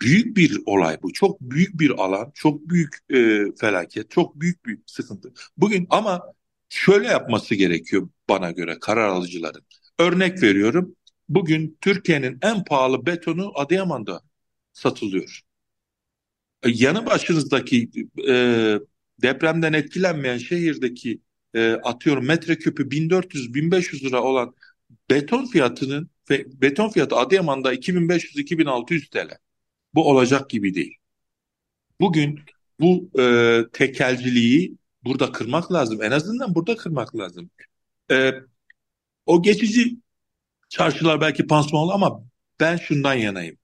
büyük 0.00 0.36
bir 0.36 0.58
olay 0.66 1.02
bu. 1.02 1.12
Çok 1.12 1.40
büyük 1.40 1.80
bir 1.80 1.90
alan, 1.90 2.30
çok 2.34 2.68
büyük 2.68 2.98
e, 3.10 3.44
felaket, 3.60 4.10
çok 4.10 4.40
büyük 4.40 4.66
bir 4.66 4.78
sıkıntı. 4.86 5.32
Bugün 5.56 5.86
ama 5.90 6.22
şöyle 6.68 7.06
yapması 7.08 7.54
gerekiyor 7.54 8.08
bana 8.28 8.50
göre 8.50 8.78
karar 8.80 9.08
alıcıların. 9.08 9.62
Örnek 9.98 10.42
veriyorum. 10.42 10.96
Bugün 11.28 11.78
Türkiye'nin 11.80 12.38
en 12.42 12.64
pahalı 12.64 13.06
betonu 13.06 13.52
Adıyaman'da 13.54 14.22
satılıyor. 14.72 15.40
E, 16.62 16.68
yanı 16.70 17.06
başınızdaki 17.06 17.90
e, 18.28 18.34
depremden 19.22 19.72
etkilenmeyen 19.72 20.38
şehirdeki 20.38 21.20
e, 21.54 21.72
atıyorum 21.72 22.26
metreküpü 22.26 22.90
1400-1500 22.90 24.04
lira 24.04 24.22
olan 24.22 24.54
beton 25.10 25.46
fiyatının 25.46 26.10
beton 26.30 26.88
fiyatı 26.88 27.16
Adıyaman'da 27.16 27.74
2500-2600 27.74 29.10
TL. 29.10 29.38
Bu 29.94 30.10
olacak 30.10 30.50
gibi 30.50 30.74
değil. 30.74 30.96
Bugün 32.00 32.40
bu 32.80 33.10
e, 33.20 33.62
tekelciliği 33.72 34.76
burada 35.06 35.32
kırmak 35.32 35.72
lazım. 35.72 36.02
En 36.02 36.10
azından 36.10 36.54
burada 36.54 36.76
kırmak 36.76 37.16
lazım. 37.16 37.50
E, 38.10 38.32
o 39.26 39.42
geçici 39.42 39.96
çarşılar 40.68 41.20
belki 41.20 41.46
pansumanlı 41.46 41.92
ama 41.92 42.22
ben 42.60 42.76
şundan 42.76 43.14
yanayım 43.14 43.56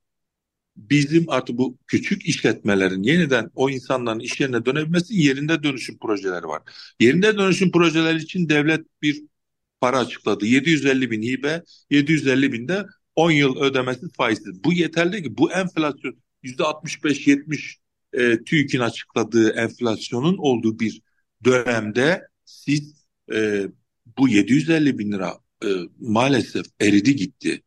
bizim 0.77 1.31
artık 1.31 1.59
bu 1.59 1.79
küçük 1.87 2.27
işletmelerin 2.27 3.03
yeniden 3.03 3.51
o 3.55 3.71
insanların 3.71 4.21
iş 4.21 4.41
yerine 4.41 4.65
dönebilmesi 4.65 5.15
yerinde 5.15 5.63
dönüşüm 5.63 5.99
projeleri 5.99 6.47
var. 6.47 6.63
Yerinde 7.01 7.39
dönüşüm 7.39 7.73
projeleri 7.73 8.19
için 8.19 8.49
devlet 8.49 8.81
bir 9.03 9.23
para 9.81 9.99
açıkladı. 9.99 10.47
750 10.47 11.11
bin 11.11 11.23
hibe, 11.23 11.63
750 11.91 12.53
bin 12.53 12.69
de 12.69 12.87
10 13.17 13.31
yıl 13.31 13.57
ödemesi 13.57 14.07
faizsiz. 14.17 14.65
Bu 14.65 14.73
yeterli 14.73 15.23
ki 15.23 15.39
bu 15.39 15.53
enflasyon 15.53 16.17
%65-70 16.45 17.75
e, 18.13 18.45
TÜİK'in 18.45 18.81
açıkladığı 18.81 19.51
enflasyonun 19.51 20.37
olduğu 20.39 20.79
bir 20.81 21.03
dönemde 21.45 22.29
siz 22.45 23.05
e, 23.33 23.67
bu 24.19 24.29
750 24.29 24.99
bin 24.99 25.13
lira 25.13 25.39
e, 25.65 25.69
maalesef 26.01 26.67
eridi 26.81 27.17
gitti. 27.17 27.63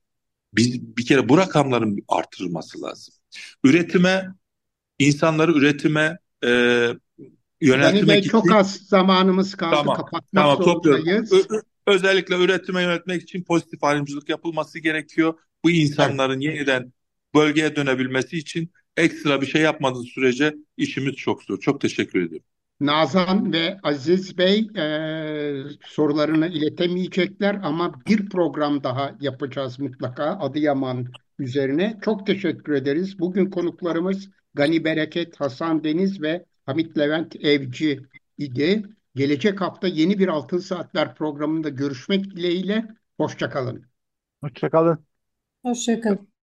Biz 0.53 0.97
bir 0.97 1.05
kere 1.05 1.29
bu 1.29 1.37
rakamların 1.37 1.97
artırılması 2.07 2.81
lazım. 2.81 3.13
Üretime, 3.63 4.27
insanları 4.99 5.51
üretime 5.51 6.17
e, 6.43 6.49
yöneltmek 7.61 8.19
için... 8.19 8.29
çok 8.29 8.51
az 8.51 8.75
zamanımız 8.75 9.55
kaldı. 9.55 9.75
Tamam, 9.75 9.97
Kapatmak 9.97 10.23
tamam, 10.35 10.63
zorundayız. 10.63 11.33
Özellikle 11.87 12.35
üretime 12.35 12.81
yönetmek 12.81 13.21
için 13.21 13.43
pozitif 13.43 13.83
ayrımcılık 13.83 14.29
yapılması 14.29 14.79
gerekiyor. 14.79 15.33
Bu 15.63 15.71
insanların 15.71 16.41
evet. 16.41 16.55
yeniden 16.55 16.93
bölgeye 17.35 17.75
dönebilmesi 17.75 18.37
için 18.37 18.71
ekstra 18.97 19.41
bir 19.41 19.45
şey 19.45 19.61
yapmadığı 19.61 20.03
sürece 20.03 20.55
işimiz 20.77 21.15
çok 21.15 21.43
zor. 21.43 21.59
Çok 21.59 21.81
teşekkür 21.81 22.21
ediyorum. 22.21 22.45
Nazan 22.79 23.53
ve 23.53 23.77
Aziz 23.83 24.37
Bey 24.37 24.67
e, 24.77 25.63
sorularını 25.85 26.47
iletemeyecekler 26.47 27.59
ama 27.63 28.05
bir 28.07 28.29
program 28.29 28.83
daha 28.83 29.15
yapacağız 29.21 29.79
mutlaka 29.79 30.23
Adıyaman 30.39 31.07
üzerine. 31.39 31.99
Çok 32.01 32.27
teşekkür 32.27 32.73
ederiz. 32.73 33.19
Bugün 33.19 33.49
konuklarımız 33.49 34.29
Gani 34.53 34.83
Bereket, 34.83 35.41
Hasan 35.41 35.83
Deniz 35.83 36.21
ve 36.21 36.45
Hamit 36.65 36.97
Levent 36.97 37.35
Evci 37.35 38.01
idi. 38.37 38.83
Gelecek 39.15 39.61
hafta 39.61 39.87
yeni 39.87 40.19
bir 40.19 40.27
Altın 40.27 40.57
Saatler 40.57 41.15
programında 41.15 41.69
görüşmek 41.69 42.25
dileğiyle. 42.25 42.85
Hoşçakalın. 43.17 43.85
Hoşçakalın. 44.41 45.05
Hoşçakalın. 45.63 46.34